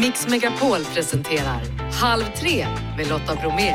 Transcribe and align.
Mix 0.00 0.28
Megapol 0.28 0.84
presenterar 0.84 1.60
Halv 1.92 2.24
tre 2.40 2.66
med 2.96 3.08
Lotta 3.08 3.34
Bromé. 3.34 3.74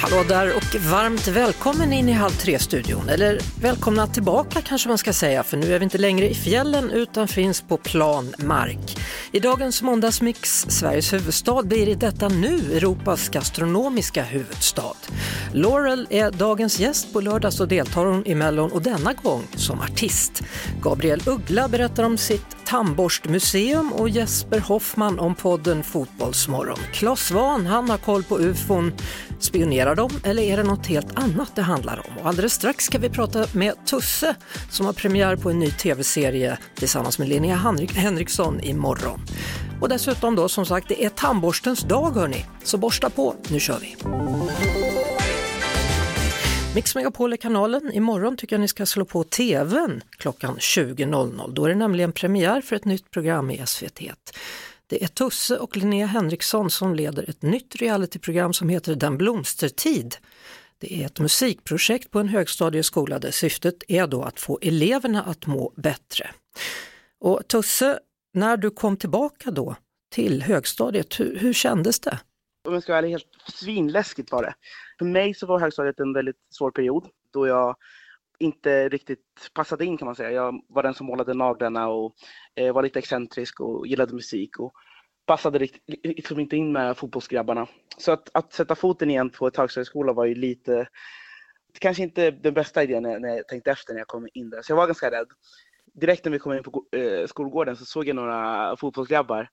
Hallå 0.00 0.24
där 0.28 0.56
och 0.56 0.74
varmt 0.90 1.28
välkommen 1.28 1.92
in 1.92 2.08
i 2.08 2.12
Halv 2.12 2.30
tre-studion. 2.30 3.08
Eller 3.08 3.40
välkomna 3.60 4.06
tillbaka 4.06 4.60
kanske 4.60 4.88
man 4.88 4.98
ska 4.98 5.12
säga, 5.12 5.42
för 5.42 5.56
nu 5.56 5.74
är 5.74 5.78
vi 5.78 5.84
inte 5.84 5.98
längre 5.98 6.30
i 6.30 6.34
fjällen 6.34 6.90
utan 6.90 7.28
finns 7.28 7.62
på 7.62 7.76
plan 7.76 8.34
mark. 8.38 8.98
I 9.32 9.40
dagens 9.40 9.82
måndagsmix, 9.82 10.66
Sveriges 10.68 11.12
huvudstad 11.12 11.62
blir 11.62 11.88
i 11.88 11.94
detta 11.94 12.28
nu 12.28 12.76
Europas 12.76 13.28
gastronomiska 13.28 14.22
huvudstad. 14.22 14.96
Laurel 15.52 16.06
är 16.10 16.30
dagens 16.30 16.80
gäst, 16.80 17.12
på 17.12 17.20
lördag 17.20 17.52
så 17.52 17.64
deltar 17.66 18.04
hon 18.04 18.26
i 18.26 18.34
Mellon 18.34 18.72
och 18.72 18.82
denna 18.82 19.12
gång 19.12 19.42
som 19.54 19.80
artist. 19.80 20.42
Gabriel 20.82 21.22
Uggla 21.26 21.68
berättar 21.68 22.04
om 22.04 22.18
sitt 22.18 22.56
tandborstmuseum 22.66 23.92
och 23.92 24.08
Jesper 24.08 24.58
Hoffman 24.60 25.18
om 25.18 25.34
podden 25.34 25.82
Fotbollsmorgon. 25.82 26.78
Claes 26.92 27.26
Svahn, 27.26 27.66
han 27.66 27.90
har 27.90 27.98
koll 27.98 28.22
på 28.22 28.38
ufon. 28.38 28.92
Spionerar 29.38 29.94
de 29.94 30.10
eller 30.24 30.42
är 30.42 30.56
det 30.56 30.62
något 30.62 30.86
helt 30.86 31.18
annat 31.18 31.56
det 31.56 31.62
handlar 31.62 32.06
om? 32.06 32.18
Och 32.18 32.26
alldeles 32.26 32.52
strax 32.52 32.84
ska 32.84 32.98
vi 32.98 33.10
prata 33.10 33.46
med 33.52 33.86
Tusse 33.86 34.36
som 34.70 34.86
har 34.86 34.92
premiär 34.92 35.36
på 35.36 35.50
en 35.50 35.58
ny 35.58 35.70
tv-serie 35.70 36.58
tillsammans 36.74 37.18
med 37.18 37.28
Linnea 37.28 37.74
Henriksson 37.94 38.60
imorgon. 38.60 39.20
Och 39.80 39.88
dessutom 39.88 40.34
då 40.34 40.48
som 40.48 40.66
sagt, 40.66 40.88
det 40.88 41.04
är 41.04 41.08
tandborstens 41.08 41.80
dag 41.80 42.10
hörni, 42.10 42.44
så 42.62 42.78
borsta 42.78 43.10
på, 43.10 43.34
nu 43.48 43.60
kör 43.60 43.78
vi! 43.78 43.96
Mix 46.74 46.94
Megapol 46.94 47.32
är 47.32 47.36
kanalen. 47.36 47.92
Imorgon 47.92 48.36
tycker 48.36 48.56
jag 48.56 48.60
ni 48.60 48.68
ska 48.68 48.86
slå 48.86 49.04
på 49.04 49.24
tvn 49.24 50.02
klockan 50.18 50.56
20.00. 50.56 51.52
Då 51.54 51.64
är 51.64 51.68
det 51.68 51.74
nämligen 51.74 52.12
premiär 52.12 52.60
för 52.60 52.76
ett 52.76 52.84
nytt 52.84 53.10
program 53.10 53.50
i 53.50 53.62
SVT. 53.66 54.00
Det 54.88 55.04
är 55.04 55.08
Tusse 55.08 55.58
och 55.58 55.76
Linnea 55.76 56.06
Henriksson 56.06 56.70
som 56.70 56.94
leder 56.94 57.30
ett 57.30 57.42
nytt 57.42 57.76
realityprogram 57.76 58.52
som 58.52 58.68
heter 58.68 58.94
Den 58.94 59.18
blomstertid. 59.18 60.16
Det 60.78 61.02
är 61.02 61.06
ett 61.06 61.20
musikprojekt 61.20 62.10
på 62.10 62.20
en 62.20 62.28
högstadieskola 62.28 63.18
där 63.18 63.30
syftet 63.30 63.74
är 63.88 64.06
då 64.06 64.22
att 64.22 64.40
få 64.40 64.58
eleverna 64.62 65.22
att 65.22 65.46
må 65.46 65.72
bättre. 65.76 66.30
Och 67.20 67.48
Tusse, 67.48 67.98
när 68.34 68.56
du 68.56 68.70
kom 68.70 68.96
tillbaka 68.96 69.50
då 69.50 69.76
till 70.10 70.42
högstadiet, 70.42 71.20
hur, 71.20 71.38
hur 71.38 71.52
kändes 71.52 72.00
det? 72.00 72.18
Om 72.68 72.74
jag 72.74 72.82
ska 72.82 72.92
vara 72.92 72.98
ärlig, 72.98 73.10
helt 73.10 73.26
svinläskigt 73.52 74.32
var 74.32 74.42
det. 74.42 74.54
För 74.98 75.04
mig 75.04 75.34
så 75.34 75.46
var 75.46 75.60
högstadiet 75.60 76.00
en 76.00 76.12
väldigt 76.12 76.36
svår 76.50 76.70
period 76.70 77.04
då 77.32 77.46
jag 77.46 77.76
inte 78.38 78.88
riktigt 78.88 79.50
passade 79.54 79.84
in 79.84 79.98
kan 79.98 80.06
man 80.06 80.14
säga. 80.14 80.30
Jag 80.30 80.62
var 80.68 80.82
den 80.82 80.94
som 80.94 81.06
målade 81.06 81.34
naglarna 81.34 81.88
och 81.88 82.14
eh, 82.54 82.74
var 82.74 82.82
lite 82.82 82.98
excentrisk 82.98 83.60
och 83.60 83.86
gillade 83.86 84.14
musik 84.14 84.58
och 84.58 84.72
passade 85.26 85.58
riktigt, 85.58 86.04
liksom 86.04 86.40
inte 86.40 86.56
in 86.56 86.72
med 86.72 86.96
fotbollsgrabbarna. 86.96 87.66
Så 87.98 88.12
att, 88.12 88.30
att 88.34 88.52
sätta 88.52 88.74
foten 88.74 89.10
igen 89.10 89.30
på 89.30 89.46
ett 89.46 89.56
högstadieskola 89.56 90.12
var 90.12 90.24
ju 90.24 90.34
lite, 90.34 90.88
kanske 91.78 92.02
inte 92.02 92.30
den 92.30 92.54
bästa 92.54 92.82
idén 92.82 93.02
när, 93.02 93.18
när 93.18 93.28
jag 93.28 93.48
tänkte 93.48 93.70
efter 93.70 93.92
när 93.92 94.00
jag 94.00 94.08
kom 94.08 94.28
in 94.34 94.50
där. 94.50 94.62
Så 94.62 94.72
jag 94.72 94.76
var 94.76 94.86
ganska 94.86 95.10
rädd. 95.10 95.26
Direkt 95.94 96.24
när 96.24 96.32
vi 96.32 96.38
kom 96.38 96.52
in 96.52 96.62
på 96.62 96.84
eh, 96.92 97.26
skolgården 97.26 97.76
så 97.76 97.84
såg 97.84 98.08
jag 98.08 98.16
några 98.16 98.76
fotbollsgrabbar 98.76 99.48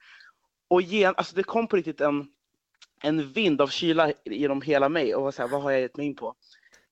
och 0.67 0.81
igen, 0.81 1.13
alltså 1.17 1.35
det 1.35 1.43
kom 1.43 1.67
på 1.67 1.75
riktigt 1.75 2.01
en, 2.01 2.27
en 3.03 3.31
vind 3.33 3.61
av 3.61 3.67
kyla 3.67 4.13
genom 4.25 4.61
hela 4.61 4.89
mig 4.89 5.15
och 5.15 5.23
var 5.23 5.31
så 5.31 5.41
här, 5.41 5.49
vad 5.49 5.61
har 5.61 5.71
jag 5.71 5.81
gett 5.81 5.97
mig 5.97 6.05
in 6.05 6.15
på? 6.15 6.35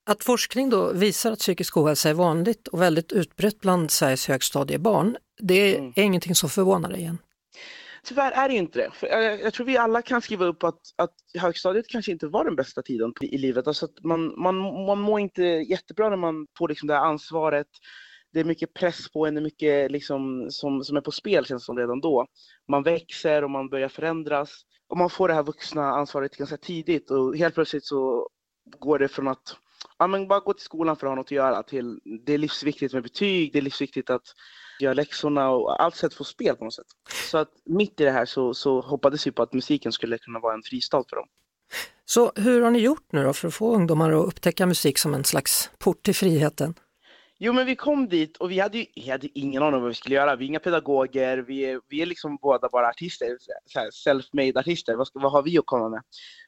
Att 0.05 0.23
forskning 0.23 0.69
då 0.69 0.93
visar 0.93 1.31
att 1.31 1.39
psykisk 1.39 1.77
ohälsa 1.77 2.09
är 2.09 2.13
vanligt 2.13 2.67
och 2.67 2.81
väldigt 2.81 3.11
utbrett 3.11 3.59
bland 3.59 3.91
Sveriges 3.91 4.28
högstadiebarn, 4.28 5.17
det 5.39 5.53
är 5.53 5.79
mm. 5.79 5.94
ingenting 5.95 6.35
som 6.35 6.50
förvånar 6.50 6.89
dig 6.89 7.00
igen? 7.00 7.17
Tyvärr 8.03 8.31
är 8.31 8.50
det 8.50 8.55
inte 8.55 8.79
det. 8.79 8.91
För 8.94 9.07
jag, 9.07 9.53
tror 9.53 9.66
vi 9.66 9.78
alla 9.78 10.01
kan 10.01 10.22
skriva 10.22 10.45
upp 10.45 10.63
att, 10.63 10.79
att 10.95 11.13
högstadiet 11.39 11.88
kanske 11.88 12.11
inte 12.11 12.28
var 12.28 12.45
den 12.45 12.55
bästa 12.55 12.81
tiden 12.81 13.13
i 13.22 13.38
livet. 13.38 13.67
Alltså 13.67 13.85
att 13.85 14.03
man, 14.03 14.41
man, 14.41 14.55
man 14.85 15.00
mår 15.00 15.19
inte 15.19 15.44
jättebra 15.44 16.09
när 16.09 16.17
man 16.17 16.47
får 16.57 16.69
liksom 16.69 16.88
det 16.88 16.94
här 16.94 17.05
ansvaret. 17.05 17.67
Det 18.33 18.39
är 18.39 18.44
mycket 18.44 18.73
press 18.73 19.11
på 19.11 19.25
en, 19.25 19.35
det 19.35 19.39
är 19.39 19.44
mycket 19.44 19.91
liksom 19.91 20.47
som, 20.49 20.83
som 20.83 20.97
är 20.97 21.01
på 21.01 21.11
spel 21.11 21.45
känns 21.45 21.66
som 21.66 21.78
redan 21.78 22.01
då. 22.01 22.28
Man 22.67 22.83
växer 22.83 23.44
och 23.44 23.51
man 23.51 23.69
börjar 23.69 23.89
förändras. 23.89 24.49
Och 24.88 24.97
man 24.97 25.09
får 25.09 25.28
det 25.28 25.33
här 25.33 25.44
vuxna 25.44 25.89
ansvaret 25.89 26.38
ganska 26.38 26.57
tidigt 26.57 27.11
och 27.11 27.38
helt 27.38 27.55
plötsligt 27.55 27.85
så 27.85 28.29
går 28.79 28.99
det 28.99 29.07
från 29.07 29.28
att 29.28 29.57
ja, 30.03 30.08
men 30.08 30.28
bara 30.28 30.40
gå 30.40 30.53
till 30.53 30.66
skolan 30.66 30.96
för 30.96 31.08
att 31.08 31.12
ha 31.12 31.16
något 31.16 31.25
att 31.25 31.31
göra 31.31 31.64
till 31.64 32.00
det 32.25 32.34
är 32.34 32.38
livsviktigt 32.38 32.94
med 32.94 33.03
betyg, 33.03 33.53
det 33.53 33.59
är 33.59 33.62
livsviktigt 33.62 34.09
att 34.09 34.22
göra 34.80 34.94
läxorna 34.94 35.50
och 35.50 35.84
allt 35.84 35.96
sätt 35.96 36.14
få 36.14 36.24
spel 36.24 36.56
på 36.56 36.64
något 36.64 36.74
sätt. 36.74 36.86
Så 37.31 37.38
att 37.38 37.50
mitt 37.66 38.00
i 38.02 38.03
det 38.03 38.12
här 38.12 38.25
så, 38.25 38.53
så 38.53 38.81
hoppades 38.81 39.28
vi 39.28 39.31
på 39.31 39.44
att 39.44 39.53
musiken 39.53 39.91
skulle 39.91 40.18
kunna 40.18 40.40
vara 40.40 40.53
en 40.53 40.64
fristad 40.64 41.03
för 41.09 41.16
dem. 41.16 41.28
Så 42.06 42.31
hur 42.36 42.62
har 42.62 42.72
ni 42.72 42.80
gjort 42.80 43.08
nu 43.12 43.24
då 43.24 43.34
för 43.34 43.47
att 43.47 43.53
få 43.53 43.75
ungdomar 43.75 44.12
att 44.12 44.28
upptäcka 44.28 44.66
musik 44.66 44.97
som 44.97 45.14
en 45.14 45.24
slags 45.24 45.72
port 45.80 46.03
till 46.03 46.16
friheten? 46.16 46.74
Jo 47.40 47.53
men 47.53 47.66
vi 47.66 47.75
kom 47.75 48.09
dit 48.09 48.38
och 48.38 48.52
vi 48.52 48.59
hade 48.59 48.78
ju 48.78 48.85
vi 48.96 49.09
hade 49.09 49.40
ingen 49.40 49.64
aning 49.64 49.75
om 49.75 49.81
vad 49.81 49.90
vi 49.90 49.96
skulle 49.96 50.16
göra. 50.16 50.35
Vi 50.35 50.46
är 50.46 50.47
inga 50.47 50.59
pedagoger, 50.59 51.38
vi 51.38 51.66
är, 51.66 51.81
vi 51.90 52.02
är 52.02 52.06
liksom 52.06 52.38
båda 52.41 52.70
bara 52.70 52.88
artister, 52.88 53.38
self-made 53.91 54.59
artister. 54.59 54.96
Vad, 54.96 55.08
ska, 55.08 55.20
vad 55.20 55.31
har 55.31 55.44
vi 55.44 55.58
att 55.58 55.66
komma 55.66 55.90
med? 55.90 56.02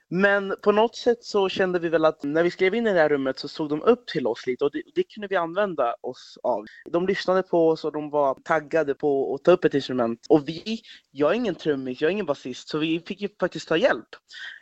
Men 0.09 0.55
på 0.63 0.71
något 0.71 0.95
sätt 0.95 1.23
så 1.23 1.49
kände 1.49 1.79
vi 1.79 1.89
väl 1.89 2.05
att 2.05 2.23
när 2.23 2.43
vi 2.43 2.51
skrev 2.51 2.75
in 2.75 2.87
i 2.87 2.93
det 2.93 2.99
här 2.99 3.09
rummet 3.09 3.39
så 3.39 3.47
såg 3.47 3.69
de 3.69 3.81
upp 3.81 4.07
till 4.07 4.27
oss 4.27 4.47
lite 4.47 4.65
och 4.65 4.71
det, 4.71 4.81
det 4.95 5.03
kunde 5.03 5.27
vi 5.27 5.35
använda 5.35 5.95
oss 6.01 6.37
av. 6.43 6.65
De 6.91 7.07
lyssnade 7.07 7.43
på 7.43 7.69
oss 7.69 7.85
och 7.85 7.91
de 7.91 8.09
var 8.09 8.35
taggade 8.43 8.93
på 8.93 9.35
att 9.35 9.43
ta 9.43 9.51
upp 9.51 9.65
ett 9.65 9.73
instrument. 9.73 10.25
Och 10.29 10.49
vi, 10.49 10.81
jag 11.11 11.31
är 11.31 11.35
ingen 11.35 11.55
trummis, 11.55 12.01
jag 12.01 12.09
är 12.09 12.11
ingen 12.11 12.25
basist, 12.25 12.69
så 12.69 12.77
vi 12.77 12.99
fick 12.99 13.21
ju 13.21 13.29
faktiskt 13.39 13.67
ta 13.67 13.77
hjälp. 13.77 14.07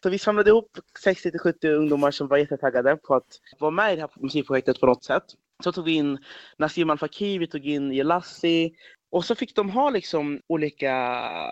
Så 0.03 0.09
vi 0.09 0.19
samlade 0.19 0.49
ihop 0.49 0.77
60-70 1.05 1.67
ungdomar 1.67 2.11
som 2.11 2.27
var 2.27 2.37
jättetaggade 2.37 2.95
på 2.95 3.15
att 3.15 3.27
vara 3.59 3.71
med 3.71 3.93
i 3.93 3.95
det 3.95 4.01
här 4.01 4.11
musikprojektet 4.15 4.79
på 4.79 4.85
något 4.85 5.03
sätt. 5.03 5.23
Så 5.63 5.71
tog 5.71 5.85
vi 5.85 5.91
in 5.91 6.17
Nassim 6.57 6.89
Al 6.89 6.97
Fakir, 6.97 7.39
vi 7.39 7.47
tog 7.47 7.65
in 7.65 7.91
Jelassi, 7.91 8.71
och 9.13 9.25
så 9.25 9.35
fick 9.35 9.55
de 9.55 9.69
ha 9.69 9.89
liksom 9.89 10.41
olika, 10.47 10.87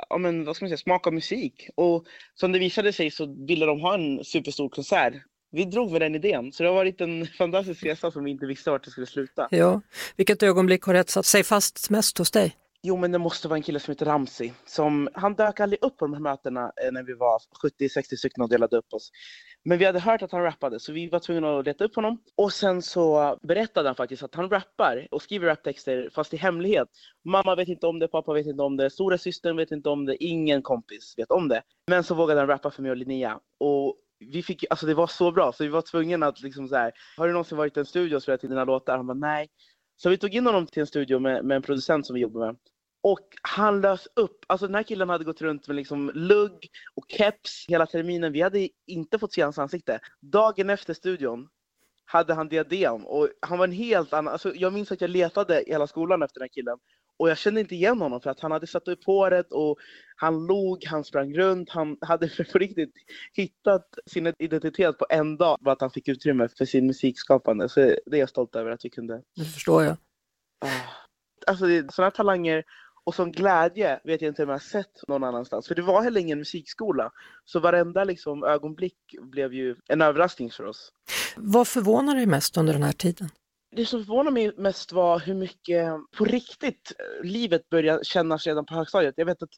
ja 0.09 0.17
men 0.19 0.45
vad 0.45 0.55
ska 0.55 0.66
man 0.66 0.69
säga, 0.69 0.77
smak 0.77 1.07
av 1.07 1.13
musik. 1.13 1.69
Och 1.75 2.05
som 2.35 2.51
det 2.51 2.59
visade 2.59 2.94
sig 2.94 3.11
så 3.11 3.45
ville 3.47 3.66
de 3.66 3.81
ha 3.81 3.94
en 3.94 4.23
superstor 4.23 4.69
konsert. 4.69 5.13
Vi 5.51 5.66
drog 5.66 5.91
med 5.91 6.01
den 6.01 6.16
idén, 6.16 6.51
så 6.51 6.63
det 6.63 6.69
har 6.69 6.75
varit 6.75 7.01
en 7.01 7.27
fantastisk 7.38 7.83
resa 7.83 8.11
som 8.11 8.23
vi 8.23 8.31
inte 8.31 8.45
visste 8.45 8.72
vart 8.72 8.83
det 8.83 8.91
skulle 8.91 9.07
sluta. 9.07 9.47
Ja, 9.51 9.81
vilket 10.16 10.44
ögonblick 10.44 10.83
har 10.83 10.94
etsat 10.94 11.25
sig 11.25 11.44
fast 11.44 11.89
mest 11.89 12.17
hos 12.17 12.31
dig? 12.31 12.55
Jo, 12.83 12.97
men 12.97 13.11
det 13.11 13.17
måste 13.17 13.47
vara 13.47 13.57
en 13.57 13.63
kille 13.63 13.79
som 13.79 13.91
heter 13.91 14.05
Ramsi. 14.05 14.53
Som, 14.65 15.09
han 15.13 15.35
dök 15.35 15.59
aldrig 15.59 15.83
upp 15.83 15.97
på 15.97 16.05
de 16.05 16.13
här 16.13 16.21
mötena 16.21 16.71
eh, 16.83 16.91
när 16.91 17.03
vi 17.03 17.13
var 17.13 17.39
70-60 17.79 18.15
stycken 18.15 18.43
och 18.43 18.49
delade 18.49 18.77
upp 18.77 18.93
oss. 18.93 19.11
Men 19.63 19.77
vi 19.77 19.85
hade 19.85 19.99
hört 19.99 20.21
att 20.21 20.31
han 20.31 20.43
rappade 20.43 20.79
så 20.79 20.93
vi 20.93 21.09
var 21.09 21.19
tvungna 21.19 21.59
att 21.59 21.65
leta 21.65 21.83
upp 21.83 21.95
honom. 21.95 22.21
Och 22.37 22.53
sen 22.53 22.81
så 22.81 23.37
berättade 23.41 23.89
han 23.89 23.95
faktiskt 23.95 24.23
att 24.23 24.35
han 24.35 24.49
rappar 24.49 25.07
och 25.11 25.21
skriver 25.21 25.47
raptexter 25.47 26.09
fast 26.15 26.33
i 26.33 26.37
hemlighet. 26.37 26.87
Mamma 27.25 27.55
vet 27.55 27.67
inte 27.67 27.87
om 27.87 27.99
det, 27.99 28.07
pappa 28.07 28.33
vet 28.33 28.47
inte 28.47 28.63
om 28.63 28.77
det, 28.77 28.89
stora 28.89 29.17
systern 29.17 29.57
vet 29.57 29.71
inte 29.71 29.89
om 29.89 30.05
det, 30.05 30.23
ingen 30.23 30.61
kompis 30.61 31.13
vet 31.17 31.31
om 31.31 31.47
det. 31.47 31.61
Men 31.87 32.03
så 32.03 32.15
vågade 32.15 32.39
han 32.39 32.47
rappa 32.47 32.71
för 32.71 32.81
mig 32.81 32.91
och 32.91 32.97
Linnea. 32.97 33.39
Och 33.59 33.95
vi 34.19 34.43
fick, 34.43 34.65
alltså 34.69 34.85
det 34.85 34.93
var 34.93 35.07
så 35.07 35.31
bra 35.31 35.51
så 35.51 35.63
vi 35.63 35.69
var 35.69 35.81
tvungna 35.81 36.27
att 36.27 36.41
liksom 36.41 36.67
så 36.67 36.75
här, 36.75 36.91
har 37.17 37.27
du 37.27 37.33
någonsin 37.33 37.57
varit 37.57 37.77
i 37.77 37.79
en 37.79 37.85
studio 37.85 38.15
och 38.15 38.23
spelat 38.23 38.43
in 38.43 38.49
dina 38.49 38.65
låtar? 38.65 38.97
Han 38.97 39.07
bara 39.07 39.13
nej. 39.13 39.47
Så 39.95 40.09
vi 40.09 40.17
tog 40.17 40.35
in 40.35 40.45
honom 40.45 40.67
till 40.67 40.81
en 40.81 40.87
studio 40.87 41.19
med, 41.19 41.45
med 41.45 41.55
en 41.55 41.61
producent 41.61 42.05
som 42.05 42.13
vi 42.13 42.21
jobbar 42.21 42.45
med. 42.45 42.55
Och 43.03 43.28
han 43.41 43.81
lös 43.81 44.07
upp. 44.16 44.45
Alltså 44.47 44.67
den 44.67 44.75
här 44.75 44.84
killen 44.84 45.09
hade 45.09 45.23
gått 45.23 45.41
runt 45.41 45.67
med 45.67 45.75
liksom 45.75 46.12
lugg 46.13 46.69
och 46.95 47.06
keps 47.07 47.66
hela 47.67 47.85
terminen. 47.85 48.34
Vi 48.34 48.41
hade 48.41 48.70
inte 48.87 49.20
fått 49.20 49.34
se 49.34 49.41
hans 49.41 49.59
ansikte. 49.59 49.99
Dagen 50.20 50.70
efter 50.70 50.93
studion 50.93 51.47
hade 52.05 52.34
han 52.34 52.49
diadem 52.49 53.05
och 53.05 53.29
han 53.41 53.58
var 53.58 53.67
en 53.67 53.72
helt 53.72 54.14
annan. 54.14 54.34
Alltså 54.34 54.55
jag 54.55 54.73
minns 54.73 54.91
att 54.91 55.02
jag 55.02 55.09
letade 55.09 55.61
i 55.61 55.72
hela 55.72 55.87
skolan 55.87 56.23
efter 56.23 56.40
den 56.40 56.43
här 56.43 56.53
killen 56.53 56.78
och 57.22 57.29
jag 57.29 57.37
kände 57.37 57.61
inte 57.61 57.75
igen 57.75 58.02
honom 58.02 58.22
för 58.22 58.29
att 58.29 58.40
han 58.40 58.52
hade 58.52 58.67
satt 58.67 58.87
upp 58.87 59.05
håret 59.05 59.52
och 59.52 59.78
han 60.16 60.46
log, 60.47 60.85
han 60.85 61.03
sprang 61.03 61.34
runt, 61.34 61.70
han 61.70 61.97
hade 62.02 62.29
på 62.52 62.58
riktigt 62.58 62.93
hittat 63.34 63.87
sin 64.05 64.34
identitet 64.40 64.97
på 64.97 65.05
en 65.09 65.37
dag. 65.37 65.58
Bara 65.61 65.72
att 65.72 65.81
han 65.81 65.91
fick 65.91 66.08
utrymme 66.08 66.49
för 66.58 66.66
sin 66.66 66.87
musikskapande. 66.87 67.70
Så 67.70 67.79
det 67.79 68.16
är 68.16 68.20
jag 68.20 68.29
stolt 68.29 68.55
över 68.55 68.72
att 68.72 68.85
vi 68.85 68.90
kunde. 68.90 69.22
Det 69.35 69.46
förstår 69.46 69.84
jag. 69.84 69.97
Ah. 70.66 70.67
Alltså 71.47 71.66
sådana 71.91 72.11
talanger 72.11 72.64
och 73.03 73.15
som 73.15 73.31
glädje 73.31 73.99
vet 74.03 74.21
jag 74.21 74.29
inte 74.29 74.43
om 74.43 74.49
jag 74.49 74.55
har 74.55 74.59
sett 74.59 75.07
någon 75.07 75.23
annanstans. 75.23 75.67
För 75.67 75.75
det 75.75 75.81
var 75.81 76.01
heller 76.01 76.21
ingen 76.21 76.39
musikskola. 76.39 77.11
Så 77.45 77.59
varenda 77.59 78.03
liksom, 78.03 78.43
ögonblick 78.43 78.97
blev 79.21 79.53
ju 79.53 79.75
en 79.89 80.01
överraskning 80.01 80.51
för 80.51 80.63
oss. 80.63 80.91
Vad 81.35 81.67
förvånar 81.67 82.15
dig 82.15 82.25
mest 82.25 82.57
under 82.57 82.73
den 82.73 82.83
här 82.83 82.91
tiden? 82.91 83.29
Det 83.75 83.85
som 83.85 84.05
förvånade 84.05 84.33
mig 84.33 84.51
mest 84.57 84.91
var 84.91 85.19
hur 85.19 85.33
mycket 85.33 85.87
på 86.17 86.25
riktigt 86.25 86.91
livet 87.23 87.69
började 87.69 88.05
kännas 88.05 88.47
redan 88.47 88.65
på 88.65 88.73
högstadiet. 88.73 89.13
Jag 89.17 89.25
vet 89.25 89.43
att 89.43 89.49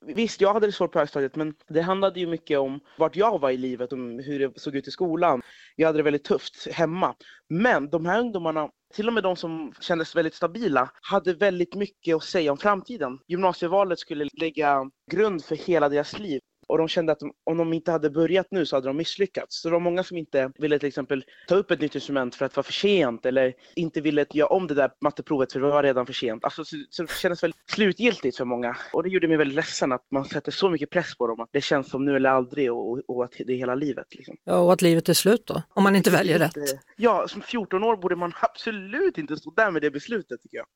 visst, 0.16 0.40
jag 0.40 0.54
hade 0.54 0.66
det 0.66 0.72
svårt 0.72 0.92
på 0.92 0.98
högstadiet, 0.98 1.36
men 1.36 1.54
det 1.68 1.80
handlade 1.80 2.20
ju 2.20 2.26
mycket 2.26 2.58
om 2.58 2.80
vart 2.98 3.16
jag 3.16 3.40
var 3.40 3.50
i 3.50 3.56
livet, 3.56 3.92
om 3.92 4.18
hur 4.18 4.38
det 4.38 4.60
såg 4.60 4.76
ut 4.76 4.88
i 4.88 4.90
skolan. 4.90 5.42
Jag 5.76 5.86
hade 5.86 5.98
det 5.98 6.02
väldigt 6.02 6.24
tufft 6.24 6.68
hemma. 6.72 7.14
Men 7.48 7.90
de 7.90 8.06
här 8.06 8.20
ungdomarna 8.20 8.68
till 8.94 9.08
och 9.08 9.14
med 9.14 9.22
de 9.22 9.36
som 9.36 9.72
kändes 9.80 10.16
väldigt 10.16 10.34
stabila 10.34 10.90
hade 11.02 11.34
väldigt 11.34 11.74
mycket 11.74 12.16
att 12.16 12.24
säga 12.24 12.52
om 12.52 12.58
framtiden. 12.58 13.18
Gymnasievalet 13.28 13.98
skulle 13.98 14.28
lägga 14.40 14.90
grund 15.10 15.44
för 15.44 15.56
hela 15.56 15.88
deras 15.88 16.18
liv. 16.18 16.40
Och 16.66 16.78
de 16.78 16.88
kände 16.88 17.12
att 17.12 17.22
om 17.44 17.56
de 17.56 17.72
inte 17.72 17.90
hade 17.90 18.10
börjat 18.10 18.46
nu 18.50 18.66
så 18.66 18.76
hade 18.76 18.88
de 18.88 18.96
misslyckats. 18.96 19.60
Så 19.60 19.68
det 19.68 19.72
var 19.72 19.80
många 19.80 20.04
som 20.04 20.16
inte 20.16 20.52
ville 20.58 20.78
till 20.78 20.88
exempel 20.88 21.24
ta 21.48 21.54
upp 21.54 21.70
ett 21.70 21.80
nytt 21.80 21.94
instrument 21.94 22.34
för 22.34 22.44
att 22.44 22.52
det 22.52 22.56
var 22.56 22.62
för 22.62 22.72
sent 22.72 23.26
eller 23.26 23.54
inte 23.76 24.00
ville 24.00 24.26
göra 24.32 24.48
om 24.48 24.66
det 24.66 24.74
där 24.74 24.90
matteprovet 25.00 25.52
för 25.52 25.60
det 25.60 25.66
var 25.66 25.82
redan 25.82 26.06
för 26.06 26.12
sent. 26.12 26.44
Alltså, 26.44 26.64
så, 26.64 26.76
så 26.90 27.02
det 27.02 27.12
kändes 27.12 27.42
väldigt 27.42 27.60
slutgiltigt 27.70 28.36
för 28.36 28.44
många. 28.44 28.76
Och 28.92 29.02
det 29.02 29.08
gjorde 29.08 29.28
mig 29.28 29.36
väldigt 29.36 29.56
ledsen 29.56 29.92
att 29.92 30.06
man 30.10 30.24
sätter 30.24 30.52
så 30.52 30.70
mycket 30.70 30.90
press 30.90 31.16
på 31.18 31.26
dem. 31.26 31.40
Att 31.40 31.48
det 31.52 31.60
känns 31.60 31.90
som 31.90 32.04
nu 32.04 32.16
eller 32.16 32.30
aldrig 32.30 32.72
och, 32.72 33.00
och 33.08 33.24
att 33.24 33.32
det 33.38 33.52
är 33.52 33.56
hela 33.56 33.74
livet. 33.74 34.06
Liksom. 34.10 34.36
Ja, 34.44 34.58
och 34.58 34.72
att 34.72 34.82
livet 34.82 35.08
är 35.08 35.14
slut 35.14 35.46
då, 35.46 35.62
om 35.68 35.82
man 35.82 35.96
inte 35.96 36.10
väljer 36.10 36.38
rätt. 36.38 36.54
Ja, 36.96 37.28
som 37.28 37.42
14 37.42 37.84
år 37.84 37.96
borde 37.96 38.16
man 38.16 38.32
absolut 38.40 39.18
inte 39.18 39.36
stå 39.36 39.50
där 39.50 39.70
med 39.70 39.82
det 39.82 39.90
beslutet 39.90 40.42
tycker 40.42 40.56
jag. 40.56 40.66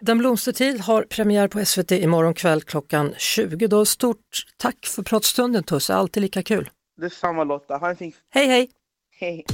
Den 0.00 0.18
blomstertid 0.18 0.80
har 0.80 1.02
premiär 1.02 1.48
på 1.48 1.64
SVT 1.64 1.92
imorgon 1.92 2.34
kväll 2.34 2.62
klockan 2.62 3.14
20. 3.18 3.66
Då 3.66 3.84
stort 3.84 4.18
tack 4.56 4.86
för 4.86 5.02
pratstunden 5.32 5.62
Tusse, 5.62 5.94
alltid 5.94 6.22
lika 6.22 6.42
kul. 6.42 6.70
Detsamma 7.00 7.44
Lotta, 7.44 7.76
ha 7.76 7.90
en 7.90 7.96
fin... 7.96 8.12
Hej 8.30 8.46
hej! 8.46 8.70
Hej! 9.20 9.44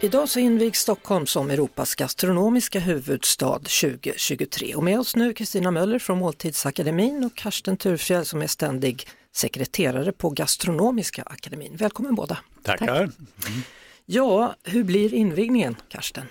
Idag 0.00 0.28
så 0.28 0.40
invigs 0.40 0.78
Stockholm 0.78 1.26
som 1.26 1.50
Europas 1.50 1.94
gastronomiska 1.94 2.80
huvudstad 2.80 3.58
2023 3.58 4.74
och 4.74 4.84
med 4.84 5.00
oss 5.00 5.16
nu 5.16 5.32
Kristina 5.32 5.70
Möller 5.70 5.98
från 5.98 6.18
Måltidsakademin 6.18 7.24
och 7.24 7.34
Karsten 7.34 7.76
Turfjell 7.76 8.24
som 8.24 8.42
är 8.42 8.46
ständig 8.46 9.08
sekreterare 9.36 10.12
på 10.12 10.30
Gastronomiska 10.30 11.22
akademin. 11.22 11.76
Välkommen 11.76 12.14
båda! 12.14 12.38
Tackar! 12.62 12.86
Tack. 12.86 12.98
Mm. 12.98 13.60
Ja, 14.06 14.54
hur 14.64 14.84
blir 14.84 15.14
invigningen 15.14 15.76
Karsten? 15.88 16.26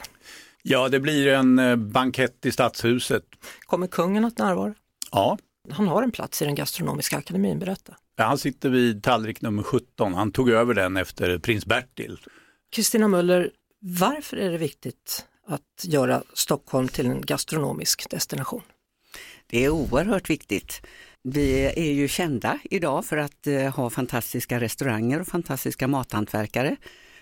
Ja, 0.64 0.90
det 0.90 1.00
blir 1.00 1.28
en 1.28 1.60
eh, 1.60 1.76
bankett 1.76 2.46
i 2.46 2.52
Stadshuset. 2.52 3.24
Kommer 3.66 3.88
kungen 3.88 4.26
att 4.26 4.38
närvara? 4.38 4.74
Ja. 5.12 5.38
Han 5.72 5.88
har 5.88 6.04
en 6.04 6.12
plats 6.12 6.42
i 6.42 6.46
den 6.46 6.56
gastronomiska 6.56 7.18
akademin, 7.18 7.60
berätta. 7.60 7.96
Ja, 8.16 8.24
han 8.24 8.38
sitter 8.38 8.70
vid 8.70 9.04
tallrik 9.04 9.42
nummer 9.42 9.64
17, 9.64 10.14
han 10.14 10.32
tog 10.32 10.50
över 10.50 10.74
den 10.74 10.98
efter 10.98 11.40
prins 11.40 11.66
Bertil. 11.66 12.20
Kristina 12.70 13.08
Möller, 13.08 13.52
varför 13.80 14.38
är 14.38 14.52
det 14.52 14.58
viktigt 14.58 15.26
att 15.48 15.84
göra 15.84 16.24
Stockholm 16.34 16.88
till 16.88 17.06
en 17.06 17.22
gastronomisk 17.22 18.10
destination? 18.10 18.62
Det 19.48 19.66
är 19.66 19.70
oerhört 19.70 20.30
viktigt. 20.30 20.82
Vi 21.24 21.62
är 21.62 21.94
ju 21.94 22.08
kända 22.08 22.60
idag 22.64 23.06
för 23.06 23.18
att 23.18 23.48
eh, 23.48 23.76
ha 23.76 23.90
fantastiska 23.90 24.60
restauranger 24.60 25.22
och 25.22 25.28
fantastiska 25.28 25.88
mathantverkare. 25.88 26.76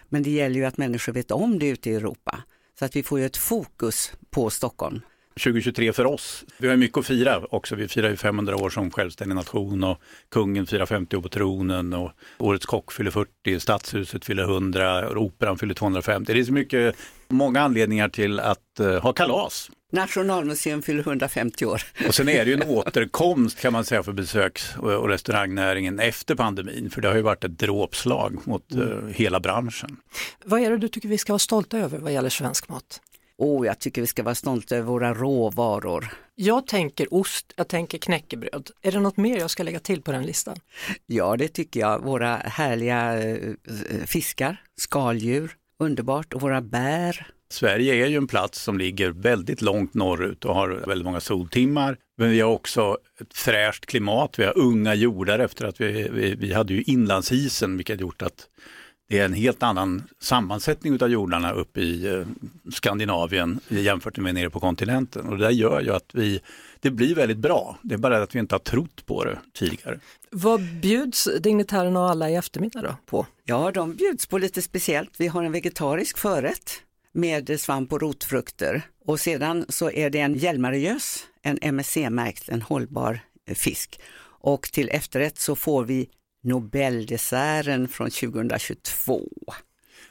Men 0.10 0.24
det 0.24 0.30
gäller 0.30 0.56
ju 0.56 0.66
att 0.66 0.78
människor 0.78 1.14
vet 1.14 1.32
om 1.32 1.60
det 1.60 1.68
ute 1.68 1.90
i 1.90 1.96
Europa. 1.96 2.44
Så 2.80 2.86
att 2.86 2.96
vi 2.96 3.04
får 3.04 3.20
ju 3.20 3.26
ett 3.26 3.38
fokus 3.38 4.14
på 4.30 4.50
Stockholm. 4.50 5.02
2023 5.44 5.94
för 5.94 6.06
oss. 6.06 6.46
Vi 6.58 6.68
har 6.68 6.76
mycket 6.76 6.98
att 6.98 7.06
fira 7.06 7.42
också. 7.50 7.76
Vi 7.76 7.88
firar 7.88 8.10
ju 8.10 8.18
500 8.18 8.56
år 8.56 8.70
som 8.70 8.92
självständig 8.92 9.36
nation 9.36 9.84
och 9.84 10.02
kungen 10.32 10.66
firar 10.66 10.86
50 10.86 11.18
år 11.18 11.22
på 11.22 11.30
tronen 11.30 11.94
och 11.94 12.12
Årets 12.38 12.66
kock 12.66 12.92
fyller 12.92 13.12
40, 13.12 13.60
Stadshuset 13.60 14.26
fyller 14.26 14.44
100, 14.44 15.10
och 15.10 15.18
Operan 15.18 15.58
fyller 15.58 15.74
250. 15.74 16.34
Det 16.34 16.40
är 16.40 16.44
så 16.44 16.54
mycket, 16.54 16.96
många 17.28 17.62
anledningar 17.62 18.10
till 18.10 18.40
att 18.40 18.60
uh, 18.80 19.00
ha 19.00 19.14
kalas. 19.14 19.72
Nationalmuseum 19.92 20.82
fyller 20.82 21.00
150 21.00 21.66
år. 21.66 21.82
Och 22.08 22.16
sen 22.16 22.30
är 22.30 22.46
det 22.46 22.52
ju 22.52 22.54
en 22.54 22.64
återkomst 22.70 23.60
kan 23.60 23.74
man 23.74 23.86
säga 23.86 24.04
för 24.04 24.12
besöks 24.12 24.76
och 24.78 25.10
restaurangnäringen 25.10 26.00
efter 26.00 26.36
pandemin. 26.36 26.90
För 26.90 27.02
det 27.02 27.08
har 27.08 27.16
ju 27.16 27.22
varit 27.22 27.44
ett 27.44 27.60
dråpslag 27.60 28.48
mot 28.48 28.72
mm. 28.72 29.14
hela 29.14 29.40
branschen. 29.40 29.98
Vad 30.44 30.62
är 30.62 30.70
det 30.70 30.78
du 30.78 30.88
tycker 30.88 31.10
vi 31.10 31.18
ska 31.18 31.34
vara 31.34 31.40
stolta 31.40 31.78
över 31.78 31.98
vad 31.98 32.14
gäller 32.14 32.30
svensk 32.30 32.70
mat? 32.70 33.02
Oh, 33.38 33.66
jag 33.66 33.80
tycker 33.80 34.02
vi 34.02 34.08
ska 34.08 34.24
vara 34.24 34.36
stolta 34.36 34.76
över 34.76 34.88
våra 34.88 35.14
råvaror. 35.14 36.14
Jag 36.36 36.68
tänker 36.68 37.14
ost, 37.14 37.54
jag 37.56 37.68
tänker 37.68 37.98
knäckebröd. 37.98 38.72
Är 38.82 38.92
det 38.92 39.00
något 39.00 39.18
mer 39.18 39.38
jag 39.38 39.50
ska 39.50 39.64
lägga 39.64 39.80
till 39.80 40.02
på 40.02 40.12
den 40.12 40.24
listan? 40.24 40.58
Ja, 41.06 41.36
det 41.38 41.48
tycker 41.48 41.80
jag. 41.80 42.04
Våra 42.04 42.36
härliga 42.36 43.30
eh, 43.30 43.54
fiskar, 44.06 44.62
skaldjur, 44.78 45.56
underbart 45.80 46.34
och 46.34 46.42
våra 46.42 46.62
bär. 46.62 47.28
Sverige 47.50 48.06
är 48.06 48.08
ju 48.08 48.18
en 48.18 48.28
plats 48.28 48.62
som 48.62 48.78
ligger 48.78 49.10
väldigt 49.10 49.62
långt 49.62 49.94
norrut 49.94 50.46
och 50.46 50.56
har 50.56 50.70
väldigt 50.70 51.06
många 51.06 51.20
soltimmar. 51.20 51.98
Men 52.18 52.30
vi 52.30 52.42
har 52.42 52.52
också 52.52 52.98
ett 53.20 53.34
fräscht 53.34 53.86
klimat, 53.86 54.40
vi 54.40 54.46
har 54.46 54.58
unga 54.58 54.94
jordar 54.96 55.40
efter 55.40 55.66
att 55.66 55.82
vi, 55.82 56.10
vi, 56.12 56.36
vi 56.36 56.54
hade 56.54 56.74
ju 56.74 56.82
inlandsisen 56.82 57.78
vilket 57.78 58.02
gjort 58.02 58.22
att 58.22 58.50
det 59.07 59.19
är 59.19 59.25
en 59.25 59.34
helt 59.34 59.63
annan 59.63 60.04
sammansättning 60.19 61.02
av 61.02 61.10
jordarna 61.10 61.52
uppe 61.52 61.81
i 61.81 62.07
eh, 62.07 62.25
Skandinavien 62.72 63.60
jämfört 63.68 64.18
med 64.18 64.36
nere 64.36 64.50
på 64.50 64.60
kontinenten. 64.60 65.25
Och 65.25 65.38
det 65.38 65.52
gör 65.52 65.81
ju 65.81 65.94
att 65.94 66.10
vi, 66.13 66.40
det 66.80 66.92
blir 66.92 67.16
väldigt 67.16 67.38
bra. 67.38 67.78
Det 67.81 67.94
är 67.94 67.98
bara 67.98 68.24
att 68.24 68.36
vi 68.36 68.40
inte 68.40 68.56
har 68.56 68.60
trott 68.60 69.06
på 69.06 69.24
det 69.24 69.40
tidigare. 69.54 70.00
Vad 70.30 70.62
bjuds 70.62 71.30
dignitärerna 71.40 72.00
och 72.00 72.10
alla 72.10 72.30
i 72.30 72.36
eftermiddag 72.36 72.81
då 72.81 72.96
på? 73.06 73.25
Ja, 73.44 73.72
de 73.72 73.96
bjuds 73.96 74.28
på 74.28 74.38
lite 74.38 74.62
speciellt. 74.62 75.12
Vi 75.18 75.28
har 75.28 75.44
en 75.44 75.51
vegetarisk 75.51 76.18
förrätt 76.18 76.81
med 77.12 77.60
svamp 77.60 77.94
och 77.94 78.01
rotfrukter 78.01 78.81
och 79.06 79.19
sedan 79.19 79.66
så 79.69 79.92
är 79.92 80.10
det 80.10 80.19
en 80.19 80.36
Hjälmaregös, 80.36 81.25
en 81.42 81.58
MSC-märkt, 81.62 82.50
en 82.50 82.62
hållbar 82.62 83.19
eh, 83.48 83.56
fisk. 83.56 84.00
Och 84.46 84.62
till 84.62 84.90
efterrätt 84.90 85.38
så 85.38 85.56
får 85.56 85.84
vi 85.84 86.10
Nobeldesserten 86.46 87.88
från 87.88 88.10
2022. 88.10 89.30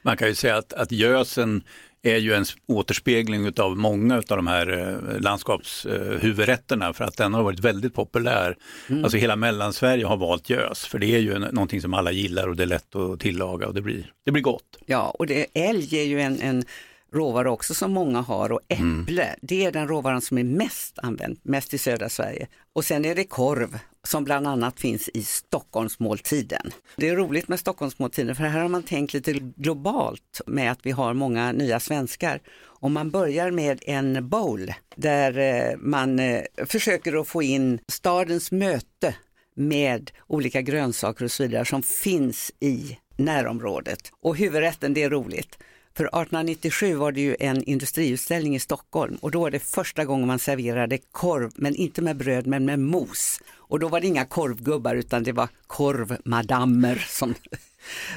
Man 0.02 0.16
kan 0.16 0.28
ju 0.28 0.34
säga 0.34 0.56
att, 0.56 0.72
att 0.72 0.92
gösen 0.92 1.62
är 2.02 2.16
ju 2.16 2.34
en 2.34 2.44
återspegling 2.66 3.52
av 3.58 3.76
många 3.76 4.16
av 4.16 4.22
de 4.36 4.46
här 4.46 4.78
eh, 4.78 5.20
landskapshuvudrätterna 5.20 6.92
för 6.92 7.04
att 7.04 7.16
den 7.16 7.34
har 7.34 7.42
varit 7.42 7.60
väldigt 7.60 7.94
populär. 7.94 8.56
Mm. 8.88 9.04
Alltså 9.04 9.18
hela 9.18 9.36
Mellansverige 9.36 10.06
har 10.06 10.16
valt 10.16 10.50
gös 10.50 10.86
för 10.86 10.98
det 10.98 11.06
är 11.06 11.18
ju 11.18 11.38
någonting 11.38 11.80
som 11.80 11.94
alla 11.94 12.12
gillar 12.12 12.48
och 12.48 12.56
det 12.56 12.62
är 12.62 12.66
lätt 12.66 12.96
att 12.96 13.20
tillaga 13.20 13.66
och 13.66 13.74
det 13.74 13.82
blir, 13.82 14.12
det 14.24 14.32
blir 14.32 14.42
gott. 14.42 14.78
Ja, 14.86 15.16
och 15.18 15.26
det, 15.26 15.46
älg 15.54 15.98
är 15.98 16.04
ju 16.04 16.20
en, 16.20 16.40
en 16.40 16.64
råvara 17.12 17.50
också 17.50 17.74
som 17.74 17.92
många 17.92 18.20
har 18.20 18.52
och 18.52 18.60
äpple, 18.68 19.22
mm. 19.22 19.38
det 19.42 19.64
är 19.64 19.72
den 19.72 19.88
råvaran 19.88 20.20
som 20.20 20.38
är 20.38 20.44
mest 20.44 20.98
använd, 20.98 21.38
mest 21.42 21.74
i 21.74 21.78
södra 21.78 22.08
Sverige. 22.08 22.46
Och 22.72 22.84
sen 22.84 23.04
är 23.04 23.14
det 23.14 23.24
korv 23.24 23.78
som 24.04 24.24
bland 24.24 24.46
annat 24.46 24.80
finns 24.80 25.10
i 25.14 25.22
Stockholmsmåltiden. 25.22 26.70
Det 26.96 27.08
är 27.08 27.16
roligt 27.16 27.48
med 27.48 27.60
Stockholmsmåltiden 27.60 28.36
för 28.36 28.44
här 28.44 28.60
har 28.60 28.68
man 28.68 28.82
tänkt 28.82 29.14
lite 29.14 29.32
globalt 29.56 30.40
med 30.46 30.72
att 30.72 30.78
vi 30.82 30.90
har 30.90 31.14
många 31.14 31.52
nya 31.52 31.80
svenskar. 31.80 32.40
Om 32.62 32.92
man 32.92 33.10
börjar 33.10 33.50
med 33.50 33.78
en 33.86 34.28
bowl 34.28 34.72
där 34.96 35.38
eh, 35.38 35.76
man 35.78 36.18
eh, 36.18 36.42
försöker 36.66 37.20
att 37.20 37.28
få 37.28 37.42
in 37.42 37.78
stadens 37.88 38.52
möte 38.52 39.14
med 39.56 40.10
olika 40.26 40.60
grönsaker 40.60 41.24
och 41.24 41.30
så 41.30 41.42
vidare 41.42 41.64
som 41.64 41.82
finns 41.82 42.52
i 42.60 42.98
närområdet. 43.16 44.12
Och 44.20 44.36
huvudrätten, 44.36 44.94
det 44.94 45.02
är 45.02 45.10
roligt. 45.10 45.58
För 45.96 46.04
1897 46.04 46.94
var 46.94 47.12
det 47.12 47.20
ju 47.20 47.36
en 47.40 47.64
industriutställning 47.64 48.56
i 48.56 48.60
Stockholm 48.60 49.16
och 49.20 49.30
då 49.30 49.40
var 49.40 49.50
det 49.50 49.58
första 49.58 50.04
gången 50.04 50.26
man 50.26 50.38
serverade 50.38 50.98
korv, 50.98 51.50
men 51.54 51.74
inte 51.74 52.02
med 52.02 52.16
bröd 52.16 52.46
men 52.46 52.64
med 52.64 52.78
mos. 52.78 53.40
Och 53.74 53.80
då 53.80 53.88
var 53.88 54.00
det 54.00 54.06
inga 54.06 54.24
korvgubbar 54.24 54.94
utan 54.94 55.22
det 55.22 55.32
var 55.32 55.48
korvmadammer 55.66 57.06
som, 57.08 57.34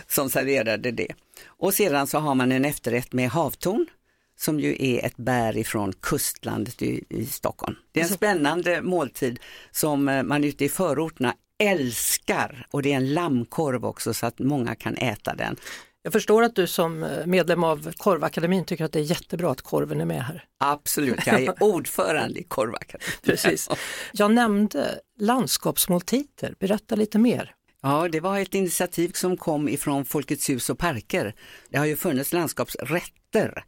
som 0.07 0.29
serverade 0.29 0.91
det. 0.91 1.13
Och 1.45 1.73
sedan 1.73 2.07
så 2.07 2.19
har 2.19 2.35
man 2.35 2.51
en 2.51 2.65
efterrätt 2.65 3.13
med 3.13 3.29
havtorn 3.29 3.85
som 4.39 4.59
ju 4.59 4.75
är 4.79 5.05
ett 5.05 5.17
bär 5.17 5.57
ifrån 5.57 5.93
kustlandet 6.01 6.81
i, 6.81 7.03
i 7.09 7.25
Stockholm. 7.25 7.75
Det 7.91 7.99
är 7.99 8.01
en 8.01 8.05
alltså- 8.05 8.17
spännande 8.17 8.81
måltid 8.81 9.39
som 9.71 10.09
eh, 10.09 10.23
man 10.23 10.43
ute 10.43 10.65
i 10.65 10.69
förorterna 10.69 11.35
älskar 11.59 12.67
och 12.71 12.81
det 12.81 12.93
är 12.93 12.97
en 12.97 13.13
lammkorv 13.13 13.85
också 13.85 14.13
så 14.13 14.25
att 14.25 14.39
många 14.39 14.75
kan 14.75 14.97
äta 14.97 15.35
den. 15.35 15.55
Jag 16.07 16.13
förstår 16.13 16.43
att 16.43 16.55
du 16.55 16.67
som 16.67 17.03
eh, 17.03 17.25
medlem 17.25 17.63
av 17.63 17.91
Korvakademin 17.91 18.65
tycker 18.65 18.85
att 18.85 18.91
det 18.91 18.99
är 18.99 19.03
jättebra 19.03 19.51
att 19.51 19.61
korven 19.61 20.01
är 20.01 20.05
med 20.05 20.23
här. 20.23 20.43
Absolut, 20.57 21.27
jag 21.27 21.43
är 21.43 21.63
ordförande 21.63 22.39
i 22.39 22.43
Korvakademin. 22.43 23.13
Precis. 23.23 23.69
Jag 24.13 24.31
nämnde 24.31 24.99
landskapsmåltider, 25.19 26.55
berätta 26.59 26.95
lite 26.95 27.19
mer. 27.19 27.53
Ja, 27.81 28.07
det 28.11 28.19
var 28.19 28.39
ett 28.39 28.55
initiativ 28.55 29.11
som 29.13 29.37
kom 29.37 29.69
ifrån 29.69 30.05
Folkets 30.05 30.49
hus 30.49 30.69
och 30.69 30.79
parker. 30.79 31.35
Det 31.69 31.77
har 31.77 31.85
ju 31.85 31.95
funnits 31.95 32.33
landskapsrätter 32.33 33.63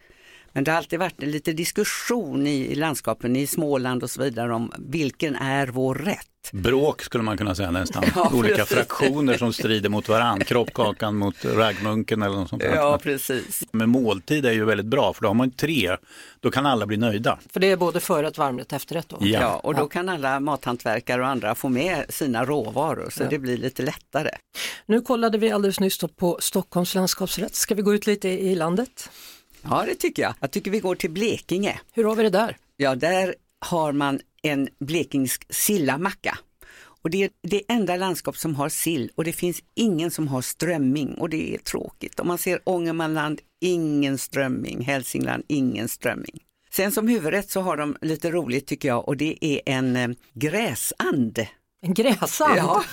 Men 0.54 0.64
det 0.64 0.72
har 0.72 0.78
alltid 0.78 1.00
varit 1.00 1.22
lite 1.22 1.54
diskussion 1.54 2.48
i, 2.48 2.72
i 2.72 2.76
landskapen 2.76 3.36
i 3.36 3.48
Småland 3.48 4.04
och 4.04 4.10
så 4.10 4.22
vidare 4.22 4.54
om 4.54 4.72
vilken 4.78 5.36
är 5.36 5.68
vår 5.68 5.96
rätt. 5.96 6.26
Bråk 6.52 7.02
skulle 7.02 7.24
man 7.24 7.38
kunna 7.38 7.56
säga 7.56 7.72
nästan. 7.72 8.04
Ja, 8.16 8.32
Olika 8.34 8.56
precis. 8.56 8.76
fraktioner 8.76 9.38
som 9.38 9.54
strider 9.54 9.90
mot 9.90 10.10
varandra. 10.10 10.46
Kroppkakan 10.46 11.16
mot 11.16 11.46
raggmunken 11.46 12.22
eller 12.22 12.36
något 12.36 12.50
sånt 12.50 12.62
där. 12.62 12.76
Ja, 12.76 13.00
precis. 13.04 13.64
Men 13.72 13.90
måltid 13.90 14.46
är 14.46 14.52
ju 14.52 14.66
väldigt 14.66 14.86
bra 14.86 15.14
för 15.14 15.22
då 15.22 15.28
har 15.30 15.34
man 15.34 15.52
tre, 15.52 15.98
då 16.40 16.52
kan 16.52 16.66
alla 16.66 16.86
bli 16.86 16.98
nöjda. 16.98 17.40
För 17.54 17.60
det 17.60 17.68
är 17.68 17.78
både 17.78 18.00
förrätt, 18.00 18.38
varmrätt, 18.38 18.74
efterrätt 18.74 19.10
då? 19.10 19.18
Ja. 19.20 19.40
Ja, 19.42 19.56
och 19.56 19.76
då 19.76 19.88
kan 19.88 20.10
alla 20.10 20.40
mathantverkare 20.40 21.22
och 21.22 21.28
andra 21.28 21.56
få 21.56 21.70
med 21.70 22.06
sina 22.10 22.46
råvaror 22.46 23.10
så 23.12 23.24
det 23.24 23.40
blir 23.40 23.58
lite 23.58 23.82
lättare. 23.84 24.32
Nu 24.86 25.02
kollade 25.02 25.38
vi 25.38 25.52
alldeles 25.52 25.80
nyss 25.80 26.00
på 26.16 26.38
Stockholms 26.42 26.96
landskapsrätt. 26.96 27.56
Ska 27.56 27.76
vi 27.76 27.82
gå 27.82 27.94
ut 27.94 28.08
lite 28.08 28.30
i 28.30 28.56
landet? 28.56 29.10
Ja, 29.64 29.84
det 29.88 29.96
tycker 29.96 30.22
jag. 30.22 30.34
Jag 30.40 30.52
tycker 30.52 30.72
vi 30.72 30.80
går 30.80 30.96
till 30.96 31.12
Blekinge. 31.12 31.80
Hur 31.94 32.04
har 32.04 32.16
vi 32.16 32.24
det 32.24 32.30
där? 32.30 32.58
Ja, 32.78 32.96
där 32.96 33.36
har 33.60 33.92
man 33.92 34.20
en 34.42 34.70
blekingsk 34.80 35.46
sillamacka. 35.50 36.38
Och 37.02 37.10
det 37.10 37.24
är 37.24 37.30
det 37.42 37.64
enda 37.68 37.96
landskap 37.96 38.38
som 38.38 38.56
har 38.56 38.70
sill 38.70 39.12
och 39.16 39.24
det 39.24 39.34
finns 39.34 39.62
ingen 39.76 40.12
som 40.12 40.28
har 40.28 40.42
strömming 40.42 41.14
och 41.14 41.30
det 41.30 41.54
är 41.54 41.58
tråkigt. 41.58 42.20
Om 42.20 42.28
man 42.28 42.38
ser 42.38 42.60
Ångermanland, 42.64 43.42
ingen 43.62 44.18
strömming, 44.18 44.82
Hälsingland, 44.82 45.44
ingen 45.48 45.88
strömming. 45.88 46.40
Sen 46.72 46.92
som 46.92 47.08
huvudrätt 47.08 47.50
så 47.52 47.62
har 47.62 47.78
de 47.78 47.98
lite 48.02 48.32
roligt 48.32 48.68
tycker 48.68 48.88
jag 48.88 49.08
och 49.08 49.18
det 49.18 49.38
är 49.46 49.62
en 49.66 49.96
eh, 49.96 50.10
gräsand. 50.34 51.40
En 51.82 51.94
gräsand? 51.94 52.58
Ja. 52.58 52.84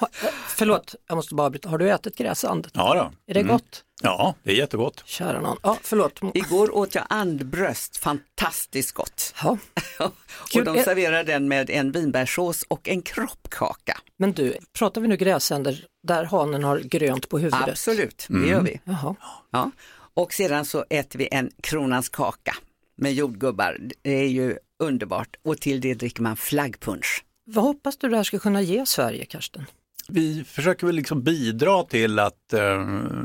Ha, 0.00 0.08
förlåt, 0.48 0.94
jag 1.08 1.16
måste 1.16 1.34
bara 1.34 1.50
bryta. 1.50 1.68
Har 1.68 1.78
du 1.78 1.90
ätit 1.90 2.16
gräsand? 2.16 2.68
Ja, 2.72 2.94
då. 2.94 3.30
Är 3.30 3.34
det 3.34 3.40
Mm. 3.40 3.52
gott? 3.52 3.84
Ja, 4.02 4.34
det 4.42 4.50
är 4.50 4.54
jättegott. 4.54 5.02
Kära 5.06 5.40
någon. 5.40 5.56
Ja, 5.62 5.78
förlåt. 5.82 6.20
Igår 6.34 6.76
åt 6.76 6.94
jag 6.94 7.04
andbröst, 7.08 7.96
fantastiskt 7.96 8.92
gott. 8.92 9.34
Ja. 9.42 9.58
och 10.54 10.64
de 10.64 10.82
serverar 10.82 11.24
den 11.24 11.48
med 11.48 11.70
en 11.70 11.92
vinbärssås 11.92 12.64
och 12.68 12.88
en 12.88 13.02
kroppkaka. 13.02 13.98
Men 14.16 14.32
du, 14.32 14.56
pratar 14.78 15.00
vi 15.00 15.08
nu 15.08 15.16
gräsänder 15.16 15.86
där 16.02 16.24
hanen 16.24 16.64
har 16.64 16.78
grönt 16.78 17.28
på 17.28 17.38
huvudet? 17.38 17.68
Absolut, 17.68 18.26
det 18.28 18.46
gör 18.46 18.62
vi. 18.62 18.80
Jaha. 18.84 19.14
Ja. 19.50 19.70
Och 20.14 20.32
sedan 20.32 20.64
så 20.64 20.84
äter 20.90 21.18
vi 21.18 21.28
en 21.30 21.50
kronans 21.62 22.08
kaka 22.08 22.56
med 22.96 23.12
jordgubbar. 23.14 23.78
Det 24.02 24.10
är 24.10 24.28
ju 24.28 24.58
underbart 24.78 25.36
och 25.44 25.60
till 25.60 25.80
det 25.80 25.94
dricker 25.94 26.22
man 26.22 26.36
flaggpunsch. 26.36 27.24
Vad 27.44 27.64
hoppas 27.64 27.96
du 27.96 28.08
det 28.08 28.16
här 28.16 28.24
ska 28.24 28.38
kunna 28.38 28.62
ge 28.62 28.86
Sverige, 28.86 29.24
Karsten? 29.24 29.66
Vi 30.08 30.44
försöker 30.44 30.86
väl 30.86 30.96
liksom 30.96 31.22
bidra 31.22 31.82
till 31.82 32.18
att 32.18 32.52
eh, 32.52 32.60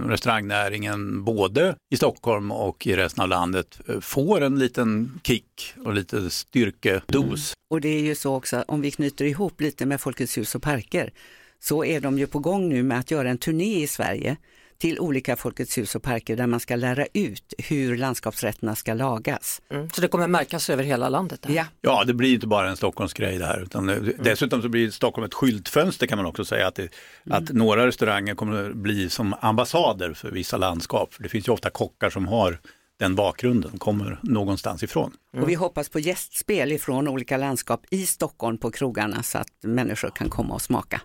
restaurangnäringen 0.08 1.24
både 1.24 1.76
i 1.92 1.98
Stockholm 1.98 2.52
och 2.52 2.88
i 2.88 2.96
resten 2.96 3.24
av 3.24 3.30
landet 3.30 3.80
eh, 3.88 4.00
får 4.00 4.42
en 4.42 4.60
liten 4.60 5.20
kick 5.24 5.74
och 5.86 5.94
lite 5.94 6.30
styrkedos. 6.30 7.54
Och 7.70 7.82
det 7.82 7.90
är 7.90 8.02
ju 8.02 8.16
så 8.16 8.36
också, 8.36 8.64
om 8.68 8.82
vi 8.82 8.92
knyter 8.92 9.26
ihop 9.26 9.62
lite 9.62 9.86
med 9.86 10.02
Folkets 10.02 10.38
hus 10.38 10.56
och 10.56 10.62
parker, 10.62 11.14
så 11.60 11.86
är 11.86 12.02
de 12.02 12.20
ju 12.20 12.28
på 12.28 12.40
gång 12.40 12.70
nu 12.70 12.84
med 12.84 13.00
att 13.00 13.12
göra 13.12 13.30
en 13.30 13.38
turné 13.38 13.84
i 13.84 13.88
Sverige 13.88 14.38
till 14.82 15.00
olika 15.00 15.36
Folkets 15.36 15.78
hus 15.78 15.96
och 15.96 16.04
parker 16.04 16.36
där 16.36 16.48
man 16.48 16.60
ska 16.60 16.76
lära 16.76 17.06
ut 17.14 17.54
hur 17.58 17.98
landskapsrätterna 17.98 18.76
ska 18.76 18.94
lagas. 18.94 19.62
Mm. 19.70 19.90
Så 19.90 20.02
det 20.02 20.08
kommer 20.08 20.28
märkas 20.28 20.70
över 20.70 20.84
hela 20.84 21.10
landet? 21.10 21.42
Där. 21.42 21.54
Ja, 21.54 21.66
Ja, 21.82 22.04
det 22.04 22.14
blir 22.14 22.34
inte 22.34 22.48
bara 22.48 22.70
en 22.70 22.78
Stockholmsgrej 22.78 23.38
det 23.38 23.46
här. 23.46 23.62
Utan 23.62 23.86
det- 23.86 24.00
dessutom 24.24 24.62
så 24.62 24.70
blir 24.70 24.90
Stockholm 24.92 25.26
ett 25.26 25.34
skyltfönster 25.34 26.08
kan 26.08 26.18
man 26.18 26.26
också 26.26 26.46
säga. 26.46 26.68
Att, 26.68 26.76
det, 26.76 26.90
att 27.30 27.50
några 27.50 27.88
restauranger 27.88 28.36
kommer 28.36 28.70
att 28.70 28.76
bli 28.76 29.10
som 29.10 29.36
ambassader 29.42 30.14
för 30.14 30.32
vissa 30.32 30.58
landskap. 30.58 31.14
För 31.14 31.24
det 31.24 31.30
finns 31.30 31.48
ju 31.48 31.52
ofta 31.52 31.70
kockar 31.70 32.10
som 32.10 32.28
har 32.28 32.60
den 33.00 33.16
bakgrunden, 33.16 33.78
kommer 33.78 34.20
någonstans 34.24 34.84
ifrån. 34.84 35.12
och 35.42 35.50
vi 35.50 35.54
hoppas 35.54 35.90
på 35.90 36.00
gästspel 36.00 36.72
ifrån 36.72 37.08
olika 37.08 37.38
landskap 37.38 37.82
i 37.90 38.06
Stockholm 38.06 38.58
på 38.58 38.72
krogarna 38.72 39.24
så 39.24 39.38
att 39.38 39.48
människor 39.64 40.10
kan 40.16 40.30
komma 40.30 40.54
och 40.54 40.62
smaka. 40.62 41.02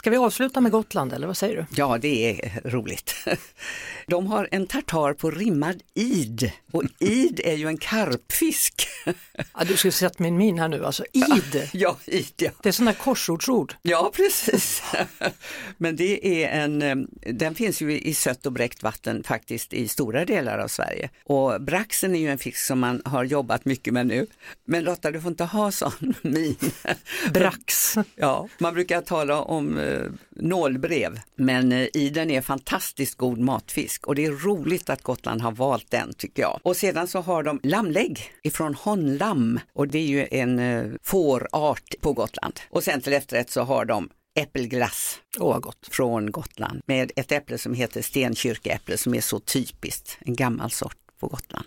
Ska 0.00 0.10
vi 0.10 0.16
avsluta 0.16 0.60
med 0.60 0.72
Gotland 0.72 1.12
eller 1.12 1.26
vad 1.26 1.36
säger 1.36 1.56
du? 1.56 1.66
Ja, 1.76 1.98
det 1.98 2.30
är 2.30 2.70
roligt. 2.70 3.14
De 4.06 4.26
har 4.26 4.48
en 4.50 4.66
tartar 4.66 5.14
på 5.14 5.30
rimmad 5.30 5.82
id 5.94 6.52
och 6.72 6.82
id 6.98 7.40
är 7.44 7.54
ju 7.54 7.66
en 7.66 7.76
karpfisk. 7.76 8.86
Ja, 9.54 9.64
du 9.64 9.76
skulle 9.76 9.92
sett 9.92 10.18
min 10.18 10.36
min 10.36 10.58
här 10.58 10.68
nu, 10.68 10.84
alltså 10.84 11.04
id. 11.12 11.68
Ja, 11.72 11.96
id 12.06 12.32
ja. 12.36 12.50
Det 12.62 12.68
är 12.68 12.72
sådana 12.72 12.94
korsordsord. 12.94 13.74
Ja, 13.82 14.12
precis. 14.16 14.82
Men 15.76 15.96
det 15.96 16.44
är 16.44 16.62
en, 16.62 16.82
eh, 16.82 16.96
den 17.32 17.54
finns 17.54 17.82
ju 17.82 18.00
i 18.00 18.14
sött 18.14 18.46
och 18.46 18.52
bräckt 18.52 18.82
vatten 18.82 19.22
faktiskt 19.22 19.72
i 19.72 19.88
stora 19.88 20.24
delar 20.24 20.58
av 20.58 20.68
Sverige. 20.68 21.10
Och 21.24 21.62
braxen 21.62 22.14
är 22.14 22.18
ju 22.18 22.28
en 22.28 22.38
fisk 22.38 22.58
som 22.58 22.80
man 22.80 23.02
har 23.04 23.24
jobbat 23.24 23.64
mycket 23.64 23.94
med 23.94 24.06
nu. 24.06 24.26
Men 24.64 24.84
Lotta, 24.84 25.10
du 25.10 25.20
får 25.20 25.30
inte 25.30 25.44
ha 25.44 25.72
sån 25.72 26.14
min. 26.22 26.56
Brax. 27.34 27.94
Ja, 28.14 28.48
man 28.58 28.74
brukar 28.74 29.00
tala 29.00 29.40
om 29.40 29.89
eh, 29.90 30.10
nålbrev, 30.30 31.20
men 31.36 31.72
eh, 31.72 31.88
iden 31.94 32.30
är 32.30 32.40
fantastiskt 32.40 33.14
god 33.14 33.38
matfisk 33.38 34.06
och 34.06 34.14
det 34.14 34.24
är 34.24 34.32
roligt 34.32 34.90
att 34.90 35.02
Gotland 35.02 35.40
har 35.40 35.52
valt 35.52 35.90
den 35.90 36.12
tycker 36.12 36.42
jag. 36.42 36.60
Och 36.62 36.76
sedan 36.76 37.08
så 37.08 37.20
har 37.20 37.42
de 37.42 37.60
lammlägg 37.62 38.32
ifrån 38.42 38.74
honlamm 38.74 39.60
och 39.72 39.88
det 39.88 39.98
är 39.98 40.06
ju 40.06 40.26
en 40.30 40.58
eh, 40.58 40.84
fårart 41.02 41.94
på 42.00 42.12
Gotland. 42.12 42.60
Och 42.70 42.82
sen 42.82 43.00
till 43.00 43.12
efterrätt 43.12 43.50
så 43.50 43.62
har 43.62 43.84
de 43.84 44.08
äppelglass 44.34 45.20
Åh, 45.38 45.58
gott. 45.58 45.88
från 45.90 46.30
Gotland 46.30 46.80
med 46.86 47.12
ett 47.16 47.32
äpple 47.32 47.58
som 47.58 47.74
heter 47.74 48.02
stenkyrkeäpple 48.02 48.98
som 48.98 49.14
är 49.14 49.20
så 49.20 49.40
typiskt, 49.40 50.18
en 50.20 50.36
gammal 50.36 50.70
sort 50.70 50.96
på 51.20 51.26
Gotland. 51.26 51.66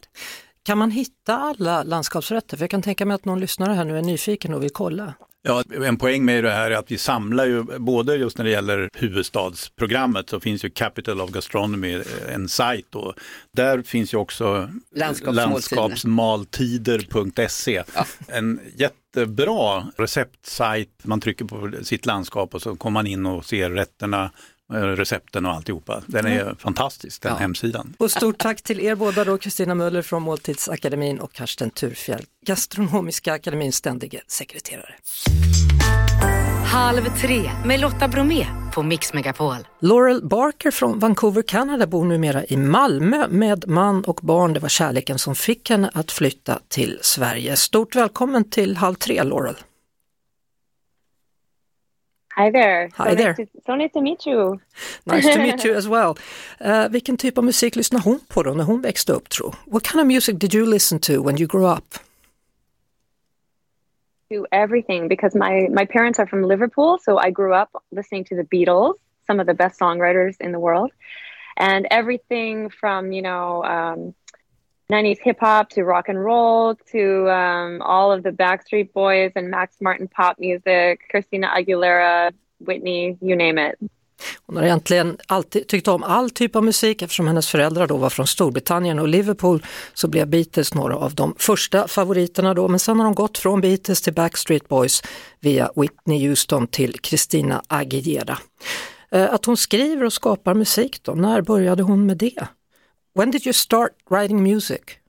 Kan 0.63 0.77
man 0.77 0.91
hitta 0.91 1.37
alla 1.37 1.83
landskapsrätter? 1.83 2.57
För 2.57 2.63
jag 2.63 2.69
kan 2.69 2.81
tänka 2.81 3.05
mig 3.05 3.15
att 3.15 3.25
någon 3.25 3.39
lyssnare 3.39 3.73
här 3.73 3.85
nu 3.85 3.97
är 3.97 4.01
nyfiken 4.01 4.53
och 4.53 4.63
vill 4.63 4.69
kolla. 4.69 5.13
Ja, 5.45 5.63
en 5.85 5.97
poäng 5.97 6.25
med 6.25 6.43
det 6.43 6.51
här 6.51 6.71
är 6.71 6.75
att 6.75 6.91
vi 6.91 6.97
samlar 6.97 7.45
ju, 7.45 7.63
både 7.63 8.15
just 8.15 8.37
när 8.37 8.45
det 8.45 8.51
gäller 8.51 8.89
huvudstadsprogrammet 8.93 10.29
så 10.29 10.39
finns 10.39 10.65
ju 10.65 10.69
Capital 10.69 11.21
of 11.21 11.31
Gastronomy, 11.31 12.03
en 12.29 12.49
sajt 12.49 12.95
och 12.95 13.13
där 13.51 13.81
finns 13.81 14.13
ju 14.13 14.17
också 14.17 14.69
Landskapsmåltiderna. 14.95 15.51
landskapsmaltider.se. 15.51 17.83
En 18.27 18.59
jättebra 18.75 19.87
receptsajt, 19.97 20.89
man 21.03 21.21
trycker 21.21 21.45
på 21.45 21.71
sitt 21.83 22.05
landskap 22.05 22.55
och 22.55 22.61
så 22.61 22.75
kommer 22.75 22.93
man 22.93 23.07
in 23.07 23.25
och 23.25 23.45
ser 23.45 23.69
rätterna, 23.69 24.23
eh, 24.23 24.29
recepten 24.71 25.45
och 25.45 25.51
alltihopa. 25.51 26.01
Den 26.07 26.25
är 26.25 26.55
fantastisk, 26.59 27.21
den 27.21 27.31
Ja. 27.31 27.37
hemsidan. 27.37 27.93
Och 27.99 28.11
stort 28.11 28.37
tack 28.37 28.61
till 28.61 28.79
er 28.79 28.95
båda 28.95 29.23
då, 29.23 29.37
Kristina 29.37 29.75
Möller 29.75 30.01
från 30.01 30.21
Måltidsakademin 30.23 31.19
och 31.19 31.33
Karsten 31.33 31.69
Turfjell, 31.69 32.25
Gastronomiska 32.45 33.33
akademins 33.33 33.75
ständige 33.75 34.21
sekreterare. 34.27 34.95
Halv 36.65 37.01
tre 37.21 37.51
med 37.65 37.79
Lotta 37.79 38.07
Bromé 38.07 38.47
på 38.73 38.83
Mix 38.83 39.13
Megapol. 39.13 39.55
Laurel 39.79 40.27
Barker 40.27 40.71
från 40.71 40.99
Vancouver, 40.99 41.41
Kanada 41.41 41.87
bor 41.87 42.05
numera 42.05 42.45
i 42.45 42.57
Malmö 42.57 43.27
med 43.29 43.67
man 43.67 44.03
och 44.03 44.19
barn. 44.23 44.53
Det 44.53 44.59
var 44.59 44.69
kärleken 44.69 45.19
som 45.19 45.35
fick 45.35 45.69
henne 45.69 45.91
att 45.93 46.11
flytta 46.11 46.59
till 46.67 46.99
Sverige. 47.01 47.55
Stort 47.55 47.95
välkommen 47.95 48.49
till 48.49 48.77
Halv 48.77 48.95
tre, 48.95 49.23
Laurel. 49.23 49.55
Hi 52.35 52.49
there. 52.49 52.89
Hi 52.95 53.09
so 53.09 53.15
there. 53.15 53.35
Nice 53.37 53.37
to, 53.37 53.61
so 53.65 53.75
nice 53.75 53.91
to 53.91 54.01
meet 54.01 54.25
you. 54.25 54.59
Nice 55.05 55.33
to 55.33 55.37
meet 55.37 55.63
you 55.63 55.75
as 55.81 55.87
well. 55.87 56.17
Uh, 56.61 56.87
vilken 56.89 57.17
typ 57.17 57.37
av 57.37 57.43
musik 57.43 57.75
lyssnade 57.75 58.03
hon 58.03 58.19
på 58.27 58.43
då 58.43 58.53
när 58.53 58.63
hon 58.63 58.81
växte 58.81 59.13
upp 59.13 59.29
tro? 59.29 59.53
What 59.65 59.83
kind 59.83 60.01
of 60.01 60.07
music 60.07 60.35
did 60.39 60.53
you 60.53 60.65
listen 60.65 60.99
to 60.99 61.23
when 61.23 61.37
you 61.37 61.47
grew 61.47 61.65
up? 61.65 61.83
Do 64.29 64.45
everything 64.51 65.07
because 65.07 65.39
my 65.39 65.69
my 65.69 65.85
parents 65.85 66.19
are 66.19 66.27
from 66.27 66.47
Liverpool, 66.47 66.97
so 67.01 67.19
I 67.27 67.31
grew 67.31 67.53
up 67.61 67.69
listening 67.91 68.25
to 68.25 68.35
the 68.35 68.43
Beatles, 68.43 68.93
some 69.27 69.41
of 69.41 69.47
the 69.47 69.53
best 69.53 69.79
songwriters 69.79 70.35
in 70.39 70.51
the 70.51 70.59
world, 70.59 70.91
and 71.57 71.85
everything 71.91 72.71
from 72.79 73.11
you 73.11 73.21
know. 73.21 73.63
Um, 73.63 74.13
90s 74.93 75.17
hip 75.23 75.39
hop 75.39 75.69
to 75.69 75.81
rock 75.81 76.09
and 76.09 76.17
roll 76.17 76.75
to 76.91 77.29
um, 77.29 77.81
all 77.81 78.17
of 78.17 78.23
the 78.23 78.31
Backstreet 78.31 78.93
Boys 78.93 79.31
and 79.35 79.49
Max 79.49 79.81
Martin 79.81 80.07
pop 80.07 80.35
music, 80.39 80.99
Christina 81.11 81.47
Aguilera, 81.57 82.31
Whitney, 82.67 83.17
you 83.21 83.35
name 83.35 83.69
it. 83.69 83.75
Hon 84.45 84.57
har 84.57 84.63
egentligen 84.63 85.17
alltid 85.27 85.67
tyckt 85.67 85.87
om 85.87 86.03
all 86.03 86.29
typ 86.29 86.55
av 86.55 86.63
musik 86.63 87.01
eftersom 87.01 87.27
hennes 87.27 87.49
föräldrar 87.49 87.87
då 87.87 87.97
var 87.97 88.09
från 88.09 88.27
Storbritannien 88.27 88.99
och 88.99 89.07
Liverpool 89.07 89.65
så 89.93 90.07
blev 90.07 90.27
Beatles 90.27 90.73
några 90.73 90.95
av 90.95 91.15
de 91.15 91.35
första 91.37 91.87
favoriterna 91.87 92.53
då 92.53 92.67
men 92.67 92.79
sen 92.79 92.99
har 92.99 93.05
de 93.05 93.13
gått 93.13 93.37
från 93.37 93.61
Beatles 93.61 94.01
till 94.01 94.13
Backstreet 94.13 94.67
Boys 94.67 95.03
via 95.39 95.71
Whitney 95.75 96.27
Houston 96.27 96.67
till 96.67 96.99
Christina 97.03 97.61
Aguilera. 97.67 98.37
Eh, 99.11 99.33
att 99.33 99.45
hon 99.45 99.57
skriver 99.57 100.05
och 100.05 100.13
skapar 100.13 100.53
musik 100.53 101.03
då, 101.03 101.11
när 101.11 101.41
började 101.41 101.83
hon 101.83 102.05
med 102.05 102.17
det? 102.17 102.47
When 103.13 103.29
did 103.29 103.45
you 103.45 103.53
start 103.53 103.95
writing 104.09 104.41
music? 104.41 104.99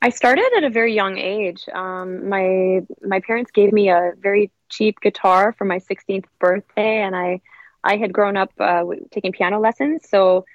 I 0.00 0.10
started 0.10 0.50
at 0.56 0.64
a 0.64 0.70
very 0.70 0.94
young 0.94 1.18
age. 1.18 1.68
Um, 1.74 2.28
my 2.28 2.80
my 3.02 3.20
parents 3.20 3.50
gave 3.50 3.72
me 3.72 3.90
a 3.90 4.12
very 4.18 4.50
cheap 4.70 5.00
guitar 5.00 5.54
for 5.58 5.64
my 5.64 5.78
16th 5.78 6.26
birthday, 6.38 7.02
and 7.02 7.14
I 7.14 7.40
I 7.84 7.96
had 7.96 8.12
grown 8.12 8.36
up 8.36 8.52
uh, 8.58 8.84
taking 9.10 9.32
piano 9.32 9.60
lessons. 9.60 10.08
So 10.08 10.46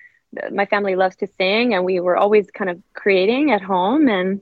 my 0.51 0.65
family 0.65 0.95
loves 0.95 1.15
to 1.17 1.27
sing, 1.37 1.75
and 1.75 1.85
we 1.85 1.99
were 1.99 2.17
always 2.17 2.49
kind 2.49 2.69
of 2.69 2.81
creating 2.93 3.51
at 3.51 3.61
home, 3.61 4.07
and 4.07 4.41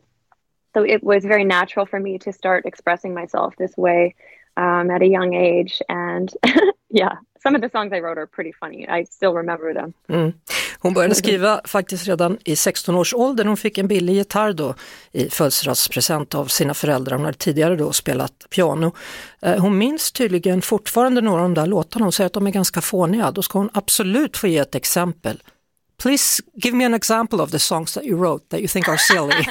so 0.74 0.84
it 0.84 1.04
was 1.04 1.26
very 1.26 1.44
natural 1.44 1.86
for 1.86 2.00
me 2.00 2.20
to 2.20 2.32
start 2.32 2.66
expressing 2.66 3.14
myself 3.14 3.56
this 3.58 3.76
way 3.76 4.16
um, 4.56 4.90
at 4.90 5.02
a 5.02 5.08
young 5.08 5.34
age. 5.34 5.82
And 5.90 6.32
yeah, 6.90 7.16
some 7.44 7.56
of 7.56 7.62
the 7.62 7.70
songs 7.70 7.94
I 7.94 8.00
wrote 8.00 8.20
are 8.20 8.28
pretty 8.28 8.54
funny. 8.60 8.88
I 9.02 9.06
still 9.06 9.34
remember 9.34 9.74
them. 9.74 9.94
Mm. 10.10 10.34
Hon 10.80 10.94
började 10.94 11.16
skriva 11.16 11.62
faktiskt 11.66 12.08
redan 12.08 12.38
i 12.46 12.56
16 12.56 12.96
års 12.96 13.14
ålder. 13.14 13.46
Hon 13.46 13.58
fick 13.58 13.78
en 13.78 13.88
billig 13.88 14.14
gitarr 14.14 14.54
då 14.54 14.76
i 15.12 15.30
födelsedagspresent 15.30 16.36
av 16.36 16.46
sina 16.46 16.74
föräldrar. 16.74 17.18
Hon 17.18 17.26
hade 17.26 17.38
tidigare 17.38 17.76
då 17.76 17.94
spelat 17.94 18.50
piano. 18.50 18.96
Eh, 19.42 19.62
hon 19.62 19.78
minns 19.78 20.12
tydligen 20.12 20.62
fortfarande 20.62 21.22
några 21.22 21.42
av 21.42 21.50
de 21.50 21.54
där 21.54 21.68
låtarna. 21.68 22.06
Hon 22.06 22.12
säger 22.12 22.26
att 22.26 22.34
de 22.34 22.48
är 22.48 22.52
ganska 22.52 22.82
fåniga. 22.82 23.32
Då 23.32 23.42
ska 23.42 23.60
hon 23.60 23.70
absolut 23.74 24.38
få 24.38 24.48
ge 24.48 24.58
ett 24.58 24.76
exempel. 24.76 25.42
Please 26.02 26.44
give 26.54 26.78
me 26.78 26.86
an 26.86 26.94
example 26.94 27.40
of 27.40 27.52
the 27.52 27.60
songs 27.60 27.94
that 27.94 28.04
you 28.04 28.20
wrote 28.20 28.46
that 28.50 28.60
you 28.60 28.68
think 28.68 28.90
are 28.90 28.98
silly. 28.98 29.46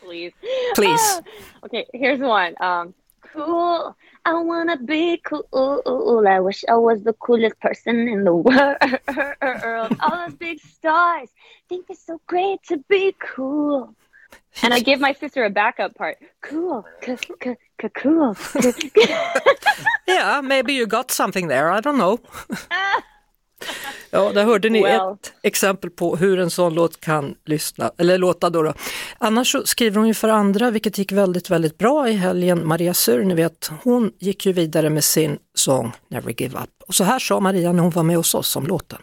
Please. 0.00 0.32
Please. 0.74 1.22
okay, 1.64 1.84
here's 1.92 2.20
one. 2.20 2.54
Um, 2.60 2.94
cool. 3.32 3.96
I 4.24 4.34
wanna 4.34 4.76
be 4.78 5.18
cool. 5.18 6.24
I 6.26 6.40
wish 6.40 6.64
I 6.68 6.76
was 6.76 7.02
the 7.02 7.12
coolest 7.14 7.60
person 7.60 8.08
in 8.08 8.24
the 8.24 8.34
world. 8.48 9.96
All 10.00 10.26
those 10.26 10.34
big 10.34 10.60
stars 10.60 11.28
think 11.68 11.86
it's 11.88 12.04
so 12.04 12.20
great 12.26 12.62
to 12.64 12.78
be 12.88 13.14
cool. 13.20 13.94
And 14.62 14.72
I 14.72 14.80
gave 14.80 15.00
my 15.00 15.12
sister 15.12 15.44
a 15.44 15.50
backup 15.50 15.94
part. 15.94 16.18
Cool, 16.40 16.84
cool. 17.94 18.36
yeah, 20.08 20.40
maybe 20.42 20.72
you 20.74 20.86
got 20.86 21.10
something 21.10 21.48
there. 21.48 21.70
I 21.70 21.80
don't 21.80 21.98
know. 21.98 22.20
Ja, 24.10 24.32
där 24.32 24.44
hörde 24.44 24.68
ni 24.68 24.82
well. 24.82 25.12
ett 25.12 25.32
exempel 25.42 25.90
på 25.90 26.16
hur 26.16 26.38
en 26.38 26.50
sån 26.50 26.74
låt 26.74 27.00
kan 27.00 27.34
lyssna, 27.44 27.92
eller 27.98 28.18
låta. 28.18 28.50
Då, 28.50 28.62
då. 28.62 28.74
Annars 29.18 29.56
skriver 29.64 29.98
hon 29.98 30.08
ju 30.08 30.14
för 30.14 30.28
andra, 30.28 30.70
vilket 30.70 30.98
gick 30.98 31.12
väldigt, 31.12 31.50
väldigt 31.50 31.78
bra 31.78 32.08
i 32.08 32.12
helgen. 32.12 32.68
Maria 32.68 32.94
Sur, 32.94 33.24
ni 33.24 33.34
vet, 33.34 33.70
hon 33.82 34.12
gick 34.18 34.46
ju 34.46 34.52
vidare 34.52 34.90
med 34.90 35.04
sin 35.04 35.38
sång 35.54 35.92
Never 36.08 36.34
Give 36.42 36.58
Up. 36.58 36.70
Och 36.86 36.94
så 36.94 37.04
här 37.04 37.18
sa 37.18 37.40
Maria 37.40 37.72
när 37.72 37.82
hon 37.82 37.90
var 37.90 38.02
med 38.02 38.16
hos 38.16 38.34
oss 38.34 38.56
om 38.56 38.66
låten. 38.66 38.98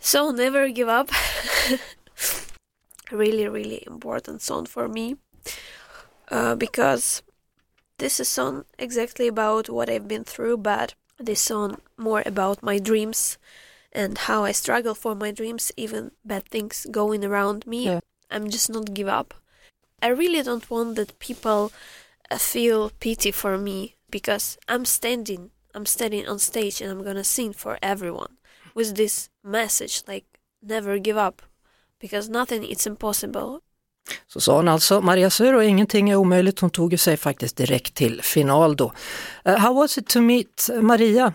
So 0.00 0.32
Never 0.32 0.66
Give 0.66 1.00
Up, 1.00 1.10
really, 3.10 3.48
really 3.48 3.84
important 3.86 4.42
song 4.42 4.66
for 4.66 4.88
me. 4.88 5.16
Uh, 6.32 6.54
because 6.54 7.22
this 7.98 8.20
is 8.20 8.28
song 8.28 8.64
exactly 8.78 9.28
about 9.28 9.68
what 9.68 9.88
I've 9.88 10.08
been 10.08 10.24
through, 10.24 10.56
but 10.56 10.94
this 11.26 11.44
song 11.44 11.76
more 11.96 12.22
about 12.26 12.62
my 12.62 12.78
dreams 12.78 13.38
and 13.94 14.18
how 14.18 14.44
I 14.44 14.52
struggle 14.52 14.94
for 14.94 15.14
my 15.14 15.30
dreams, 15.30 15.72
even 15.76 16.10
bad 16.24 16.44
things 16.48 16.86
going 16.90 17.24
around 17.24 17.66
me. 17.66 17.84
Yeah. 17.84 18.00
I'm 18.30 18.50
just 18.50 18.70
not 18.70 18.94
give 18.94 19.08
up. 19.08 19.34
I 20.02 20.08
really 20.08 20.42
don't 20.42 20.68
want 20.70 20.96
that 20.96 21.18
people 21.18 21.72
uh, 22.30 22.38
feel 22.38 22.90
pity 23.00 23.30
for 23.30 23.56
me 23.56 23.94
because 24.10 24.58
I'm 24.68 24.84
standing, 24.84 25.50
I'm 25.74 25.86
standing 25.86 26.26
on 26.28 26.38
stage 26.38 26.80
and 26.80 26.90
I'm 26.90 27.04
gonna 27.04 27.24
sing 27.24 27.52
for 27.52 27.78
everyone 27.82 28.36
with 28.74 28.96
this 28.96 29.30
message 29.42 30.02
like 30.08 30.24
never 30.62 30.98
give 30.98 31.16
up 31.16 31.42
because 32.00 32.28
nothing 32.28 32.64
is 32.64 32.86
impossible. 32.86 33.60
Så 34.26 34.40
sa 34.40 34.56
hon 34.56 34.68
alltså, 34.68 35.00
Maria 35.00 35.56
och 35.56 35.64
ingenting 35.64 36.10
är 36.10 36.16
omöjligt. 36.16 36.60
Hon 36.60 36.70
tog 36.70 37.00
sig 37.00 37.16
faktiskt 37.16 37.56
direkt 37.56 37.94
till 37.94 38.22
final 38.22 38.76
då. 38.76 38.92
Uh, 39.48 39.56
how 39.56 39.74
was 39.74 39.98
it 39.98 40.06
to 40.06 40.20
meet 40.20 40.68
Maria? 40.80 41.32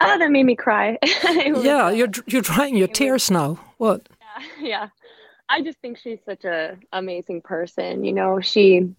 Oh, 0.00 0.18
that 0.18 0.30
made 0.30 0.44
me 0.44 0.54
cry. 0.54 0.98
yeah, 1.02 1.90
you're 1.90 2.10
you're 2.26 2.42
drying 2.42 2.76
your 2.76 2.88
tears 2.88 3.30
now. 3.30 3.58
What? 3.78 4.08
Yeah, 4.20 4.66
yeah. 4.68 4.88
I 5.48 5.62
just 5.62 5.78
think 5.78 5.98
she's 5.98 6.20
such 6.24 6.44
a 6.44 6.76
amazing 6.92 7.42
person. 7.42 8.04
You 8.04 8.12
know, 8.12 8.40
she 8.40 8.94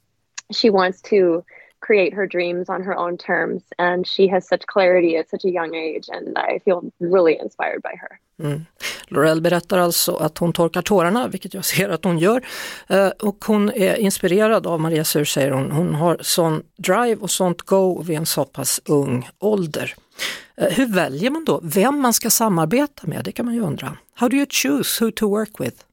she 0.52 0.70
wants 0.70 1.02
to 1.04 1.44
create 1.80 2.14
her 2.14 2.28
dreams 2.28 2.70
on 2.70 2.84
her 2.84 2.96
own 2.98 3.18
terms 3.18 3.64
and 3.78 4.08
she 4.08 4.28
has 4.28 4.48
such 4.48 4.66
clarity 4.66 5.16
at 5.16 5.30
such 5.30 5.46
a 5.46 5.50
young 5.50 5.76
age 5.76 6.10
and 6.12 6.38
I 6.38 6.60
feel 6.60 6.92
really 7.00 7.40
inspired 7.40 7.82
by 7.82 7.96
her. 7.96 8.20
Mm. 8.40 8.66
Laurel 9.08 9.42
berättar 9.42 9.78
alltså 9.78 10.16
att 10.16 10.38
hon 10.38 10.54
torkar 10.54 10.82
tårarna, 10.82 11.28
vilket 11.28 11.54
jag 11.54 11.66
ser 11.66 11.90
att 11.90 12.04
hon 12.04 12.18
gör. 12.20 12.46
Eh, 12.88 13.10
och 13.10 13.46
hon 13.46 13.70
är 13.70 13.96
inspirerad 13.96 14.68
av 14.68 14.80
Maria 14.80 15.04
Sur, 15.04 15.26
säger 15.26 15.52
hon. 15.52 15.72
Hon 15.72 15.96
har 15.96 16.18
sån 16.22 16.64
drive 16.78 17.16
och 17.16 17.32
sånt 17.32 17.62
go 17.62 18.02
vid 18.02 18.18
en 18.18 18.26
så 18.26 18.46
pass 18.46 18.82
ung 18.86 19.30
ålder. 19.40 19.96
Eh, 20.60 20.70
hur 20.70 20.86
väljer 20.86 21.32
man 21.32 21.46
då 21.46 21.60
vem 21.64 22.02
man 22.02 22.14
ska 22.14 22.30
samarbeta 22.30 23.08
med? 23.08 23.22
Det 23.26 23.32
kan 23.32 23.46
man 23.46 23.56
ju 23.56 23.62
undra. 23.62 23.98
How 24.14 24.30
do 24.30 24.38
you 24.38 24.46
choose 24.50 25.06
who 25.06 25.12
to 25.12 25.30
work 25.30 25.60
with? 25.60 25.86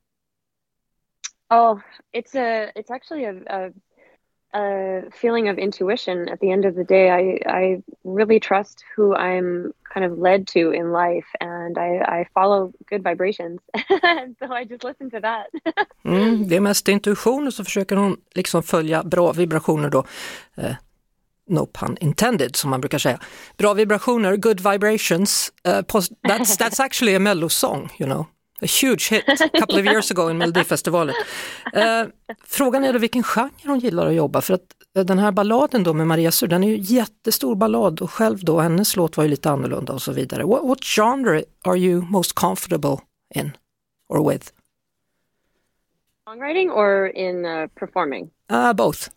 Oh, 1.50 1.78
it's 2.12 2.34
a 2.34 2.70
it's 2.74 2.90
actually 2.90 3.24
a, 3.24 3.34
a, 3.46 3.70
a 4.58 5.02
feeling 5.12 5.50
of 5.50 5.58
intuition. 5.58 6.28
At 6.28 6.40
the 6.40 6.50
end 6.50 6.64
of 6.64 6.74
the 6.74 6.84
day, 6.84 7.08
I 7.08 7.38
I 7.46 7.82
really 8.04 8.40
trust 8.40 8.84
who 8.96 9.14
I'm 9.14 9.72
kind 9.94 10.12
of 10.12 10.18
led 10.18 10.46
to 10.46 10.58
in 10.58 10.92
life, 10.92 11.26
and 11.40 11.78
I 11.78 12.20
I 12.20 12.26
follow 12.34 12.72
good 12.90 13.02
vibrations. 13.04 13.60
so 14.38 14.46
I 14.52 14.64
just 14.64 14.84
listen 14.84 15.10
to 15.10 15.20
that. 15.20 15.46
mm, 16.04 16.48
det 16.48 16.56
är 16.56 16.60
mest 16.60 16.88
intuition 16.88 17.46
och 17.46 17.54
så 17.54 17.64
försöker 17.64 17.96
hon 17.96 18.16
liksom 18.34 18.62
följa 18.62 19.02
bra 19.02 19.32
vibrationer 19.32 19.90
då. 19.90 20.04
Eh, 20.56 20.74
no 21.48 21.66
pun 21.66 21.96
intended 22.00 22.56
som 22.56 22.70
man 22.70 22.80
brukar 22.80 22.98
säga. 22.98 23.20
Bra 23.56 23.74
vibrationer, 23.74 24.36
good 24.36 24.60
vibrations. 24.60 25.52
Uh, 25.68 25.82
that's, 26.28 26.56
that's 26.58 26.80
actually 26.80 27.14
a 27.14 27.18
mello 27.18 27.48
song, 27.48 27.90
you 27.98 28.06
know. 28.08 28.26
A 28.62 28.66
huge 28.66 29.08
hit 29.10 29.40
a 29.40 29.48
couple 29.48 29.78
of 29.78 29.84
years 29.84 30.10
ago 30.10 30.30
in 30.30 30.38
Melodifestivalen. 30.38 31.14
Uh, 31.76 32.08
frågan 32.44 32.84
är 32.84 32.92
då 32.92 32.98
vilken 32.98 33.22
genre 33.22 33.50
hon 33.64 33.78
gillar 33.78 34.06
att 34.06 34.14
jobba 34.14 34.40
för 34.40 34.54
att 34.54 34.60
uh, 34.98 35.04
den 35.04 35.18
här 35.18 35.32
balladen 35.32 35.82
då 35.82 35.92
med 35.92 36.06
Maria 36.06 36.30
Sur, 36.30 36.46
den 36.46 36.64
är 36.64 36.68
ju 36.68 36.78
jättestor 36.78 37.54
ballad 37.54 38.00
och 38.00 38.10
själv 38.10 38.38
då, 38.42 38.60
hennes 38.60 38.96
låt 38.96 39.16
var 39.16 39.24
ju 39.24 39.30
lite 39.30 39.50
annorlunda 39.50 39.92
och 39.92 40.02
så 40.02 40.12
vidare. 40.12 40.44
What, 40.44 40.64
what 40.64 40.84
genre 40.84 41.44
are 41.64 41.78
you 41.78 42.02
most 42.02 42.34
comfortable 42.34 42.96
in 43.34 43.56
or 44.08 44.30
with? 44.30 44.52
Songwriting 46.28 46.70
or 46.70 47.08
in 47.08 47.44
uh, 47.44 47.66
performing? 47.74 48.30
Uh, 48.52 48.72
both. 48.72 49.15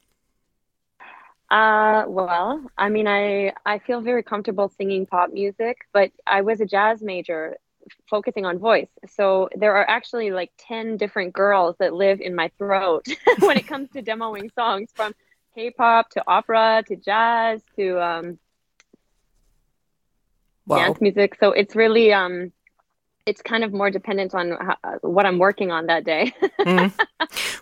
Uh, 1.49 2.03
well, 2.07 2.61
I 2.77 2.89
mean, 2.89 3.07
I 3.07 3.53
I 3.65 3.79
feel 3.79 4.01
very 4.01 4.21
comfortable 4.21 4.69
singing 4.69 5.05
pop 5.05 5.31
music, 5.31 5.79
but 5.93 6.11
I 6.27 6.41
was 6.41 6.61
a 6.61 6.65
jazz 6.65 7.01
major 7.01 7.57
focusing 8.07 8.45
on 8.45 8.59
voice. 8.59 8.89
So 9.07 9.49
there 9.55 9.75
are 9.75 9.89
actually 9.89 10.31
like 10.31 10.51
10 10.59 10.97
different 10.97 11.33
girls 11.33 11.75
that 11.79 11.93
live 11.93 12.21
in 12.21 12.35
my 12.35 12.51
throat 12.57 13.07
when 13.39 13.57
it 13.57 13.67
comes 13.67 13.89
to 13.91 14.03
demoing 14.03 14.53
songs 14.53 14.91
from 14.93 15.13
K-pop 15.55 16.11
to 16.11 16.23
opera 16.27 16.83
to 16.87 16.95
jazz 16.95 17.61
to 17.75 17.99
um, 17.99 18.39
wow. 20.67 20.77
dance 20.77 21.01
music. 21.01 21.35
So 21.39 21.51
it's 21.51 21.75
really 21.75 22.13
um, 22.13 22.51
it's 23.29 23.41
kind 23.49 23.63
of 23.63 23.71
more 23.73 23.91
dependent 23.91 24.33
on 24.33 24.47
what 25.01 25.25
I'm 25.25 25.37
working 25.37 25.71
on 25.71 25.87
that 25.87 26.05
day. 26.05 26.31
mm. 26.65 26.91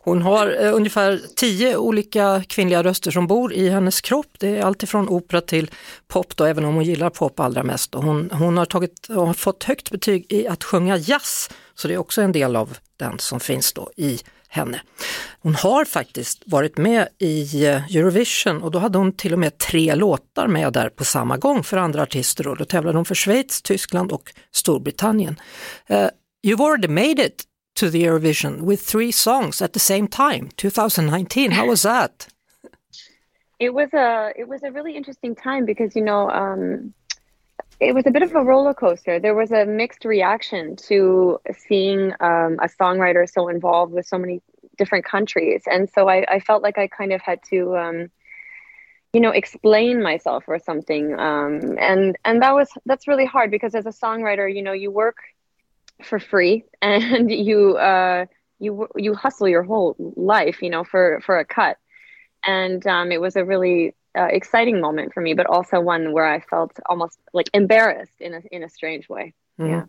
Hon 0.01 0.21
har 0.21 0.65
eh, 0.65 0.75
ungefär 0.75 1.19
tio 1.35 1.77
olika 1.77 2.43
kvinnliga 2.47 2.83
röster 2.83 3.11
som 3.11 3.27
bor 3.27 3.53
i 3.53 3.69
hennes 3.69 4.01
kropp. 4.01 4.39
Det 4.39 4.57
är 4.57 4.63
alltifrån 4.63 5.09
opera 5.09 5.41
till 5.41 5.71
pop, 6.07 6.37
då, 6.37 6.43
även 6.43 6.65
om 6.65 6.75
hon 6.75 6.83
gillar 6.83 7.09
pop 7.09 7.39
allra 7.39 7.63
mest. 7.63 7.93
hon, 7.93 8.29
hon 8.33 8.57
har, 8.57 8.65
tagit, 8.65 9.07
har 9.09 9.33
fått 9.33 9.63
högt 9.63 9.91
betyg 9.91 10.25
i 10.29 10.47
att 10.47 10.63
sjunga 10.63 10.97
jazz, 10.97 11.49
så 11.75 11.87
det 11.87 11.93
är 11.93 11.97
också 11.97 12.21
en 12.21 12.31
del 12.31 12.55
av 12.55 12.77
den 12.97 13.19
som 13.19 13.39
finns 13.39 13.73
då 13.73 13.89
i 13.95 14.19
henne. 14.47 14.81
Hon 15.39 15.55
har 15.55 15.85
faktiskt 15.85 16.43
varit 16.45 16.77
med 16.77 17.07
i 17.19 17.65
eh, 17.65 17.95
Eurovision 17.95 18.63
och 18.63 18.71
då 18.71 18.79
hade 18.79 18.97
hon 18.97 19.11
till 19.11 19.33
och 19.33 19.39
med 19.39 19.57
tre 19.57 19.95
låtar 19.95 20.47
med 20.47 20.73
där 20.73 20.89
på 20.89 21.05
samma 21.05 21.37
gång 21.37 21.63
för 21.63 21.77
andra 21.77 22.01
artister. 22.01 22.47
Och 22.47 22.57
då 22.57 22.65
tävlade 22.65 22.97
hon 22.97 23.05
för 23.05 23.15
Schweiz, 23.15 23.61
Tyskland 23.61 24.11
och 24.11 24.33
Storbritannien. 24.51 25.39
Uh, 25.91 26.07
you've 26.43 26.61
already 26.61 26.87
made 26.87 27.25
it 27.25 27.43
to 27.79 27.91
the 27.91 28.05
Eurovision 28.05 28.69
with 28.69 28.91
three 28.91 29.11
songs 29.11 29.61
at 29.61 29.73
the 29.73 29.79
same 29.79 30.07
time, 30.07 30.49
2019. 30.55 31.51
How 31.51 31.67
was 31.67 31.83
that? 31.83 32.27
It 33.59 33.73
was 33.73 33.93
a 33.93 34.31
it 34.35 34.47
was 34.47 34.63
a 34.63 34.71
really 34.71 34.95
interesting 34.95 35.35
time 35.35 35.65
because 35.65 35.99
you 35.99 36.05
know 36.05 36.29
um, 36.29 36.93
it 37.79 37.93
was 37.93 38.07
a 38.07 38.11
bit 38.11 38.23
of 38.23 38.33
a 38.33 38.43
roller 38.43 38.73
coaster. 38.73 39.19
There 39.19 39.35
was 39.35 39.51
a 39.51 39.65
mixed 39.65 40.03
reaction 40.05 40.75
to 40.87 41.39
seeing 41.57 42.11
um, 42.19 42.57
a 42.61 42.67
songwriter 42.67 43.29
so 43.31 43.49
involved 43.49 43.93
with 43.93 44.05
so 44.07 44.17
many 44.17 44.41
different 44.77 45.05
countries, 45.05 45.63
and 45.67 45.89
so 45.89 46.09
I, 46.09 46.25
I 46.27 46.39
felt 46.39 46.63
like 46.63 46.77
I 46.77 46.87
kind 46.87 47.13
of 47.13 47.21
had 47.21 47.39
to, 47.49 47.77
um, 47.77 48.11
you 49.13 49.21
know, 49.21 49.31
explain 49.31 50.01
myself 50.01 50.45
or 50.47 50.59
something, 50.59 51.13
um, 51.19 51.77
and 51.79 52.17
and 52.25 52.41
that 52.41 52.53
was 52.55 52.69
that's 52.85 53.07
really 53.07 53.25
hard 53.25 53.51
because 53.51 53.75
as 53.75 53.85
a 53.85 53.89
songwriter, 53.89 54.53
you 54.53 54.63
know, 54.63 54.73
you 54.73 54.89
work 54.91 55.17
for 56.03 56.19
free 56.19 56.63
and 56.81 57.31
you 57.31 57.77
uh, 57.77 58.25
you 58.59 58.87
you 58.95 59.13
hustle 59.13 59.47
your 59.47 59.63
whole 59.63 59.95
life, 60.15 60.63
you 60.63 60.71
know, 60.71 60.83
for 60.83 61.21
for 61.23 61.37
a 61.37 61.45
cut, 61.45 61.77
and 62.43 62.85
um, 62.87 63.11
it 63.11 63.21
was 63.21 63.35
a 63.35 63.45
really 63.45 63.93
uh, 64.17 64.27
exciting 64.37 64.81
moment 64.81 65.13
for 65.13 65.21
me, 65.21 65.35
but 65.35 65.45
also 65.45 65.77
one 65.77 66.11
where 66.13 66.35
I 66.37 66.41
felt 66.49 66.79
almost 66.85 67.19
like 67.33 67.49
embarrassed 67.53 68.21
in 68.21 68.33
a 68.33 68.41
in 68.51 68.63
a 68.63 68.69
strange 68.69 69.05
way. 69.09 69.33
Mm. 69.59 69.71
Yeah. 69.71 69.83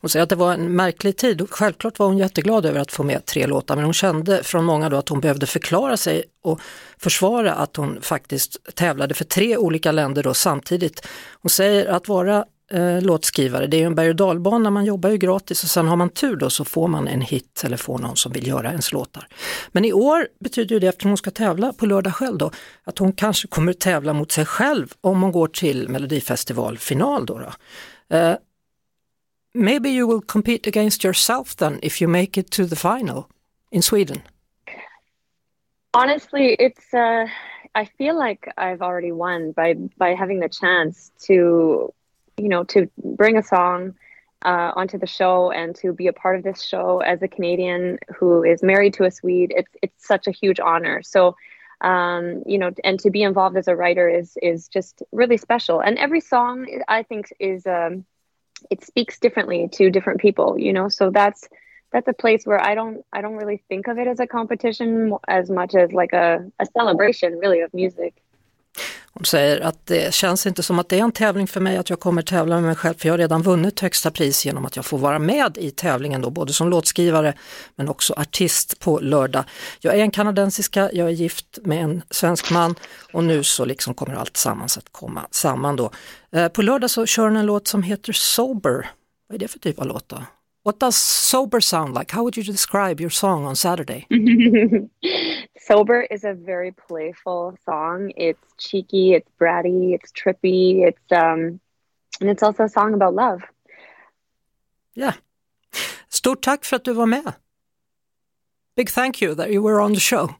Hon 0.00 0.10
säger 0.10 0.22
att 0.22 0.28
det 0.28 0.36
var 0.36 0.52
en 0.52 0.76
märklig 0.76 1.16
tid 1.16 1.40
och 1.40 1.50
självklart 1.50 1.98
var 1.98 2.06
hon 2.06 2.18
jätteglad 2.18 2.66
över 2.66 2.80
att 2.80 2.92
få 2.92 3.02
med 3.02 3.26
tre 3.26 3.46
låtar 3.46 3.76
men 3.76 3.84
hon 3.84 3.94
kände 3.94 4.42
från 4.42 4.64
många 4.64 4.88
då 4.88 4.96
att 4.96 5.08
hon 5.08 5.20
behövde 5.20 5.46
förklara 5.46 5.96
sig 5.96 6.24
och 6.42 6.60
försvara 6.98 7.52
att 7.52 7.76
hon 7.76 8.00
faktiskt 8.02 8.74
tävlade 8.74 9.14
för 9.14 9.24
tre 9.24 9.56
olika 9.56 9.92
länder 9.92 10.22
då 10.22 10.34
samtidigt. 10.34 11.06
Hon 11.42 11.50
säger 11.50 11.86
att 11.86 12.08
vara 12.08 12.44
eh, 12.70 13.02
låtskrivare, 13.02 13.66
det 13.66 13.76
är 13.76 13.78
ju 13.78 13.86
en 13.86 13.94
berg 13.94 14.08
och 14.08 14.16
dalbana, 14.16 14.70
man 14.70 14.84
jobbar 14.84 15.10
ju 15.10 15.16
gratis 15.16 15.62
och 15.62 15.68
sen 15.68 15.88
har 15.88 15.96
man 15.96 16.08
tur 16.08 16.36
då 16.36 16.50
så 16.50 16.64
får 16.64 16.88
man 16.88 17.08
en 17.08 17.20
hit 17.20 17.62
eller 17.64 17.76
får 17.76 17.98
någon 17.98 18.16
som 18.16 18.32
vill 18.32 18.46
göra 18.46 18.70
ens 18.70 18.92
låtar. 18.92 19.28
Men 19.72 19.84
i 19.84 19.92
år 19.92 20.28
betyder 20.40 20.76
ju 20.76 20.80
det, 20.80 20.86
eftersom 20.86 21.10
hon 21.10 21.16
ska 21.16 21.30
tävla 21.30 21.72
på 21.72 21.86
lördag 21.86 22.14
själv 22.14 22.38
då, 22.38 22.50
att 22.84 22.98
hon 22.98 23.12
kanske 23.12 23.48
kommer 23.48 23.72
tävla 23.72 24.12
mot 24.12 24.32
sig 24.32 24.46
själv 24.46 24.92
om 25.00 25.22
hon 25.22 25.32
går 25.32 25.46
till 25.48 25.88
Melodifestivalfinal 25.88 27.26
då. 27.26 27.38
då. 27.38 27.52
Eh, 28.16 28.36
maybe 29.54 29.88
you 29.88 30.08
will 30.08 30.20
compete 30.26 30.68
against 30.68 31.04
yourself 31.04 31.54
then 31.54 31.78
if 31.82 32.02
you 32.02 32.10
make 32.10 32.40
it 32.40 32.50
to 32.50 32.66
the 32.66 32.76
final 32.76 33.24
in 33.70 33.82
Sweden. 33.82 34.22
Honestly, 35.92 36.56
it's 36.58 36.94
uh, 36.94 37.26
I 37.74 37.84
feel 37.98 38.16
like 38.18 38.48
I've 38.56 38.82
already 38.82 39.12
won 39.12 39.52
by 39.52 39.74
by 39.96 40.14
having 40.14 40.40
the 40.40 40.48
chance 40.48 41.10
to, 41.26 41.92
you 42.40 42.48
know, 42.48 42.64
to 42.64 42.90
bring 42.98 43.36
a 43.36 43.42
song 43.42 43.94
uh, 44.44 44.72
onto 44.74 44.98
the 44.98 45.06
show 45.06 45.50
and 45.50 45.76
to 45.76 45.92
be 45.92 46.06
a 46.06 46.12
part 46.12 46.36
of 46.36 46.42
this 46.42 46.62
show 46.62 47.00
as 47.00 47.22
a 47.22 47.28
Canadian 47.28 47.98
who 48.16 48.42
is 48.42 48.62
married 48.62 48.94
to 48.94 49.04
a 49.04 49.10
Swede. 49.10 49.52
It's 49.54 49.72
it's 49.82 50.06
such 50.06 50.26
a 50.26 50.32
huge 50.32 50.60
honor. 50.60 51.02
So. 51.02 51.36
Um, 51.82 52.42
you 52.44 52.58
know, 52.58 52.72
and 52.84 53.00
to 53.00 53.10
be 53.10 53.22
involved 53.22 53.56
as 53.56 53.66
a 53.66 53.74
writer 53.74 54.06
is 54.06 54.36
is 54.42 54.68
just 54.68 55.02
really 55.12 55.38
special. 55.38 55.80
And 55.80 55.96
every 55.96 56.20
song, 56.20 56.66
I 56.88 57.02
think, 57.04 57.32
is 57.40 57.66
um, 57.66 58.04
it 58.68 58.84
speaks 58.84 59.18
differently 59.18 59.66
to 59.76 59.90
different 59.90 60.20
people. 60.20 60.58
You 60.58 60.74
know, 60.74 60.90
so 60.90 61.10
that's 61.10 61.48
that's 61.92 62.08
a 62.08 62.12
place 62.12 62.44
where 62.44 62.60
I 62.60 62.74
don't 62.74 63.04
I 63.12 63.20
don't 63.22 63.36
really 63.36 63.62
think 63.68 63.88
of 63.88 63.98
it 63.98 64.06
as 64.06 64.20
a 64.20 64.26
competition 64.26 65.16
as 65.26 65.50
much 65.50 65.74
as 65.74 65.92
like 65.92 66.12
a, 66.12 66.44
a 66.58 66.66
celebration 66.66 67.38
really 67.38 67.60
of 67.60 67.72
music. 67.72 68.22
Hon 69.20 69.24
säger 69.24 69.60
att 69.60 69.86
det 69.86 70.14
känns 70.14 70.46
inte 70.46 70.62
som 70.62 70.78
att 70.78 70.88
det 70.88 70.98
är 70.98 71.02
en 71.02 71.12
tävling 71.12 71.46
för 71.46 71.60
mig 71.60 71.76
att 71.76 71.90
jag 71.90 72.00
kommer 72.00 72.22
tävla 72.22 72.54
med 72.54 72.64
mig 72.64 72.74
själv 72.74 72.94
för 72.98 73.08
jag 73.08 73.12
har 73.12 73.18
redan 73.18 73.42
vunnit 73.42 73.80
högsta 73.80 74.10
pris 74.10 74.46
genom 74.46 74.66
att 74.66 74.76
jag 74.76 74.84
får 74.84 74.98
vara 74.98 75.18
med 75.18 75.58
i 75.58 75.70
tävlingen 75.70 76.20
då, 76.20 76.30
både 76.30 76.52
som 76.52 76.70
låtskrivare 76.70 77.34
men 77.76 77.88
också 77.88 78.14
artist 78.16 78.78
på 78.78 78.98
lördag. 78.98 79.44
Jag 79.80 79.94
är 79.94 79.98
en 79.98 80.10
kanadensiska, 80.10 80.90
jag 80.92 81.08
är 81.08 81.12
gift 81.12 81.58
med 81.62 81.84
en 81.84 82.02
svensk 82.10 82.50
man 82.50 82.74
och 83.12 83.24
nu 83.24 83.42
så 83.42 83.64
liksom 83.64 83.94
kommer 83.94 84.14
allt 84.14 84.36
sammans 84.36 84.78
att 84.78 84.92
komma 84.92 85.26
samman 85.30 85.76
då. 85.76 85.90
Eh, 86.32 86.48
på 86.48 86.62
lördag 86.62 86.90
så 86.90 87.06
kör 87.06 87.24
hon 87.24 87.36
en 87.36 87.46
låt 87.46 87.68
som 87.68 87.82
heter 87.82 88.12
Sober. 88.12 88.90
Vad 89.28 89.34
är 89.34 89.38
det 89.38 89.48
för 89.48 89.58
typ 89.58 89.78
av 89.78 89.86
låt 89.86 90.08
då? 90.08 90.22
What 90.62 90.78
does 90.78 90.96
sober 90.96 91.60
sound 91.60 91.94
like? 91.94 92.10
How 92.10 92.22
would 92.22 92.36
you 92.36 92.42
describe 92.42 93.00
your 93.00 93.10
song 93.10 93.46
on 93.46 93.56
Saturday? 93.56 94.06
Sober 95.58 96.02
is 96.02 96.24
a 96.24 96.34
very 96.34 96.72
playful 96.72 97.56
song. 97.64 98.12
It's 98.16 98.46
cheeky, 98.58 99.14
it's 99.14 99.30
bratty, 99.40 99.94
it's 99.94 100.12
trippy, 100.12 100.86
it's 100.86 101.12
um 101.12 101.60
and 102.20 102.28
it's 102.30 102.42
also 102.42 102.64
a 102.64 102.68
song 102.68 102.94
about 102.94 103.14
love. 103.14 103.42
Ja. 104.94 105.12
Stort 106.08 106.42
tack 106.42 106.64
för 106.64 106.76
att 106.76 106.84
du 106.84 106.92
var 106.92 107.06
med. 107.06 107.32
Big 108.76 108.90
thank 108.90 109.22
you 109.22 109.34
that 109.34 109.50
you 109.50 109.62
were 109.62 109.80
on 109.80 109.94
the 109.94 110.00
show. 110.00 110.34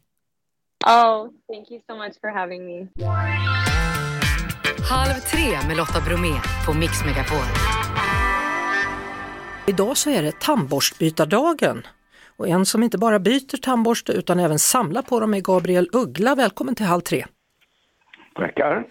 Oh, 0.87 1.30
thank 1.48 1.70
you 1.70 1.80
so 1.87 1.96
much 1.96 2.20
for 2.20 2.30
having 2.30 2.66
me. 2.66 2.88
Halv 4.88 5.20
tre 5.20 5.68
med 5.68 5.76
Lotta 5.76 6.00
Bromé 6.00 6.40
på 6.66 6.72
Mix 6.72 7.04
Megapol. 7.04 7.89
Idag 9.70 9.96
så 9.96 10.11
är 10.11 10.22
det 10.22 10.40
tandborstbytardagen. 10.40 11.83
Och 12.38 12.48
en 12.48 12.66
som 12.66 12.83
inte 12.83 12.98
bara 12.98 13.18
byter 13.18 13.56
tandborste 13.62 14.12
utan 14.12 14.38
även 14.38 14.59
samlar 14.59 15.02
på 15.02 15.20
dem 15.20 15.35
är 15.35 15.40
Gabriel 15.40 15.88
Uggla. 15.92 16.35
Välkommen 16.35 16.74
till 16.74 16.87
Halv 16.87 17.00
tre. 17.00 17.24
Tackar. 18.35 18.85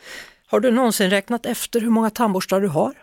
Har 0.51 0.59
du 0.59 0.71
någonsin 0.71 1.09
räknat 1.09 1.45
efter 1.45 1.79
hur 1.81 1.89
många 1.89 2.09
tandborstar 2.09 2.61
du 2.61 2.67
har? 2.67 2.93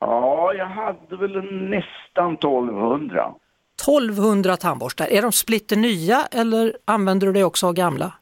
Ja, 0.00 0.54
jag 0.54 0.66
hade 0.66 1.16
väl 1.16 1.34
nästan 1.70 2.34
1200. 2.34 3.34
1200 3.82 4.56
tandborstar. 4.56 5.06
Är 5.06 5.22
de 5.22 5.32
splitter 5.32 5.76
nya 5.76 6.18
eller 6.30 6.76
använder 6.84 7.26
du 7.26 7.32
dig 7.32 7.44
också 7.44 7.66
av 7.66 7.72
gamla? 7.72 8.12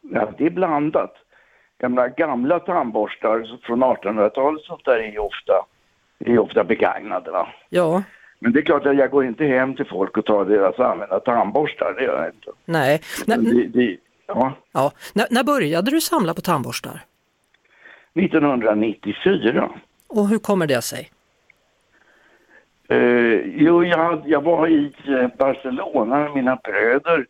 Ja, 0.00 0.32
det 0.38 0.46
är 0.46 0.50
blandat. 0.50 1.14
Gamla, 1.78 2.08
gamla 2.08 2.58
tandborstar 2.60 3.58
från 3.66 3.84
1800-talet 3.84 4.62
sånt 4.62 4.84
där 4.84 4.96
är 4.96 5.12
ju 5.12 5.18
ofta, 5.18 5.66
är 6.24 6.38
ofta 6.38 6.64
begagnade. 6.64 7.30
Va? 7.30 7.48
Ja, 7.68 8.02
Men 8.38 8.52
det 8.52 8.58
är 8.60 8.62
klart 8.62 8.86
att 8.86 8.96
jag 8.96 9.10
går 9.10 9.24
inte 9.26 9.44
hem 9.44 9.76
till 9.76 9.84
folk 9.86 10.16
och 10.16 10.24
tar 10.24 10.44
deras 10.44 10.78
använda 10.78 11.20
tandborstar, 11.20 11.94
det 11.98 12.04
gör 12.04 12.18
jag 12.24 12.34
inte. 12.34 12.50
nej. 12.64 13.00
N- 13.28 13.44
Det, 13.44 13.66
det, 13.80 13.96
ja, 14.26 14.52
ja. 14.72 14.92
När, 15.14 15.26
när 15.30 15.44
började 15.44 15.90
du 15.90 16.00
samla 16.00 16.34
på 16.34 16.40
tandborstar? 16.40 17.00
1994. 18.14 19.70
Och 20.08 20.28
hur 20.28 20.38
kommer 20.38 20.66
det 20.66 20.82
sig? 20.82 21.10
Eh, 22.88 23.40
jo, 23.62 23.84
jag, 23.84 24.22
jag 24.26 24.42
var 24.42 24.68
i 24.68 24.92
eh, 25.08 25.28
Barcelona 25.38 26.16
med 26.18 26.34
mina 26.34 26.56
bröder 26.56 27.26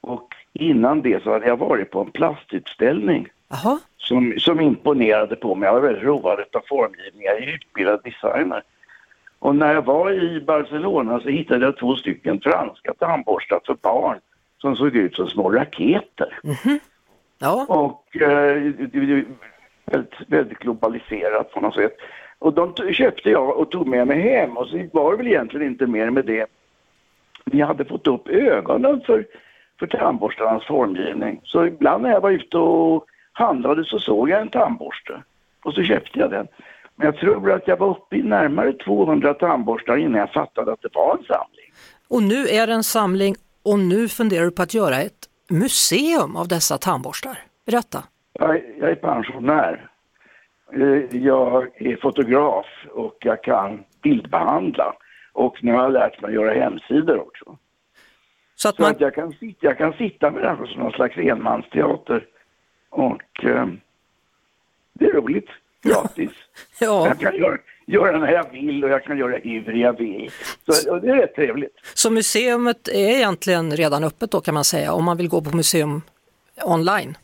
och 0.00 0.34
innan 0.52 1.02
det 1.02 1.22
så 1.22 1.32
hade 1.32 1.46
jag 1.46 1.56
varit 1.56 1.90
på 1.90 2.00
en 2.00 2.10
plastutställning 2.10 3.28
Jaha, 3.48 3.78
som, 3.96 4.34
som 4.38 4.60
imponerade 4.60 5.36
på 5.36 5.54
mig. 5.54 5.66
Jag 5.66 5.74
var 5.74 5.80
väldigt 5.80 6.04
road 6.04 6.40
av 6.52 6.62
formgivningar. 6.68 7.32
Jag 7.32 7.42
är 7.42 7.54
utbildad 7.54 8.00
designer. 8.04 8.62
Och 9.38 9.56
när 9.56 9.74
jag 9.74 9.82
var 9.82 10.12
i 10.12 10.40
Barcelona 10.40 11.20
så 11.20 11.28
hittade 11.28 11.64
jag 11.64 11.76
två 11.76 11.96
stycken 11.96 12.40
franska 12.40 12.94
tandborstar 12.94 13.60
för 13.66 13.76
barn 13.82 14.18
som 14.60 14.76
såg 14.76 14.96
ut 14.96 15.14
som 15.14 15.28
små 15.28 15.50
raketer. 15.50 16.38
ja, 17.38 17.66
Och 17.68 18.22
eh, 18.22 18.72
väldigt, 19.84 20.14
väldigt 20.26 20.58
globaliserat 20.58 21.52
på 21.52 21.60
något 21.60 21.74
sätt. 21.74 21.96
Och 22.38 22.52
de 22.52 22.74
köpte 22.92 23.30
jag 23.30 23.58
och 23.58 23.70
tog 23.70 23.86
med 23.86 24.06
mig 24.06 24.20
hem 24.20 24.56
och 24.56 24.68
så 24.68 24.88
var 24.92 25.10
det 25.10 25.16
väl 25.16 25.26
egentligen 25.26 25.66
inte 25.66 25.86
mer 25.86 26.10
med 26.10 26.24
det. 26.24 26.46
Vi 27.44 27.60
hade 27.60 27.84
fått 27.84 28.06
upp 28.06 28.28
ögonen 28.28 29.00
för, 29.06 29.26
för 29.78 29.86
tandborstarnas 29.86 30.66
formgivning. 30.66 31.40
Så 31.44 31.66
ibland 31.66 32.02
när 32.02 32.10
jag 32.10 32.20
var 32.20 32.30
ute 32.30 32.58
och 32.58 33.06
handlade 33.36 33.84
så 33.84 33.98
såg 33.98 34.30
jag 34.30 34.40
en 34.40 34.48
tandborste 34.50 35.22
och 35.64 35.74
så 35.74 35.82
köpte 35.82 36.18
jag 36.18 36.30
den. 36.30 36.46
Men 36.96 37.06
jag 37.06 37.16
tror 37.16 37.52
att 37.52 37.68
jag 37.68 37.76
var 37.76 37.88
uppe 37.90 38.16
i 38.16 38.22
närmare 38.22 38.72
200 38.72 39.34
tandborstar 39.34 39.96
innan 39.96 40.20
jag 40.20 40.32
fattade 40.32 40.72
att 40.72 40.82
det 40.82 40.88
var 40.94 41.16
en 41.18 41.24
samling. 41.24 41.72
och 42.08 42.22
nu 42.22 42.48
är 42.48 42.66
det 42.66 42.72
en 42.72 42.84
samling 42.84 43.34
och 43.62 43.78
nu 43.78 44.08
funderar 44.08 44.44
du 44.44 44.50
på 44.50 44.62
att 44.62 44.74
göra 44.74 44.96
ett 44.96 45.28
museum 45.50 46.36
av 46.36 46.48
dessa 46.48 46.78
tandborstar. 46.78 47.38
Berätta. 47.66 48.04
Jag, 48.32 48.62
jag 48.80 48.90
är 48.90 48.94
pensionär. 48.94 49.88
Eh, 50.72 51.16
Jag 51.16 51.82
är 51.82 51.96
fotograf 51.96 52.66
och 52.92 53.16
jag 53.20 53.42
kan 53.42 53.84
bildbehandla. 54.02 54.94
Och 55.32 55.64
nu 55.64 55.72
har 55.72 55.82
jag 55.82 55.92
lärt 55.92 56.20
mig 56.20 56.28
att 56.28 56.34
göra 56.34 56.60
hemsidor 56.60 57.18
också. 57.20 57.58
Så 58.56 58.68
att 58.68 58.76
Så 58.76 58.82
man, 58.82 58.90
att 58.90 59.00
jag 59.00 59.14
kan, 59.14 59.32
sitta, 59.32 59.66
jag 59.66 59.78
kan 59.78 59.92
sitta 59.92 60.30
med 60.30 60.42
det 60.42 60.48
här 60.48 60.66
som 60.66 60.82
någon 60.82 60.92
slags 60.92 61.16
enmansteater. 61.18 62.24
Och 62.96 63.44
eh, 63.44 63.66
det 64.92 65.04
är 65.04 65.12
roligt. 65.12 65.48
Gratis. 65.82 66.30
ja, 66.80 67.06
Jag 67.06 67.20
kan 67.20 67.36
göra, 67.36 67.58
göra 67.86 68.18
när 68.18 68.32
jag 68.32 68.50
vill 68.52 68.84
och 68.84 68.90
jag 68.90 69.04
kan 69.04 69.18
göra 69.18 69.36
hur 69.36 69.72
jag 69.72 69.98
vill. 69.98 70.30
Så 70.68 70.98
det 70.98 71.08
är 71.10 71.16
rätt 71.16 71.34
trevligt. 71.34 71.76
så 71.94 72.10
museet 72.10 72.88
är 72.88 73.16
egentligen 73.16 73.76
redan 73.76 74.04
öppet 74.04 74.30
då 74.30 74.40
kan 74.40 74.54
man 74.54 74.64
säga 74.64 74.92
om 74.92 75.04
man 75.04 75.16
vill 75.16 75.28
gå 75.28 75.40
på 75.40 75.56
museum 75.56 76.02
online. 76.64 77.16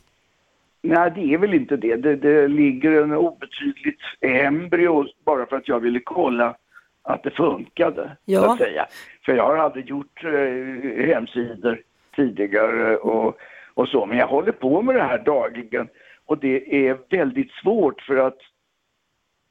Nej, 0.81 1.11
det 1.15 1.33
är 1.33 1.37
väl 1.37 1.53
inte 1.53 1.77
det. 1.77 1.95
Det, 1.95 2.15
det 2.15 2.47
ligger 2.47 3.03
en 3.03 3.13
obetydligt 3.13 4.01
embryo 4.21 5.05
bara 5.25 5.45
för 5.45 5.55
att 5.55 5.67
jag 5.67 5.79
ville 5.79 5.99
kolla 5.99 6.55
att 7.03 7.23
det 7.23 7.31
funkade. 7.31 8.17
Ja. 8.25 8.41
Så 8.41 8.51
att 8.51 8.57
säga. 8.57 8.87
För 9.25 9.33
jag 9.33 9.43
har 9.43 9.57
aldrig 9.57 9.89
gjort 9.89 10.23
eh, 10.23 11.05
hemsidor 11.05 11.81
tidigare 12.15 12.97
och, 12.97 13.37
och 13.73 13.87
så. 13.87 14.05
Men 14.05 14.17
jag 14.17 14.27
håller 14.27 14.51
på 14.51 14.81
med 14.81 14.95
det 14.95 15.03
här 15.03 15.17
dagligen. 15.17 15.87
Och 16.25 16.37
det 16.37 16.87
är 16.87 16.97
väldigt 17.09 17.51
svårt 17.51 18.01
för 18.01 18.17
att 18.17 18.37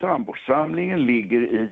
tandborstsamlingen 0.01 1.07
ligger 1.07 1.41
i 1.41 1.71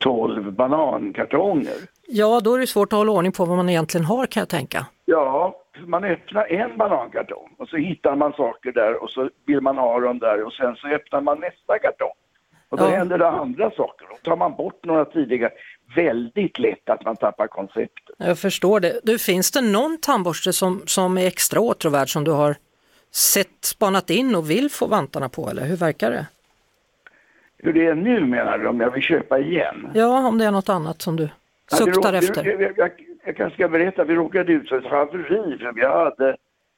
12 0.00 0.52
banankartonger. 0.52 1.76
Ja, 2.06 2.40
då 2.40 2.54
är 2.54 2.58
det 2.58 2.66
svårt 2.66 2.92
att 2.92 2.98
hålla 2.98 3.12
ordning 3.12 3.32
på 3.32 3.44
vad 3.44 3.56
man 3.56 3.68
egentligen 3.68 4.04
har 4.04 4.26
kan 4.26 4.40
jag 4.40 4.48
tänka. 4.48 4.86
Ja, 5.04 5.62
man 5.86 6.04
öppnar 6.04 6.52
en 6.52 6.76
banankartong 6.76 7.54
och 7.58 7.68
så 7.68 7.76
hittar 7.76 8.16
man 8.16 8.32
saker 8.32 8.72
där 8.72 9.02
och 9.02 9.10
så 9.10 9.30
vill 9.46 9.60
man 9.60 9.78
ha 9.78 10.00
dem 10.00 10.18
där 10.18 10.42
och 10.42 10.52
sen 10.52 10.76
så 10.76 10.88
öppnar 10.88 11.20
man 11.20 11.40
nästa 11.40 11.78
kartong. 11.78 12.14
Och 12.68 12.78
då 12.78 12.84
Ja. 12.84 12.88
händer 12.88 13.18
det 13.18 13.28
andra 13.28 13.70
saker. 13.70 14.06
Då 14.10 14.16
tar 14.30 14.36
man 14.36 14.54
bort 14.56 14.84
några 14.84 15.04
tidigare. 15.04 15.52
Väldigt 15.96 16.58
lätt 16.58 16.90
att 16.90 17.04
man 17.04 17.16
tappar 17.16 17.46
konceptet. 17.46 18.04
Jag 18.18 18.38
förstår 18.38 18.80
det. 18.80 19.00
Du, 19.02 19.18
finns 19.18 19.50
det 19.50 19.60
någon 19.60 19.98
tandborste 20.00 20.52
som, 20.52 20.82
som 20.86 21.18
är 21.18 21.26
extra 21.26 21.60
åtråvärd 21.60 22.08
som 22.12 22.24
du 22.24 22.30
har 22.30 22.56
sett, 23.10 23.64
spanat 23.64 24.10
in 24.10 24.34
och 24.34 24.50
vill 24.50 24.70
få 24.70 24.86
vantarna 24.86 25.28
på 25.28 25.48
eller 25.50 25.64
hur 25.64 25.76
verkar 25.76 26.10
det? 26.10 26.26
Hur 27.58 27.72
det 27.72 27.86
är 27.86 27.94
nu 27.94 28.26
menar 28.26 28.58
du, 28.58 28.66
om 28.66 28.80
jag 28.80 28.90
vill 28.90 29.02
köpa 29.02 29.38
igen? 29.38 29.90
Ja, 29.94 30.28
om 30.28 30.38
det 30.38 30.44
är 30.44 30.50
något 30.50 30.68
annat 30.68 31.02
som 31.02 31.16
du 31.16 31.28
Ja, 31.70 31.76
suktar 31.76 31.92
råkade- 31.92 32.18
efter. 32.18 32.44
Jag, 32.44 32.62
jag, 32.62 32.72
jag, 32.76 32.90
jag 33.24 33.36
kanske 33.36 33.54
ska 33.56 33.68
berätta, 33.68 34.04
vi 34.04 34.14
råkade 34.14 34.52
ut 34.52 34.68
för 34.68 34.78
ett 34.78 34.90
haveri 34.90 35.58
för 35.58 35.72
vi 35.72 35.86
hade 35.86 36.36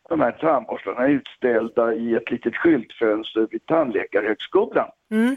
de 0.08 0.20
här 0.20 0.32
tandborstarna 0.32 1.08
utställda 1.08 1.94
i 1.94 2.14
ett 2.14 2.30
litet 2.30 2.56
skyltfönster 2.56 3.46
vid 3.50 3.66
Tandläkarhögskolan. 3.66 4.88
Mm. 5.10 5.36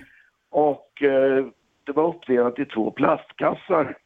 Och 0.51 1.03
eh, 1.03 1.45
det 1.83 1.91
var 1.91 2.07
uppdelat 2.07 2.59
i 2.59 2.65
två 2.65 2.91
plastkassar. 2.91 3.97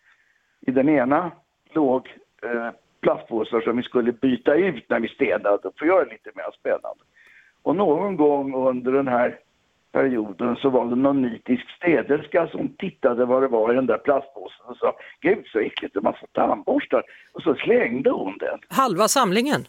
I 0.67 0.71
den 0.71 0.89
ena 0.89 1.31
låg 1.73 2.07
eh, 2.43 2.69
plastpåsar 3.01 3.61
som 3.61 3.77
vi 3.77 3.83
skulle 3.83 4.11
byta 4.11 4.55
ut 4.55 4.89
när 4.89 4.99
vi 4.99 5.07
städade 5.07 5.61
för 5.61 5.69
att 5.69 5.87
göra 5.87 6.05
det 6.05 6.11
lite 6.11 6.31
mer 6.35 6.51
spännande. 6.59 7.03
Och 7.63 7.75
någon 7.75 8.17
gång 8.17 8.67
under 8.67 8.91
den 8.91 9.07
här 9.07 9.39
perioden 9.91 10.55
så 10.55 10.69
var 10.69 10.85
det 10.85 10.95
någon 10.95 11.21
nitisk 11.21 11.69
städerska 11.77 12.47
som 12.47 12.69
tittade 12.69 13.25
vad 13.25 13.43
det 13.43 13.47
var 13.47 13.71
i 13.71 13.75
den 13.75 13.85
där 13.85 13.97
plastpåsen 13.97 14.65
och 14.65 14.77
sa 14.77 14.95
Gud 15.21 15.47
så 15.47 15.59
äckligt, 15.59 15.95
en 15.95 16.03
massa 16.03 16.27
tandborstar. 16.31 17.03
Och 17.33 17.41
så 17.41 17.55
slängde 17.55 18.09
hon 18.09 18.37
den. 18.37 18.59
Halva 18.69 19.07
samlingen? 19.07 19.61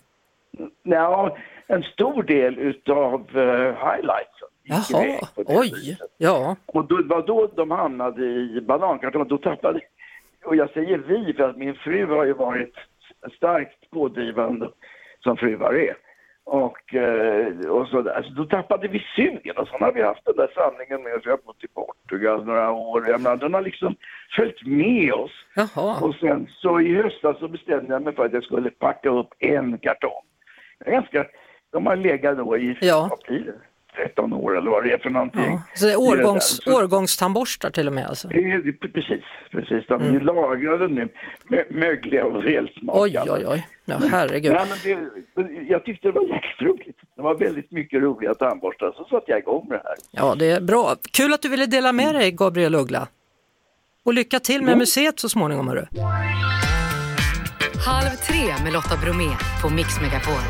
Ja, 0.82 1.36
en 1.66 1.82
stor 1.82 2.22
del 2.22 2.58
utav 2.58 3.36
uh, 3.36 3.72
highlightsen 3.86 4.48
Jaha, 4.68 5.18
oj. 5.36 5.70
viset. 5.74 5.98
Ja, 6.18 6.56
Och 6.66 6.84
då, 6.84 7.02
var 7.04 7.26
då 7.26 7.46
de 7.56 7.70
hamnade 7.70 8.24
i 8.24 8.60
banankartong. 8.60 9.28
Då 9.28 9.38
tappade, 9.38 9.80
och 10.44 10.56
jag 10.56 10.70
säger 10.70 10.98
vi 10.98 11.32
för 11.32 11.48
att 11.48 11.56
min 11.56 11.74
fru 11.74 12.06
har 12.06 12.24
ju 12.24 12.32
varit 12.32 12.74
starkt 13.36 13.90
pådrivande 13.90 14.70
som 15.20 15.36
fruar 15.36 15.74
är. 15.74 15.96
Och, 16.44 16.94
eh, 16.94 17.46
och 17.70 17.88
så 17.88 18.02
där. 18.02 18.22
Så 18.22 18.30
då 18.32 18.44
tappade 18.44 18.88
vi 18.88 18.98
sugen 19.16 19.56
och 19.56 19.68
så 19.68 19.76
har 19.78 19.92
vi 19.92 20.02
haft 20.02 20.24
den 20.24 20.36
där 20.36 20.50
samlingen 20.54 21.02
med 21.02 21.14
oss. 21.14 21.22
Jag 21.24 21.32
har 21.32 21.38
bott 21.46 21.64
i 21.64 21.68
Portugal 21.68 22.44
några 22.44 22.70
år. 22.70 23.08
Jag 23.08 23.20
menar, 23.20 23.36
den 23.36 23.54
har 23.54 23.60
liksom 23.62 23.94
följt 24.36 24.66
med 24.66 25.12
oss. 25.12 25.30
jaha. 25.54 26.00
Och 26.00 26.14
sen 26.14 26.46
så 26.50 26.80
i 26.80 26.94
höstas 26.94 27.38
så 27.38 27.48
bestämde 27.48 27.92
jag 27.92 28.02
mig 28.02 28.14
för 28.14 28.24
att 28.24 28.32
jag 28.32 28.44
skulle 28.44 28.70
packa 28.70 29.08
upp 29.10 29.28
en 29.38 29.78
kartong. 29.78 30.22
Ganska, 30.86 31.26
de 31.72 31.86
har 31.86 31.96
legat 31.96 32.36
då 32.38 32.56
i 32.58 32.78
Ja. 32.80 33.10
det, 33.28 33.42
13 33.96 34.32
år 34.32 34.58
eller 34.58 34.70
vad 34.70 34.84
det 34.84 34.92
är 34.92 34.98
för 34.98 35.10
någonting. 35.10 35.42
Ja. 35.44 35.62
Så 35.74 35.84
det 35.86 35.92
är 35.92 35.96
det 35.96 35.96
årgångs. 35.96 36.60
Så- 36.64 36.76
årgångstandborstar 36.78 37.70
till 37.70 37.86
och 37.86 37.92
med 37.92 38.06
alltså? 38.06 38.28
Precis, 38.28 39.24
precis. 39.50 39.86
De 39.88 40.02
är 40.02 40.08
Mm. 40.08 40.22
lagrade 40.26 40.88
nu, 40.88 41.08
mö- 41.50 41.72
mögliga 41.72 42.24
och 42.24 42.44
välsmakande. 42.44 43.20
Oj, 43.20 43.30
oj, 43.30 43.44
oj. 43.46 43.66
Ja, 43.84 43.96
herregud. 44.10 44.52
Nej, 44.52 44.66
men 44.68 44.78
det, 45.46 45.52
jag 45.68 45.84
tyckte 45.84 46.08
det 46.08 46.12
var 46.12 46.22
jäkligt 46.22 46.60
roligt. 46.68 46.96
Det 47.16 47.22
var 47.22 47.34
väldigt 47.34 47.70
mycket 47.72 48.02
roliga 48.02 48.34
tandborstar, 48.34 48.92
så 48.96 49.04
satte 49.04 49.30
jag 49.30 49.38
igång 49.38 49.66
med 49.68 49.78
det 49.78 49.82
här. 49.88 49.96
Ja, 50.10 50.34
det 50.34 50.50
är 50.50 50.60
bra. 50.60 50.96
Kul 51.12 51.32
att 51.32 51.42
du 51.42 51.48
ville 51.48 51.66
dela 51.66 51.92
med 51.92 52.14
dig, 52.14 52.32
Gabriel 52.32 52.74
Uggla. 52.74 53.08
Och 54.04 54.14
lycka 54.14 54.40
till 54.40 54.62
med 54.62 54.78
museet 54.78 55.18
så 55.20 55.28
småningom, 55.28 55.68
hörru. 55.68 55.86
Halv 57.86 58.10
tre 58.28 58.64
med 58.64 58.72
Lotta 58.72 58.96
Bromé 59.04 59.30
på 59.62 59.70
Mix 59.70 60.00
Megapol. 60.00 60.42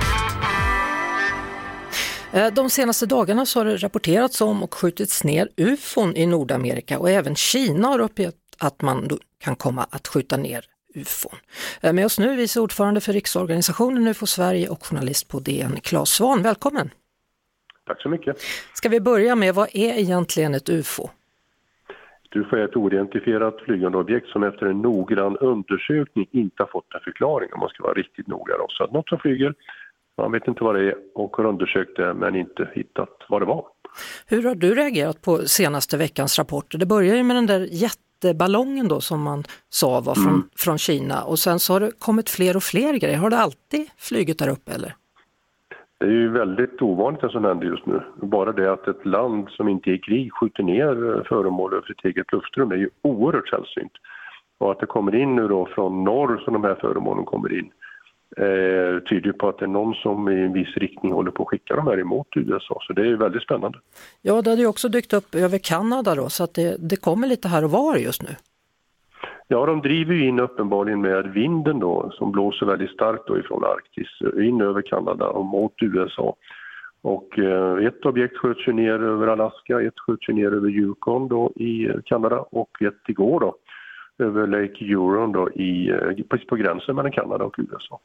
Eh, 2.36 2.52
De 2.54 2.70
senaste 2.70 3.06
dagarna 3.06 3.46
så 3.46 3.60
har 3.60 3.64
det 3.64 3.76
rapporterats 3.76 4.40
om 4.40 4.62
och 4.62 4.74
skjutits 4.74 5.24
ner 5.24 5.48
ufon 5.56 6.16
i 6.16 6.26
Nordamerika 6.26 6.98
och 6.98 7.10
även 7.10 7.34
Kina 7.34 7.88
har 7.88 7.98
uppgett 8.00 8.34
att 8.58 8.82
man 8.82 9.08
kan 9.38 9.56
komma 9.56 9.86
att 9.90 10.08
skjuta 10.08 10.36
ner 10.36 10.64
ufon. 10.94 11.38
Eh, 11.82 11.92
Med 11.92 12.06
oss 12.06 12.18
nu 12.18 12.36
vice 12.36 12.60
ordförande 12.60 13.00
för 13.00 13.12
Riksorganisationen 13.12 14.08
UFO 14.08 14.26
Sverige 14.26 14.68
och 14.68 14.86
journalist 14.86 15.28
på 15.28 15.40
DN, 15.40 15.80
Claes 15.82 16.08
Svahn. 16.08 16.42
Välkommen! 16.42 16.90
Tack 17.86 18.02
så 18.02 18.08
mycket. 18.08 18.36
Ska 18.74 18.88
vi 18.88 19.00
börja 19.00 19.36
med, 19.36 19.54
vad 19.54 19.68
är 19.72 19.98
egentligen 19.98 20.54
ett 20.54 20.68
UFO? 20.68 21.10
UFO 22.36 22.56
är 22.56 22.64
ett 22.64 22.76
oidentifierat 22.76 23.60
flygande 23.60 23.98
objekt 23.98 24.28
som 24.28 24.42
efter 24.42 24.66
en 24.66 24.82
noggrann 24.82 25.36
undersökning 25.36 26.26
inte 26.30 26.62
har 26.62 26.66
fått 26.66 26.94
en 26.94 27.00
förklaring 27.00 27.52
om 27.52 27.60
man 27.60 27.68
ska 27.68 27.82
vara 27.82 27.94
riktigt 27.94 28.26
noga. 28.26 28.58
Då. 28.58 28.66
Så 28.68 28.84
att 28.84 28.92
något 28.92 29.08
som 29.08 29.18
flyger, 29.18 29.54
man 30.16 30.32
vet 30.32 30.48
inte 30.48 30.64
vad 30.64 30.74
det 30.74 30.88
är 30.88 30.94
och 31.14 31.36
har 31.36 31.44
undersökt 31.44 31.96
det 31.96 32.14
men 32.14 32.36
inte 32.36 32.68
hittat 32.74 33.16
vad 33.28 33.42
det 33.42 33.46
var. 33.46 33.64
Hur 34.26 34.42
har 34.42 34.54
du 34.54 34.74
reagerat 34.74 35.22
på 35.22 35.38
senaste 35.38 35.96
veckans 35.96 36.38
rapporter? 36.38 36.78
Det 36.78 36.86
börjar 36.86 37.16
ju 37.16 37.22
med 37.22 37.36
den 37.36 37.46
där 37.46 37.68
jätteballongen 37.70 38.88
då 38.88 39.00
som 39.00 39.22
man 39.22 39.44
sa 39.68 40.00
var 40.00 40.14
från, 40.14 40.48
från 40.56 40.78
Kina 40.78 41.22
och 41.24 41.38
sen 41.38 41.58
så 41.58 41.72
har 41.72 41.80
det 41.80 41.90
kommit 41.98 42.30
fler 42.30 42.56
och 42.56 42.62
fler 42.62 42.94
grejer. 42.94 43.16
Har 43.16 43.30
det 43.30 43.38
alltid 43.38 43.90
flugit 43.96 44.38
där 44.38 44.48
uppe 44.48 44.72
eller? 44.72 44.94
Det 45.98 46.06
är 46.06 46.10
ju 46.10 46.28
väldigt 46.28 46.82
ovanligt 46.82 47.20
det 47.20 47.30
som 47.30 47.44
händer 47.44 47.66
just 47.66 47.86
nu. 47.86 48.02
Bara 48.22 48.52
det 48.52 48.72
att 48.72 48.88
ett 48.88 49.06
land 49.06 49.48
som 49.48 49.68
inte 49.68 49.90
är 49.90 49.94
i 49.94 49.98
krig 49.98 50.32
skjuter 50.32 50.62
ner 50.62 51.24
föremål 51.28 51.72
över 51.72 51.86
sitt 51.86 52.04
eget 52.04 52.32
luftrum 52.32 52.70
är 52.70 52.76
ju 52.76 52.90
oerhört 53.02 53.48
sällsynt. 53.48 53.92
Och 54.58 54.70
att 54.72 54.80
det 54.80 54.86
kommer 54.86 55.14
in 55.14 55.36
nu 55.36 55.48
då 55.48 55.68
från 55.74 56.04
norr 56.04 56.42
som 56.44 56.52
de 56.52 56.64
här 56.64 56.74
föremålen 56.74 57.24
kommer 57.24 57.58
in 57.58 57.70
eh, 58.36 59.02
tyder 59.08 59.32
på 59.32 59.48
att 59.48 59.58
det 59.58 59.64
är 59.64 59.68
någon 59.68 59.94
som 59.94 60.28
i 60.28 60.40
en 60.40 60.52
viss 60.52 60.76
riktning 60.76 61.12
håller 61.12 61.30
på 61.30 61.42
att 61.42 61.48
skicka 61.48 61.76
de 61.76 61.86
här 61.86 62.00
emot 62.00 62.26
USA. 62.36 62.78
Så 62.82 62.92
det 62.92 63.08
är 63.08 63.16
väldigt 63.16 63.42
spännande. 63.42 63.78
Ja, 64.22 64.42
det 64.42 64.50
hade 64.50 64.62
ju 64.62 64.68
också 64.68 64.88
dykt 64.88 65.12
upp 65.12 65.34
över 65.34 65.58
Kanada 65.58 66.14
då 66.14 66.28
så 66.28 66.44
att 66.44 66.54
det, 66.54 66.76
det 66.78 66.96
kommer 66.96 67.28
lite 67.28 67.48
här 67.48 67.64
och 67.64 67.70
var 67.70 67.96
just 67.96 68.22
nu. 68.22 68.28
Ja, 69.48 69.66
de 69.66 69.80
driver 69.80 70.14
ju 70.14 70.28
in 70.28 70.40
uppenbarligen 70.40 71.00
med 71.00 71.32
vinden 71.32 71.78
då 71.78 72.10
som 72.14 72.32
blåser 72.32 72.66
väldigt 72.66 72.90
starkt 72.90 73.26
då 73.26 73.38
ifrån 73.38 73.64
Arktis 73.64 74.42
in 74.42 74.60
över 74.60 74.82
Kanada 74.82 75.26
och 75.26 75.44
mot 75.44 75.72
USA. 75.82 76.36
Och 77.02 77.38
eh, 77.38 77.86
ett 77.86 78.06
objekt 78.06 78.36
sköts 78.36 78.68
ju 78.68 78.72
ner 78.72 79.02
över 79.02 79.26
Alaska, 79.26 79.80
ett 79.80 79.98
sköts 79.98 80.28
ju 80.28 80.34
ner 80.34 80.52
över 80.52 80.68
Yukon 80.68 81.28
då 81.28 81.52
i 81.56 81.88
Kanada 82.04 82.38
och 82.38 82.82
ett 82.82 83.08
igår 83.08 83.40
då 83.40 83.54
över 84.18 84.46
Lake 84.46 84.84
Huron 84.84 85.32
då 85.32 85.50
i, 85.50 85.90
eh, 85.90 86.24
på, 86.28 86.38
på 86.48 86.56
gränsen 86.56 86.96
mellan 86.96 87.12
Kanada 87.12 87.44
och 87.44 87.54
USA. 87.58 88.00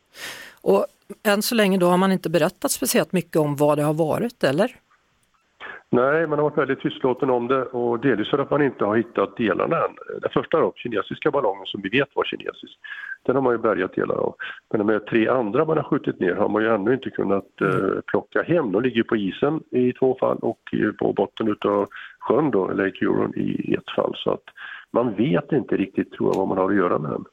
Och 0.61 0.85
än 1.23 1.41
så 1.41 1.55
länge 1.55 1.77
då 1.77 1.85
har 1.85 1.97
man 1.97 2.11
inte 2.11 2.29
berättat 2.29 2.71
speciellt 2.71 3.11
mycket 3.11 3.35
om 3.35 3.55
vad 3.55 3.77
det 3.77 3.83
har 3.83 3.93
varit, 3.93 4.43
eller? 4.43 4.75
Nej, 5.93 6.27
man 6.27 6.39
har 6.39 6.43
varit 6.43 6.57
väldigt 6.57 6.81
tystlåten 6.81 7.29
om 7.29 7.47
det 7.47 7.63
och 7.63 7.99
delvis 7.99 8.29
för 8.29 8.39
att 8.39 8.49
man 8.51 8.61
inte 8.61 8.85
har 8.85 8.97
hittat 8.97 9.37
delarna 9.37 9.75
än. 9.77 9.95
Den 10.21 10.31
första 10.33 10.59
då, 10.59 10.73
kinesiska 10.75 11.31
ballongen 11.31 11.65
som 11.65 11.81
vi 11.81 11.89
vet 11.89 12.09
var 12.13 12.23
kinesisk, 12.23 12.77
den 13.23 13.35
har 13.35 13.41
man 13.41 13.53
ju 13.53 13.57
bärgat 13.57 13.95
delar 13.95 14.15
av. 14.15 14.35
Men 14.69 14.79
de 14.79 14.93
här 14.93 14.99
tre 14.99 15.27
andra 15.27 15.65
man 15.65 15.77
har 15.77 15.83
skjutit 15.83 16.19
ner 16.19 16.35
har 16.35 16.49
man 16.49 16.61
ju 16.61 16.69
ännu 16.69 16.93
inte 16.93 17.09
kunnat 17.09 17.61
eh, 17.61 18.01
plocka 18.07 18.43
hem. 18.43 18.71
De 18.71 18.81
ligger 18.81 19.03
på 19.03 19.15
isen 19.15 19.63
i 19.71 19.93
två 19.93 20.17
fall 20.19 20.37
och 20.37 20.61
eh, 20.73 20.91
på 20.91 21.13
botten 21.13 21.47
utav 21.47 21.87
sjön 22.19 22.51
då, 22.51 22.67
Lake 22.67 23.05
Huron 23.05 23.33
i 23.35 23.73
ett 23.73 23.95
fall. 23.95 24.13
Så 24.15 24.31
att 24.31 24.43
man 24.91 25.15
vet 25.15 25.51
inte 25.51 25.77
riktigt 25.77 26.11
tror 26.11 26.29
jag 26.29 26.39
vad 26.39 26.47
man 26.47 26.57
har 26.57 26.69
att 26.69 26.77
göra 26.77 26.99
med 26.99 27.11
den. 27.11 27.25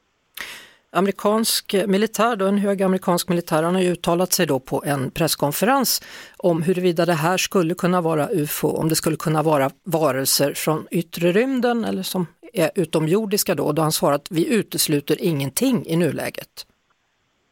Amerikansk 0.91 1.75
militär, 1.87 2.35
då, 2.35 2.45
en 2.45 2.57
hög 2.57 2.81
amerikansk 2.81 3.29
militär, 3.29 3.63
han 3.63 3.75
har 3.75 3.81
ju 3.81 3.91
uttalat 3.91 4.33
sig 4.33 4.45
då 4.47 4.59
på 4.59 4.83
en 4.85 5.11
presskonferens 5.11 6.01
om 6.37 6.61
huruvida 6.61 7.05
det 7.05 7.13
här 7.13 7.37
skulle 7.37 7.73
kunna 7.73 8.01
vara 8.01 8.27
UFO, 8.31 8.67
om 8.67 8.89
det 8.89 8.95
skulle 8.95 9.15
kunna 9.15 9.43
vara 9.43 9.69
varelser 9.83 10.53
från 10.53 10.87
yttre 10.91 11.31
rymden 11.31 11.85
eller 11.85 12.01
som 12.01 12.27
är 12.53 12.69
utomjordiska 12.75 13.55
då, 13.55 13.71
då 13.71 13.81
han 13.81 13.91
svarat 13.91 14.27
vi 14.31 14.55
utesluter 14.59 15.17
ingenting 15.19 15.85
i 15.85 15.95
nuläget. 15.95 16.65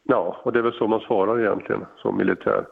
Ja, 0.02 0.40
och 0.44 0.52
det 0.52 0.58
är 0.58 0.62
väl 0.62 0.72
så 0.72 0.86
man 0.86 1.00
svarar 1.00 1.40
egentligen 1.40 1.84
som 1.96 2.16
militär. 2.16 2.64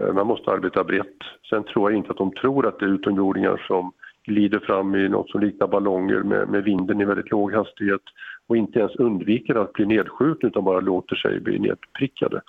Eh, 0.00 0.12
Man 0.12 0.26
måste 0.26 0.50
arbeta 0.50 0.84
brett. 0.84 1.18
Sen 1.50 1.64
tror 1.64 1.90
jag 1.90 1.98
inte 1.98 2.10
att 2.10 2.16
de 2.16 2.32
tror 2.32 2.66
att 2.66 2.78
det 2.78 2.84
är 2.84 2.88
utomjordingar 2.88 3.64
som 3.68 3.92
glider 4.24 4.58
fram 4.58 4.94
i 4.94 5.08
något 5.08 5.30
som 5.30 5.40
liknar 5.40 5.66
ballonger 5.66 6.22
med, 6.22 6.48
med 6.48 6.64
vinden 6.64 7.00
i 7.00 7.04
väldigt 7.04 7.30
låg 7.30 7.52
hastighet 7.52 8.02
och 8.46 8.56
inte 8.56 8.78
ens 8.78 8.96
undviker 8.96 9.54
att 9.54 9.72
bli 9.72 9.86
nedskjutna 9.86 10.48
utan 10.48 10.64
bara 10.64 10.80
låter 10.80 11.16
sig 11.16 11.40
bli 11.40 11.58
nedprickade. 11.58 12.40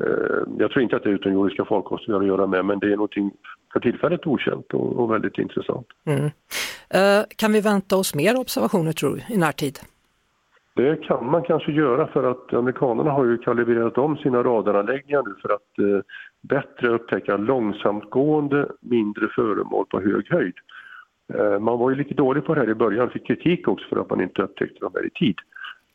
Eh, 0.00 0.42
Jag 0.58 0.70
tror 0.70 0.82
inte 0.82 0.96
att 0.96 1.02
det 1.02 1.08
är 1.08 1.14
utomjordiska 1.14 1.64
farkoster 1.64 2.06
vi 2.06 2.12
har 2.12 2.20
att 2.20 2.26
göra 2.26 2.46
med 2.46 2.64
men 2.64 2.78
det 2.78 2.86
är 2.86 2.96
någonting 2.96 3.30
för 3.72 3.80
tillfället 3.80 4.26
okänt 4.26 4.74
och, 4.74 4.98
och 4.98 5.12
väldigt 5.12 5.38
intressant. 5.38 5.86
Mm. 6.06 6.24
Eh, 6.90 7.24
kan 7.36 7.52
vi 7.52 7.60
vänta 7.60 7.96
oss 7.96 8.14
mer 8.14 8.36
observationer 8.40 8.92
tror 8.92 9.10
du, 9.10 9.34
i 9.34 9.38
närtid? 9.38 9.78
Det 10.76 10.96
kan 10.96 11.30
man 11.30 11.42
kanske 11.42 11.72
göra 11.72 12.06
för 12.06 12.30
att 12.30 12.54
amerikanerna 12.54 13.10
har 13.10 13.24
ju 13.24 13.38
kalibrerat 13.38 13.98
om 13.98 14.16
sina 14.16 14.42
radaranläggningar 14.42 15.22
nu 15.26 15.34
för 15.42 15.48
att 15.48 15.78
eh, 15.78 16.00
bättre 16.42 16.88
upptäcka 16.88 17.36
långsamtgående 17.36 18.68
mindre 18.80 19.28
föremål 19.28 19.86
på 19.86 20.00
hög 20.00 20.30
höjd. 20.30 20.54
Eh, 21.34 21.58
man 21.58 21.78
var 21.78 21.90
ju 21.90 21.96
lite 21.96 22.14
dålig 22.14 22.44
på 22.44 22.54
det 22.54 22.60
här 22.60 22.70
i 22.70 22.74
början, 22.74 23.10
fick 23.10 23.26
kritik 23.26 23.68
också 23.68 23.86
för 23.88 24.00
att 24.00 24.10
man 24.10 24.20
inte 24.20 24.42
upptäckte 24.42 24.80
dem 24.80 24.92
här 24.94 25.06
i 25.06 25.10
tid. 25.10 25.36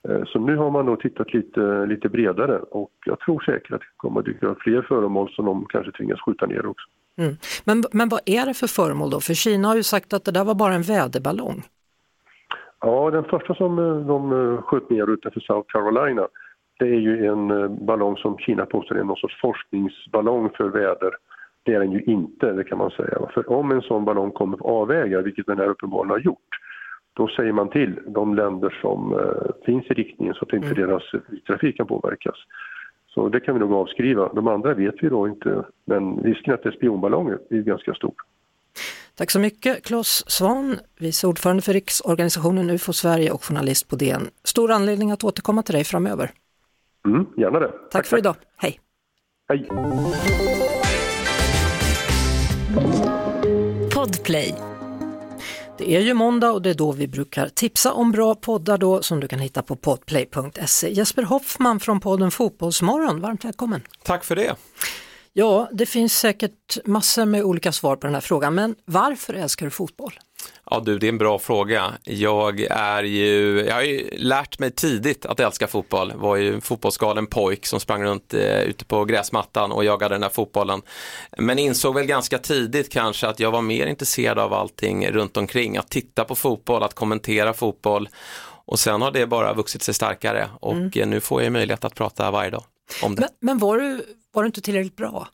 Eh, 0.09 0.23
så 0.25 0.39
nu 0.39 0.55
har 0.55 0.71
man 0.71 0.85
nog 0.85 0.99
tittat 0.99 1.33
lite, 1.33 1.85
lite 1.85 2.09
bredare 2.09 2.59
och 2.59 2.91
jag 3.05 3.19
tror 3.19 3.39
säkert 3.39 3.73
att 3.73 3.79
det 3.79 3.87
kommer 3.97 4.19
att 4.19 4.25
dyka 4.25 4.47
upp 4.47 4.61
fler 4.61 4.81
föremål 4.81 5.29
som 5.29 5.45
de 5.45 5.65
kanske 5.65 5.91
tvingas 5.91 6.21
skjuta 6.21 6.45
ner 6.45 6.65
också. 6.65 6.87
Mm. 7.17 7.33
Men, 7.65 7.83
men 7.91 8.09
vad 8.09 8.19
är 8.25 8.45
det 8.45 8.53
för 8.53 8.67
föremål 8.67 9.09
då? 9.09 9.19
För 9.19 9.33
Kina 9.33 9.67
har 9.67 9.75
ju 9.75 9.83
sagt 9.83 10.13
att 10.13 10.25
det 10.25 10.31
där 10.31 10.45
var 10.45 10.55
bara 10.55 10.73
en 10.73 10.81
väderballong. 10.81 11.63
Ja, 12.79 13.11
den 13.11 13.23
första 13.23 13.55
som 13.55 13.79
eh, 13.79 14.07
de 14.07 14.57
sköt 14.61 14.89
ner 14.89 15.09
utanför 15.13 15.39
South 15.39 15.67
Carolina 15.73 16.27
det 16.79 16.85
är 16.85 16.99
ju 16.99 17.25
en 17.25 17.75
ballong 17.85 18.17
som 18.17 18.37
Kina 18.37 18.65
påstår 18.65 18.95
är 18.95 19.03
någon 19.03 19.17
sorts 19.17 19.41
forskningsballong 19.41 20.49
för 20.49 20.69
väder. 20.69 21.11
Det 21.63 21.73
är 21.73 21.79
den 21.79 21.91
ju 21.91 22.01
inte, 22.01 22.51
det 22.51 22.63
kan 22.63 22.77
man 22.77 22.91
säga. 22.91 23.29
För 23.33 23.51
om 23.51 23.71
en 23.71 23.81
sån 23.81 24.05
ballong 24.05 24.31
kommer 24.31 24.57
på 24.57 24.67
avvägar, 24.67 25.21
vilket 25.21 25.45
den 25.45 25.57
här 25.57 25.67
uppenbarligen 25.67 26.11
har 26.11 26.19
gjort, 26.19 26.59
då 27.13 27.27
säger 27.27 27.51
man 27.51 27.69
till 27.69 27.99
de 28.07 28.35
länder 28.35 28.79
som 28.81 29.13
uh, 29.13 29.65
finns 29.65 29.85
i 29.85 29.93
riktningen 29.93 30.33
så 30.33 30.45
att 30.45 30.53
inte 30.53 30.67
mm. 30.67 30.87
deras 30.87 31.03
trafik 31.47 31.77
kan 31.77 31.87
påverkas. 31.87 32.35
Så 33.07 33.29
det 33.29 33.39
kan 33.39 33.53
vi 33.53 33.59
nog 33.59 33.73
avskriva. 33.73 34.33
De 34.33 34.47
andra 34.47 34.73
vet 34.73 34.95
vi 35.01 35.09
då 35.09 35.27
inte, 35.27 35.65
men 35.85 36.23
risken 36.23 36.53
att 36.53 36.63
det 36.63 36.69
är 36.69 36.73
spionballonger 36.73 37.39
är 37.49 37.61
ganska 37.61 37.93
stor. 37.93 38.13
Tack 39.17 39.31
så 39.31 39.39
mycket 39.39 39.85
Claes 39.85 40.31
Svan, 40.31 40.75
vice 40.99 41.27
ordförande 41.27 41.61
för 41.61 41.73
Riksorganisationen 41.73 42.69
UFO 42.69 42.93
Sverige 42.93 43.31
och 43.31 43.43
journalist 43.43 43.89
på 43.89 43.95
DN. 43.95 44.21
Stor 44.43 44.71
anledning 44.71 45.11
att 45.11 45.23
återkomma 45.23 45.63
till 45.63 45.75
dig 45.75 45.83
framöver. 45.83 46.31
Mm, 47.05 47.25
gärna 47.37 47.59
det. 47.59 47.67
Tack, 47.67 47.91
tack 47.91 48.05
för 48.05 48.17
tack. 48.17 48.19
idag, 48.19 48.35
hej. 48.57 48.79
Hej. 49.49 50.62
Podplay. 53.93 54.55
Det 55.77 55.95
är 55.95 55.99
ju 55.99 56.13
måndag 56.13 56.51
och 56.51 56.61
det 56.61 56.69
är 56.69 56.73
då 56.73 56.91
vi 56.91 57.07
brukar 57.07 57.49
tipsa 57.49 57.93
om 57.93 58.11
bra 58.11 58.35
poddar 58.35 58.77
då 58.77 59.01
som 59.01 59.19
du 59.19 59.27
kan 59.27 59.39
hitta 59.39 59.61
på 59.61 59.75
podplay.se. 59.75 60.93
Jesper 60.93 61.23
Hoffman 61.23 61.79
från 61.79 61.99
podden 61.99 62.31
Fotbollsmorgon, 62.31 63.21
varmt 63.21 63.45
välkommen! 63.45 63.81
Tack 64.03 64.23
för 64.23 64.35
det! 64.35 64.55
Ja, 65.33 65.69
det 65.71 65.85
finns 65.85 66.19
säkert 66.19 66.85
massor 66.85 67.25
med 67.25 67.43
olika 67.43 67.71
svar 67.71 67.95
på 67.95 68.07
den 68.07 68.13
här 68.13 68.21
frågan, 68.21 68.55
men 68.55 68.75
varför 68.85 69.33
älskar 69.33 69.65
du 69.65 69.69
fotboll? 69.69 70.13
Ja 70.71 70.79
du, 70.85 70.99
det 70.99 71.07
är 71.07 71.09
en 71.09 71.17
bra 71.17 71.39
fråga. 71.39 71.93
Jag 72.03 72.67
är 72.69 73.03
ju, 73.03 73.65
jag 73.67 73.75
har 73.75 73.81
ju 73.81 74.09
lärt 74.11 74.59
mig 74.59 74.71
tidigt 74.71 75.25
att 75.25 75.39
älska 75.39 75.67
fotboll. 75.67 76.09
Jag 76.09 76.17
var 76.17 76.35
ju 76.35 76.53
en 76.53 76.61
fotbollsgalen 76.61 77.27
pojk 77.27 77.65
som 77.65 77.79
sprang 77.79 78.03
runt 78.03 78.33
eh, 78.33 78.61
ute 78.61 78.85
på 78.85 79.05
gräsmattan 79.05 79.71
och 79.71 79.85
jagade 79.85 80.15
den 80.15 80.21
där 80.21 80.29
fotbollen. 80.29 80.81
Men 81.37 81.59
insåg 81.59 81.95
väl 81.95 82.05
ganska 82.05 82.37
tidigt 82.37 82.91
kanske 82.91 83.27
att 83.27 83.39
jag 83.39 83.51
var 83.51 83.61
mer 83.61 83.87
intresserad 83.87 84.39
av 84.39 84.53
allting 84.53 85.07
runt 85.07 85.37
omkring. 85.37 85.77
Att 85.77 85.89
titta 85.89 86.25
på 86.25 86.35
fotboll, 86.35 86.83
att 86.83 86.93
kommentera 86.93 87.53
fotboll. 87.53 88.09
Och 88.65 88.79
sen 88.79 89.01
har 89.01 89.11
det 89.11 89.27
bara 89.27 89.53
vuxit 89.53 89.83
sig 89.83 89.93
starkare 89.93 90.49
och 90.59 90.73
mm. 90.73 91.09
nu 91.09 91.19
får 91.19 91.43
jag 91.43 91.51
möjlighet 91.51 91.85
att 91.85 91.95
prata 91.95 92.31
varje 92.31 92.49
dag 92.49 92.63
om 93.03 93.15
det. 93.15 93.21
Men, 93.21 93.29
men 93.39 93.57
var, 93.57 93.77
du, 93.77 94.05
var 94.31 94.43
du 94.43 94.47
inte 94.47 94.61
tillräckligt 94.61 94.95
bra? 94.95 95.27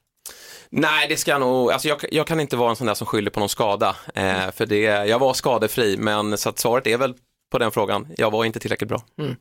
Nej, 0.71 1.07
det 1.09 1.17
ska 1.17 1.31
jag 1.31 1.39
nog, 1.39 1.71
alltså 1.71 1.87
jag, 1.87 1.97
jag, 2.11 2.27
kan 2.27 2.39
inte 2.39 2.57
vara 2.57 2.69
en 2.69 2.75
sån 2.75 2.87
där 2.87 2.93
som 2.93 3.07
skyller 3.07 3.31
på 3.31 3.39
någon 3.39 3.49
skada. 3.49 3.95
Eh, 4.15 4.51
för 4.51 4.65
det, 4.65 4.81
jag 4.81 5.19
var 5.19 5.33
skadefri, 5.33 5.97
men 5.97 6.37
så 6.37 6.49
att 6.49 6.59
svaret 6.59 6.87
är 6.87 6.97
väl 6.97 7.13
på 7.49 7.57
den 7.57 7.71
frågan. 7.71 8.07
Jag 8.17 8.31
var 8.31 8.45
inte 8.45 8.59
tillräckligt 8.59 8.89
bra. 8.89 9.03
Mm. 9.19 9.35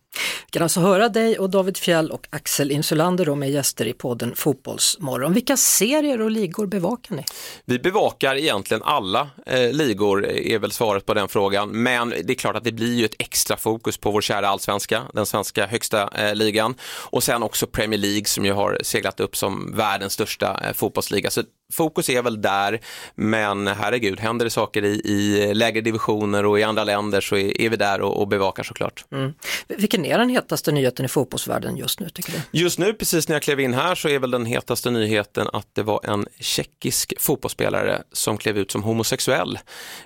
Vi 0.46 0.50
kan 0.50 0.62
alltså 0.62 0.80
höra 0.80 1.08
dig 1.08 1.38
och 1.38 1.50
David 1.50 1.76
Fjell 1.76 2.10
och 2.10 2.26
Axel 2.30 2.70
Insulander 2.70 3.26
då 3.26 3.34
med 3.34 3.50
gäster 3.50 3.86
i 3.86 3.92
podden 3.92 4.34
Fotbollsmorgon. 4.36 5.32
Vilka 5.32 5.56
serier 5.56 6.20
och 6.20 6.30
ligor 6.30 6.66
bevakar 6.66 7.16
ni? 7.16 7.24
Vi 7.64 7.78
bevakar 7.78 8.34
egentligen 8.34 8.82
alla 8.82 9.28
eh, 9.46 9.72
ligor, 9.72 10.26
är 10.26 10.58
väl 10.58 10.72
svaret 10.72 11.06
på 11.06 11.14
den 11.14 11.28
frågan. 11.28 11.82
Men 11.82 12.08
det 12.08 12.32
är 12.32 12.34
klart 12.34 12.56
att 12.56 12.64
det 12.64 12.72
blir 12.72 12.94
ju 12.94 13.04
ett 13.04 13.14
extra 13.18 13.56
fokus 13.56 13.98
på 13.98 14.10
vår 14.10 14.20
kära 14.20 14.48
allsvenska, 14.48 15.02
den 15.12 15.26
svenska 15.26 15.66
högsta 15.66 16.10
eh, 16.14 16.34
ligan. 16.34 16.74
Och 17.10 17.22
sen 17.22 17.42
också 17.42 17.66
Premier 17.66 18.00
League 18.00 18.24
som 18.24 18.44
ju 18.44 18.52
har 18.52 18.78
seglat 18.82 19.20
upp 19.20 19.36
som 19.36 19.76
världens 19.76 20.12
största 20.12 20.60
eh, 20.64 20.72
fotbollsliga. 20.72 21.30
Så 21.30 21.42
fokus 21.72 22.08
är 22.08 22.22
väl 22.22 22.42
där, 22.42 22.80
men 23.14 23.66
herregud, 23.66 24.20
händer 24.20 24.44
det 24.44 24.50
saker 24.50 24.84
i, 24.84 25.00
i 25.04 25.54
lägre 25.54 25.80
divisioner 25.80 26.46
och 26.46 26.60
i 26.60 26.62
andra 26.62 26.84
länder 26.84 27.20
så 27.20 27.36
är, 27.36 27.60
är 27.60 27.70
vi 27.70 27.76
där 27.76 28.00
och, 28.00 28.20
och 28.20 28.28
bevakar 28.28 28.62
såklart. 28.62 29.04
Mm. 29.12 29.32
Vilken 29.68 30.04
är 30.04 30.18
den 30.18 30.28
hetaste 30.28 30.72
nyheten 30.72 31.04
i 31.04 31.08
fotbollsvärlden 31.08 31.76
just 31.76 32.00
nu 32.00 32.08
tycker 32.08 32.32
du? 32.32 32.58
Just 32.58 32.78
nu, 32.78 32.94
precis 32.94 33.28
när 33.28 33.34
jag 33.34 33.42
klev 33.42 33.60
in 33.60 33.74
här, 33.74 33.94
så 33.94 34.08
är 34.08 34.18
väl 34.18 34.30
den 34.30 34.46
hetaste 34.46 34.90
nyheten 34.90 35.48
att 35.52 35.66
det 35.72 35.82
var 35.82 36.00
en 36.04 36.26
tjeckisk 36.40 37.14
fotbollsspelare 37.18 38.02
som 38.12 38.38
klev 38.38 38.58
ut 38.58 38.70
som 38.70 38.82
homosexuell, 38.82 39.58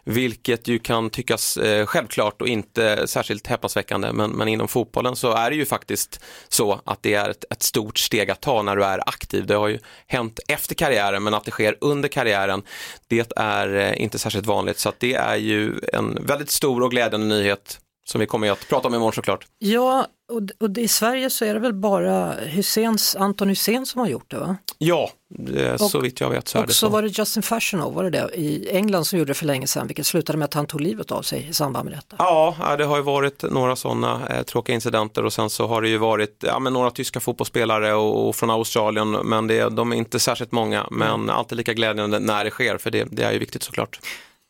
vilket 0.04 0.68
ju 0.68 0.78
kan 0.78 1.10
tyckas 1.10 1.56
eh, 1.56 1.86
självklart 1.86 2.42
och 2.42 2.48
inte 2.48 3.06
särskilt 3.06 3.46
häpnadsväckande, 3.46 4.12
men, 4.12 4.30
men 4.30 4.48
inom 4.48 4.68
fotbollen 4.68 5.16
så 5.16 5.32
är 5.32 5.50
det 5.50 5.56
ju 5.56 5.64
faktiskt 5.64 6.20
så 6.48 6.80
att 6.84 7.02
det 7.02 7.14
är 7.14 7.30
ett, 7.30 7.44
ett 7.50 7.62
stort 7.62 7.98
steg 7.98 8.30
att 8.30 8.40
ta 8.40 8.62
när 8.62 8.76
du 8.76 8.84
är 8.84 9.08
aktiv. 9.08 9.46
Det 9.46 9.54
har 9.54 9.68
ju 9.68 9.78
hänt 10.06 10.40
efter 10.48 10.74
karriären, 10.74 11.22
men 11.22 11.34
att 11.34 11.44
det 11.44 11.51
sker 11.52 11.76
under 11.80 12.08
karriären, 12.08 12.62
det 13.08 13.32
är 13.36 13.76
eh, 13.76 14.02
inte 14.02 14.18
särskilt 14.18 14.46
vanligt. 14.46 14.78
Så 14.78 14.88
att 14.88 15.00
det 15.00 15.14
är 15.14 15.36
ju 15.36 15.74
en 15.92 16.18
väldigt 16.26 16.50
stor 16.50 16.82
och 16.82 16.90
glädjande 16.90 17.26
nyhet 17.26 17.78
som 18.04 18.20
vi 18.20 18.26
kommer 18.26 18.50
att 18.50 18.68
prata 18.68 18.88
om 18.88 18.94
imorgon 18.94 19.12
såklart. 19.12 19.46
Ja, 19.58 20.06
och, 20.32 20.68
och 20.68 20.78
i 20.78 20.88
Sverige 20.88 21.30
så 21.30 21.44
är 21.44 21.54
det 21.54 21.60
väl 21.60 21.74
bara 21.74 22.32
Husseins, 22.32 23.16
Anton 23.16 23.48
Hussein 23.48 23.86
som 23.86 24.00
har 24.00 24.08
gjort 24.08 24.30
det 24.30 24.38
va? 24.38 24.56
Ja, 24.78 25.10
det, 25.28 25.78
så 25.78 26.00
vitt 26.00 26.20
jag 26.20 26.30
vet 26.30 26.48
så 26.48 26.58
är 26.58 26.62
det 26.62 26.72
så. 26.72 26.86
Och 26.86 26.90
så 26.90 26.94
var 26.94 27.02
det 27.02 27.08
Justin 27.08 27.42
Fashionov, 27.42 27.94
var 27.94 28.04
det 28.04 28.10
det, 28.10 28.30
i 28.34 28.68
England 28.70 29.04
som 29.04 29.18
gjorde 29.18 29.30
det 29.30 29.34
för 29.34 29.46
länge 29.46 29.66
sedan, 29.66 29.86
vilket 29.86 30.06
slutade 30.06 30.38
med 30.38 30.44
att 30.44 30.54
han 30.54 30.66
tog 30.66 30.80
livet 30.80 31.10
av 31.12 31.22
sig 31.22 31.46
i 31.48 31.52
samband 31.52 31.84
med 31.84 31.98
detta. 31.98 32.16
Ja, 32.18 32.74
det 32.78 32.84
har 32.84 32.96
ju 32.96 33.02
varit 33.02 33.42
några 33.42 33.76
sådana 33.76 34.28
eh, 34.28 34.42
tråkiga 34.42 34.74
incidenter 34.74 35.24
och 35.24 35.32
sen 35.32 35.50
så 35.50 35.66
har 35.66 35.82
det 35.82 35.88
ju 35.88 35.98
varit 35.98 36.44
ja, 36.46 36.58
men 36.58 36.72
några 36.72 36.90
tyska 36.90 37.20
fotbollsspelare 37.20 37.94
och, 37.94 38.28
och 38.28 38.36
från 38.36 38.50
Australien, 38.50 39.10
men 39.10 39.46
det, 39.46 39.68
de 39.68 39.92
är 39.92 39.96
inte 39.96 40.18
särskilt 40.18 40.52
många, 40.52 40.86
men 40.90 41.14
mm. 41.14 41.30
alltid 41.30 41.58
lika 41.58 41.72
glädjande 41.72 42.18
när 42.18 42.44
det 42.44 42.50
sker, 42.50 42.78
för 42.78 42.90
det, 42.90 43.08
det 43.10 43.22
är 43.22 43.32
ju 43.32 43.38
viktigt 43.38 43.62
såklart. 43.62 44.00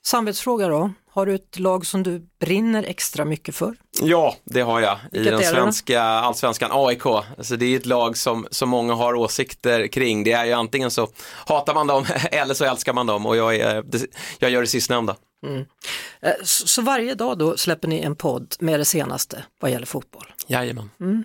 Samvetsfråga 0.05 0.69
då, 0.69 0.91
har 1.15 1.27
du 1.27 1.35
ett 1.35 1.59
lag 1.59 1.87
som 1.87 2.03
du 2.03 2.27
brinner 2.41 2.83
extra 2.83 3.25
mycket 3.25 3.55
för? 3.55 3.75
Ja, 4.01 4.37
det 4.45 4.61
har 4.61 4.81
jag 4.81 4.99
i 5.13 5.19
Vilket 5.19 5.39
den 5.39 5.51
svenska 5.51 6.03
allsvenskan, 6.03 6.71
AIK. 6.73 7.07
Alltså 7.07 7.57
det 7.57 7.67
är 7.67 7.77
ett 7.77 7.87
lag 7.87 8.17
som, 8.17 8.47
som 8.51 8.69
många 8.69 8.95
har 8.95 9.15
åsikter 9.15 9.87
kring. 9.87 10.25
Det 10.25 10.33
är 10.33 10.45
ju 10.45 10.53
antingen 10.53 10.91
så 10.91 11.09
hatar 11.47 11.75
man 11.75 11.87
dem 11.87 12.07
eller 12.31 12.55
så 12.55 12.65
älskar 12.65 12.93
man 12.93 13.07
dem 13.07 13.27
och 13.27 13.37
jag, 13.37 13.57
är, 13.57 13.85
jag 14.39 14.51
gör 14.51 14.61
det 14.61 14.67
sistnämnda. 14.67 15.17
Mm. 15.47 15.65
Eh, 16.23 16.33
så 16.45 16.83
varje 16.83 17.15
dag 17.15 17.39
då 17.39 17.57
släpper 17.57 17.89
ni 17.89 18.01
en 18.01 18.17
podd 18.17 18.55
med 18.61 18.81
det 18.81 18.85
senaste 18.85 19.45
vad 19.61 19.71
gäller 19.71 19.87
fotboll? 19.87 20.27
Jajamän. 20.53 20.91
Mm. 21.01 21.25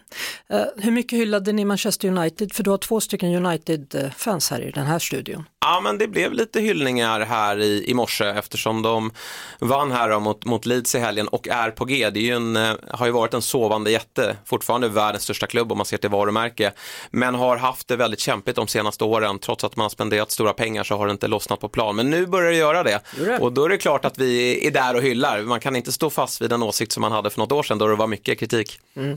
Uh, 0.53 0.59
hur 0.77 0.91
mycket 0.91 1.19
hyllade 1.19 1.51
ni 1.51 1.65
Manchester 1.65 2.07
United? 2.07 2.53
För 2.53 2.63
du 2.63 2.69
har 2.69 2.77
två 2.77 2.99
stycken 2.99 3.45
United-fans 3.45 4.51
här 4.51 4.61
i 4.61 4.71
den 4.71 4.85
här 4.85 4.99
studion. 4.99 5.43
Ja, 5.59 5.81
men 5.83 5.97
det 5.97 6.07
blev 6.07 6.33
lite 6.33 6.59
hyllningar 6.59 7.19
här 7.19 7.59
i, 7.59 7.83
i 7.87 7.93
morse 7.93 8.25
eftersom 8.25 8.81
de 8.81 9.11
vann 9.59 9.91
här 9.91 10.19
mot, 10.19 10.45
mot 10.45 10.65
Leeds 10.65 10.95
i 10.95 10.99
helgen 10.99 11.27
och 11.27 11.47
är 11.47 11.71
på 11.71 11.85
G. 11.85 12.09
Det 12.09 12.19
är 12.19 12.23
ju 12.23 12.35
en, 12.35 12.55
eh, 12.55 12.73
har 12.91 13.05
ju 13.05 13.11
varit 13.11 13.33
en 13.33 13.41
sovande 13.41 13.91
jätte, 13.91 14.37
fortfarande 14.45 14.89
världens 14.89 15.23
största 15.23 15.47
klubb 15.47 15.71
om 15.71 15.77
man 15.77 15.85
ser 15.85 15.97
till 15.97 16.09
varumärke, 16.09 16.71
men 17.11 17.35
har 17.35 17.57
haft 17.57 17.87
det 17.87 17.95
väldigt 17.95 18.19
kämpigt 18.19 18.55
de 18.55 18.67
senaste 18.67 19.03
åren. 19.03 19.39
Trots 19.39 19.63
att 19.63 19.75
man 19.75 19.83
har 19.83 19.89
spenderat 19.89 20.31
stora 20.31 20.53
pengar 20.53 20.83
så 20.83 20.97
har 20.97 21.05
det 21.05 21.11
inte 21.11 21.27
lossnat 21.27 21.59
på 21.59 21.69
plan. 21.69 21.95
Men 21.95 22.09
nu 22.09 22.25
börjar 22.25 22.51
det 22.51 22.57
göra 22.57 22.83
det. 22.83 22.99
det. 23.17 23.39
Och 23.39 23.53
då 23.53 23.65
är 23.65 23.69
det 23.69 23.77
klart 23.77 24.05
att 24.05 24.17
vi 24.17 24.67
är 24.67 24.71
där 24.71 24.95
och 24.95 25.01
hyllar. 25.01 25.41
Man 25.41 25.59
kan 25.59 25.75
inte 25.75 25.91
stå 25.91 26.09
fast 26.09 26.41
vid 26.41 26.51
en 26.51 26.63
åsikt 26.63 26.91
som 26.91 27.01
man 27.01 27.11
hade 27.11 27.29
för 27.29 27.39
något 27.39 27.51
år 27.51 27.63
sedan 27.63 27.77
då 27.77 27.87
det 27.87 27.95
var 27.95 28.07
mycket 28.07 28.39
kritik. 28.39 28.79
Mm. 28.95 29.16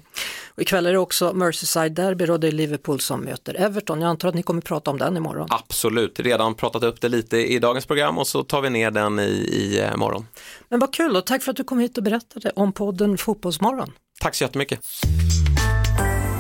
Och 0.55 0.63
ikväll 0.63 0.87
är 0.87 0.93
det 0.93 0.99
också 0.99 1.33
Merseyside 1.33 1.93
Derby 1.93 2.29
och 2.29 2.41
det 2.41 2.49
är 2.49 2.53
Liverpool 2.53 3.01
som 3.01 3.21
möter 3.21 3.61
Everton. 3.61 4.01
Jag 4.01 4.09
antar 4.09 4.29
att 4.29 4.35
ni 4.35 4.43
kommer 4.43 4.61
prata 4.61 4.91
om 4.91 4.99
den 4.99 5.17
imorgon? 5.17 5.47
Absolut, 5.51 6.21
redan 6.21 6.55
pratat 6.55 6.83
upp 6.83 7.01
det 7.01 7.09
lite 7.09 7.37
i 7.37 7.59
dagens 7.59 7.87
program 7.87 8.19
och 8.19 8.27
så 8.27 8.45
tar 8.45 8.61
vi 8.61 8.71
ner 8.71 8.91
den 8.91 9.19
i, 9.19 9.23
i 9.23 9.81
eh, 9.81 9.97
morgon. 9.97 10.27
Men 10.69 10.81
vad 10.81 10.95
kul 10.95 11.17
och 11.17 11.27
tack 11.27 11.43
för 11.43 11.51
att 11.51 11.57
du 11.57 11.65
kom 11.65 11.79
hit 11.79 11.99
och 11.99 12.05
berättade 12.05 12.53
om 12.57 12.73
podden 12.73 13.19
Fotbollsmorgon. 13.19 13.93
Tack 14.21 14.35
så 14.35 14.45
jättemycket. 14.45 14.81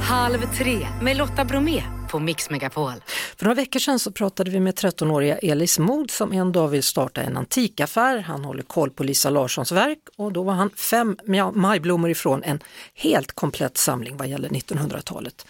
Halv 0.02 0.54
tre 0.58 0.86
med 1.02 1.16
Lotta 1.16 1.44
Bromé 1.44 1.82
på 2.10 2.18
Mix 2.18 2.50
Megapol. 2.50 2.92
För 3.38 3.44
några 3.44 3.54
veckor 3.54 3.80
sedan 3.80 3.98
så 3.98 4.12
pratade 4.12 4.50
vi 4.50 4.60
med 4.60 4.74
13-åriga 4.74 5.38
Elis 5.38 5.78
Mod 5.78 6.10
som 6.10 6.32
en 6.32 6.52
dag 6.52 6.68
vill 6.68 6.82
starta 6.82 7.22
en 7.22 7.36
antikaffär. 7.36 8.18
Han 8.18 8.44
håller 8.44 8.62
koll 8.62 8.90
på 8.90 9.04
Lisa 9.04 9.30
Larssons 9.30 9.72
verk 9.72 9.98
och 10.16 10.32
då 10.32 10.42
var 10.42 10.52
han 10.52 10.70
fem 10.70 11.16
majblommor 11.54 12.10
ifrån 12.10 12.42
en 12.42 12.60
helt 12.94 13.32
komplett 13.32 13.76
samling 13.76 14.16
vad 14.16 14.28
gäller 14.28 14.48
1900-talet. 14.48 15.46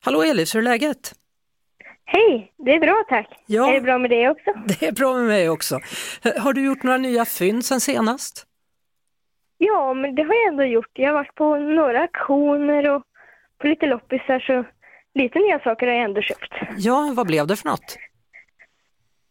Hallå 0.00 0.22
Elis, 0.22 0.54
hur 0.54 0.60
är 0.60 0.62
läget? 0.64 1.14
Hej, 2.04 2.52
det 2.58 2.74
är 2.74 2.80
bra 2.80 3.04
tack. 3.08 3.28
Ja, 3.46 3.68
är 3.68 3.74
det 3.74 3.80
bra 3.80 3.98
med 3.98 4.10
dig 4.10 4.28
också? 4.28 4.50
Det 4.78 4.86
är 4.86 4.92
bra 4.92 5.14
med 5.14 5.26
mig 5.26 5.48
också. 5.50 5.80
Har 6.38 6.52
du 6.52 6.64
gjort 6.64 6.82
några 6.82 6.98
nya 6.98 7.24
fynd 7.24 7.64
sen 7.64 7.80
senast? 7.80 8.46
Ja, 9.58 9.94
men 9.94 10.14
det 10.14 10.22
har 10.22 10.34
jag 10.34 10.48
ändå 10.48 10.64
gjort. 10.64 10.90
Jag 10.92 11.08
har 11.08 11.14
varit 11.14 11.34
på 11.34 11.56
några 11.56 12.00
auktioner 12.00 12.90
och 12.90 13.02
på 13.58 13.66
lite 13.66 13.86
loppisar 13.86 14.40
så 14.40 14.64
lite 15.16 15.38
nya 15.38 15.58
saker 15.58 15.86
har 15.86 15.94
jag 15.94 16.04
ändå 16.04 16.22
köpt. 16.22 16.52
Ja, 16.76 17.12
vad 17.16 17.26
blev 17.26 17.46
det 17.46 17.56
för 17.56 17.68
något? 17.68 17.98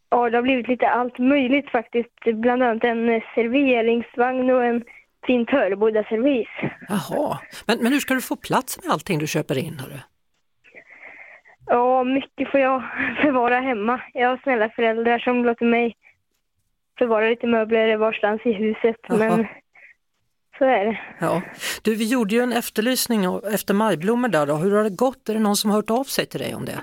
Ja, 0.09 0.29
det 0.29 0.37
har 0.37 0.41
blivit 0.41 0.67
lite 0.67 0.89
allt 0.89 1.19
möjligt 1.19 1.69
faktiskt. 1.69 2.23
Bland 2.33 2.63
annat 2.63 2.83
en 2.83 3.21
serveringsvagn 3.35 4.49
och 4.49 4.65
en 4.65 4.83
fin 5.27 5.45
Töreboda-servis. 5.45 6.47
Jaha, 6.89 7.39
men, 7.67 7.77
men 7.81 7.91
hur 7.93 7.99
ska 7.99 8.13
du 8.13 8.21
få 8.21 8.35
plats 8.35 8.79
med 8.83 8.93
allting 8.93 9.19
du 9.19 9.27
köper 9.27 9.57
in? 9.57 9.79
Hörru? 9.79 9.99
Ja, 11.65 12.03
mycket 12.03 12.51
får 12.51 12.59
jag 12.59 12.83
förvara 13.21 13.59
hemma. 13.59 14.01
Jag 14.13 14.29
har 14.29 14.37
snälla 14.43 14.69
föräldrar 14.69 15.19
som 15.19 15.45
låter 15.45 15.65
mig 15.65 15.95
förvara 16.97 17.29
lite 17.29 17.47
möbler 17.47 17.97
varstans 17.97 18.41
i 18.45 18.53
huset. 18.53 18.95
Jaha. 19.07 19.17
Men 19.17 19.47
så 20.57 20.65
är 20.65 20.85
det. 20.85 20.99
Ja. 21.19 21.41
Du, 21.83 21.95
vi 21.95 22.05
gjorde 22.05 22.35
ju 22.35 22.41
en 22.41 22.53
efterlysning 22.53 23.25
efter 23.53 23.73
majblommor 23.73 24.27
där 24.27 24.45
då. 24.45 24.55
Hur 24.55 24.75
har 24.75 24.83
det 24.83 24.89
gått? 24.89 25.29
Är 25.29 25.33
det 25.33 25.39
någon 25.39 25.55
som 25.55 25.69
har 25.69 25.77
hört 25.77 25.89
av 25.89 26.03
sig 26.03 26.25
till 26.25 26.39
dig 26.39 26.55
om 26.55 26.65
det? 26.65 26.81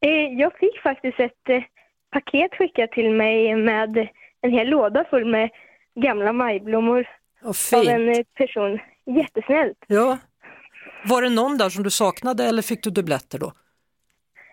Eh, 0.00 0.40
jag 0.40 0.58
fick 0.58 0.80
faktiskt 0.82 1.20
ett 1.20 1.48
eh, 1.48 1.62
paket 2.10 2.54
skickat 2.58 2.92
till 2.92 3.10
mig 3.10 3.56
med 3.56 4.08
en 4.40 4.50
hel 4.50 4.68
låda 4.68 5.04
full 5.10 5.24
med 5.24 5.50
gamla 5.94 6.32
majblommor 6.32 7.08
Vad 7.42 7.80
av 7.80 7.88
en 7.88 8.08
eh, 8.08 8.24
person. 8.34 8.78
Jättesnällt. 9.06 9.78
Ja. 9.86 10.18
Var 11.04 11.22
det 11.22 11.30
någon 11.30 11.58
där 11.58 11.68
som 11.68 11.82
du 11.82 11.90
saknade 11.90 12.44
eller 12.44 12.62
fick 12.62 12.82
du 12.82 12.90
dubbletter 12.90 13.38
då? 13.38 13.52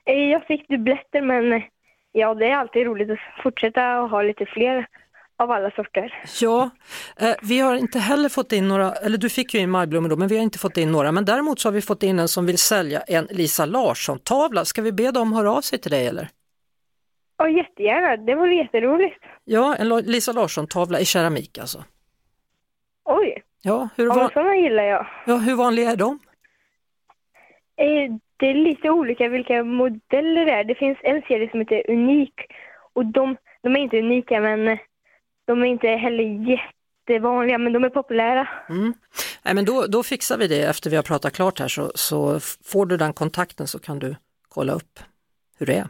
Jag 0.06 0.46
fick 0.46 0.68
dubbletter 0.68 1.22
men 1.22 1.62
ja, 2.12 2.34
det 2.34 2.46
är 2.46 2.56
alltid 2.56 2.86
roligt 2.86 3.10
att 3.10 3.44
fortsätta 3.44 4.02
och 4.02 4.10
ha 4.10 4.22
lite 4.22 4.46
fler 4.46 4.88
av 5.38 5.52
alla 5.52 5.72
sorter. 5.72 6.24
Ja, 6.42 6.70
eh, 7.20 7.36
vi 7.42 7.60
har 7.60 7.76
inte 7.76 8.00
heller 8.00 8.30
fått 8.30 8.52
in 8.52 8.68
några, 8.68 8.92
eller 8.92 9.18
du 9.18 9.30
fick 9.30 9.54
ju 9.54 9.60
in 9.60 9.70
majblommor 9.70 10.10
då, 10.10 10.16
men 10.16 10.28
vi 10.28 10.36
har 10.36 10.44
inte 10.44 10.60
fått 10.60 10.78
in 10.78 10.92
några. 10.92 11.12
Men 11.12 11.26
däremot 11.26 11.60
så 11.60 11.68
har 11.68 11.74
vi 11.74 11.82
fått 11.82 12.04
in 12.04 12.20
en 12.20 12.28
som 12.28 12.46
vill 12.46 12.58
sälja 12.58 13.02
en 13.02 13.28
Lisa 13.30 13.66
Larsson-tavla. 13.66 14.66
Ska 14.66 14.82
vi 14.82 14.92
be 14.92 15.12
dem 15.12 15.34
höra 15.34 15.52
av 15.52 15.62
sig 15.62 15.80
till 15.80 15.92
dig 15.92 16.08
eller? 16.08 16.30
Ja, 17.38 17.50
jättegärna. 17.50 18.18
Det 18.18 18.36
vore 18.36 18.56
jätteroligt. 18.56 19.24
Ja, 19.44 19.76
en 19.76 19.90
Lisa 19.90 20.32
Larsson-tavla 20.32 21.00
i 21.00 21.06
keramik 21.06 21.58
alltså. 21.58 21.84
Oj, 23.06 23.44
Ja, 23.66 23.90
hur, 23.98 24.04
ja, 24.06 24.10
van- 24.10 24.20
men 24.20 24.30
sådana 24.30 24.56
gillar 24.56 24.84
jag. 24.84 25.08
ja, 25.28 25.36
hur 25.36 25.56
vanliga 25.56 25.92
är 25.92 25.96
de? 25.96 26.20
Eh, 27.78 28.16
Det 28.38 28.50
är 28.50 28.54
lite 28.54 28.90
olika 28.90 29.28
vilka 29.30 29.64
modeller 29.64 30.46
det 30.46 30.52
är. 30.52 30.64
Det 30.64 30.76
finns 30.76 30.98
en 31.04 31.22
serie 31.22 31.50
som 31.52 31.60
heter 31.60 31.92
Unik 31.92 32.34
och 32.94 33.06
de, 33.06 33.38
de 33.62 33.76
är 33.76 33.80
inte 33.80 34.00
unika 34.00 34.40
men 34.40 34.68
eh, 34.68 34.80
de 35.46 35.62
är 35.62 35.66
inte 35.66 35.88
heller 35.88 36.24
jättevanliga 37.04 37.58
men 37.58 37.74
de 37.74 37.84
är 37.84 37.90
populära. 37.90 38.48
Mm. 38.70 38.94
Nej, 39.44 39.54
men 39.54 39.66
då, 39.66 39.86
då 39.88 40.04
fixar 40.04 40.38
vi 40.38 40.48
det 40.48 40.62
efter 40.64 40.90
vi 40.90 40.96
har 40.96 41.04
pratat 41.04 41.34
klart 41.34 41.60
här 41.60 41.68
så, 41.68 41.92
så 41.96 42.40
får 42.66 42.86
du 42.86 42.98
den 42.98 43.14
kontakten 43.14 43.68
så 43.68 43.80
kan 43.80 44.00
du 44.00 44.16
kolla 44.50 44.74
upp 44.74 45.00
hur 45.60 45.66
det 45.66 45.74
är. 45.76 45.88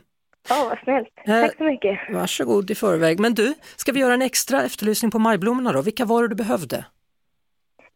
Ja, 0.49 0.67
vad 0.69 0.79
snällt. 0.79 1.07
Eh, 1.27 1.41
Tack 1.41 1.57
så 1.57 1.63
mycket. 1.63 1.99
Varsågod 2.09 2.71
i 2.71 2.75
förväg. 2.75 3.19
Men 3.19 3.33
du, 3.33 3.53
ska 3.75 3.91
vi 3.91 3.99
göra 3.99 4.13
en 4.13 4.21
extra 4.21 4.63
efterlysning 4.63 5.11
på 5.11 5.19
majblommorna 5.19 5.71
då? 5.71 5.81
Vilka 5.81 6.05
var 6.05 6.21
det 6.21 6.27
du 6.27 6.35
behövde? 6.35 6.85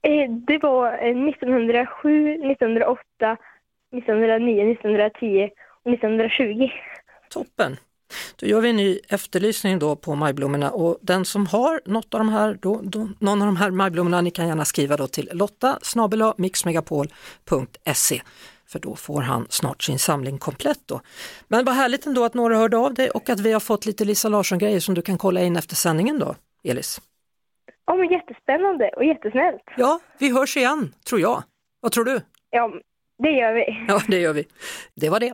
Eh, 0.02 0.32
Det 0.48 0.58
var 0.58 0.88
eh, 0.88 1.28
1907, 1.30 2.34
1908, 2.52 3.02
1909, 3.98 4.72
1910 4.72 5.50
och 5.84 5.92
1920. 5.94 6.70
Toppen! 7.30 7.78
Då 8.36 8.48
gör 8.48 8.62
vi 8.62 8.70
en 8.70 8.78
ny 8.78 9.00
efterlysning 9.10 9.80
då 9.80 9.96
på 9.96 10.16
majblommorna 10.16 10.72
och 10.72 10.98
den 11.02 11.26
som 11.26 11.48
har 11.48 11.82
något 11.86 12.14
av 12.14 12.20
de 12.20 12.30
här, 12.30 12.58
då, 12.62 12.82
då, 12.84 13.10
någon 13.20 13.42
av 13.42 13.46
de 13.46 13.58
här 13.58 13.72
majblommorna, 13.72 14.22
ni 14.22 14.32
kan 14.32 14.48
gärna 14.48 14.66
skriva 14.66 14.98
då 14.98 15.08
till 15.08 15.30
lotta 15.34 15.80
mixmegapol.se 16.38 18.22
för 18.68 18.80
då 18.80 18.96
får 18.96 19.22
han 19.22 19.48
snart 19.50 19.84
sin 19.84 20.00
samling 20.00 20.38
komplett 20.38 20.82
då. 20.86 21.02
Men 21.48 21.66
vad 21.66 21.76
härligt 21.76 22.06
ändå 22.06 22.24
att 22.24 22.34
några 22.34 22.58
hörde 22.58 22.78
av 22.78 22.94
dig 22.94 23.10
och 23.10 23.30
att 23.30 23.40
vi 23.40 23.52
har 23.52 23.60
fått 23.60 23.86
lite 23.86 24.06
Lisa 24.06 24.30
Larsson-grejer 24.30 24.80
som 24.80 24.96
du 24.96 25.02
kan 25.02 25.18
kolla 25.18 25.42
in 25.42 25.56
efter 25.56 25.76
sändningen 25.76 26.20
då, 26.20 26.36
Elis. 26.64 27.02
Ja, 27.86 27.96
men 27.96 28.12
jättespännande 28.12 28.90
och 28.90 29.06
jättesnällt. 29.06 29.64
Ja, 29.78 30.00
vi 30.20 30.34
hörs 30.34 30.58
igen, 30.58 30.94
tror 31.10 31.22
jag. 31.22 31.44
Vad 31.80 31.92
tror 31.92 32.06
du? 32.06 32.22
Ja, 32.50 32.72
det 33.24 33.32
gör 33.32 33.54
vi. 33.54 33.86
Ja, 33.88 34.02
det 34.08 34.20
gör 34.20 34.34
vi. 34.34 34.48
Det 34.96 35.10
var 35.10 35.20
det. 35.20 35.34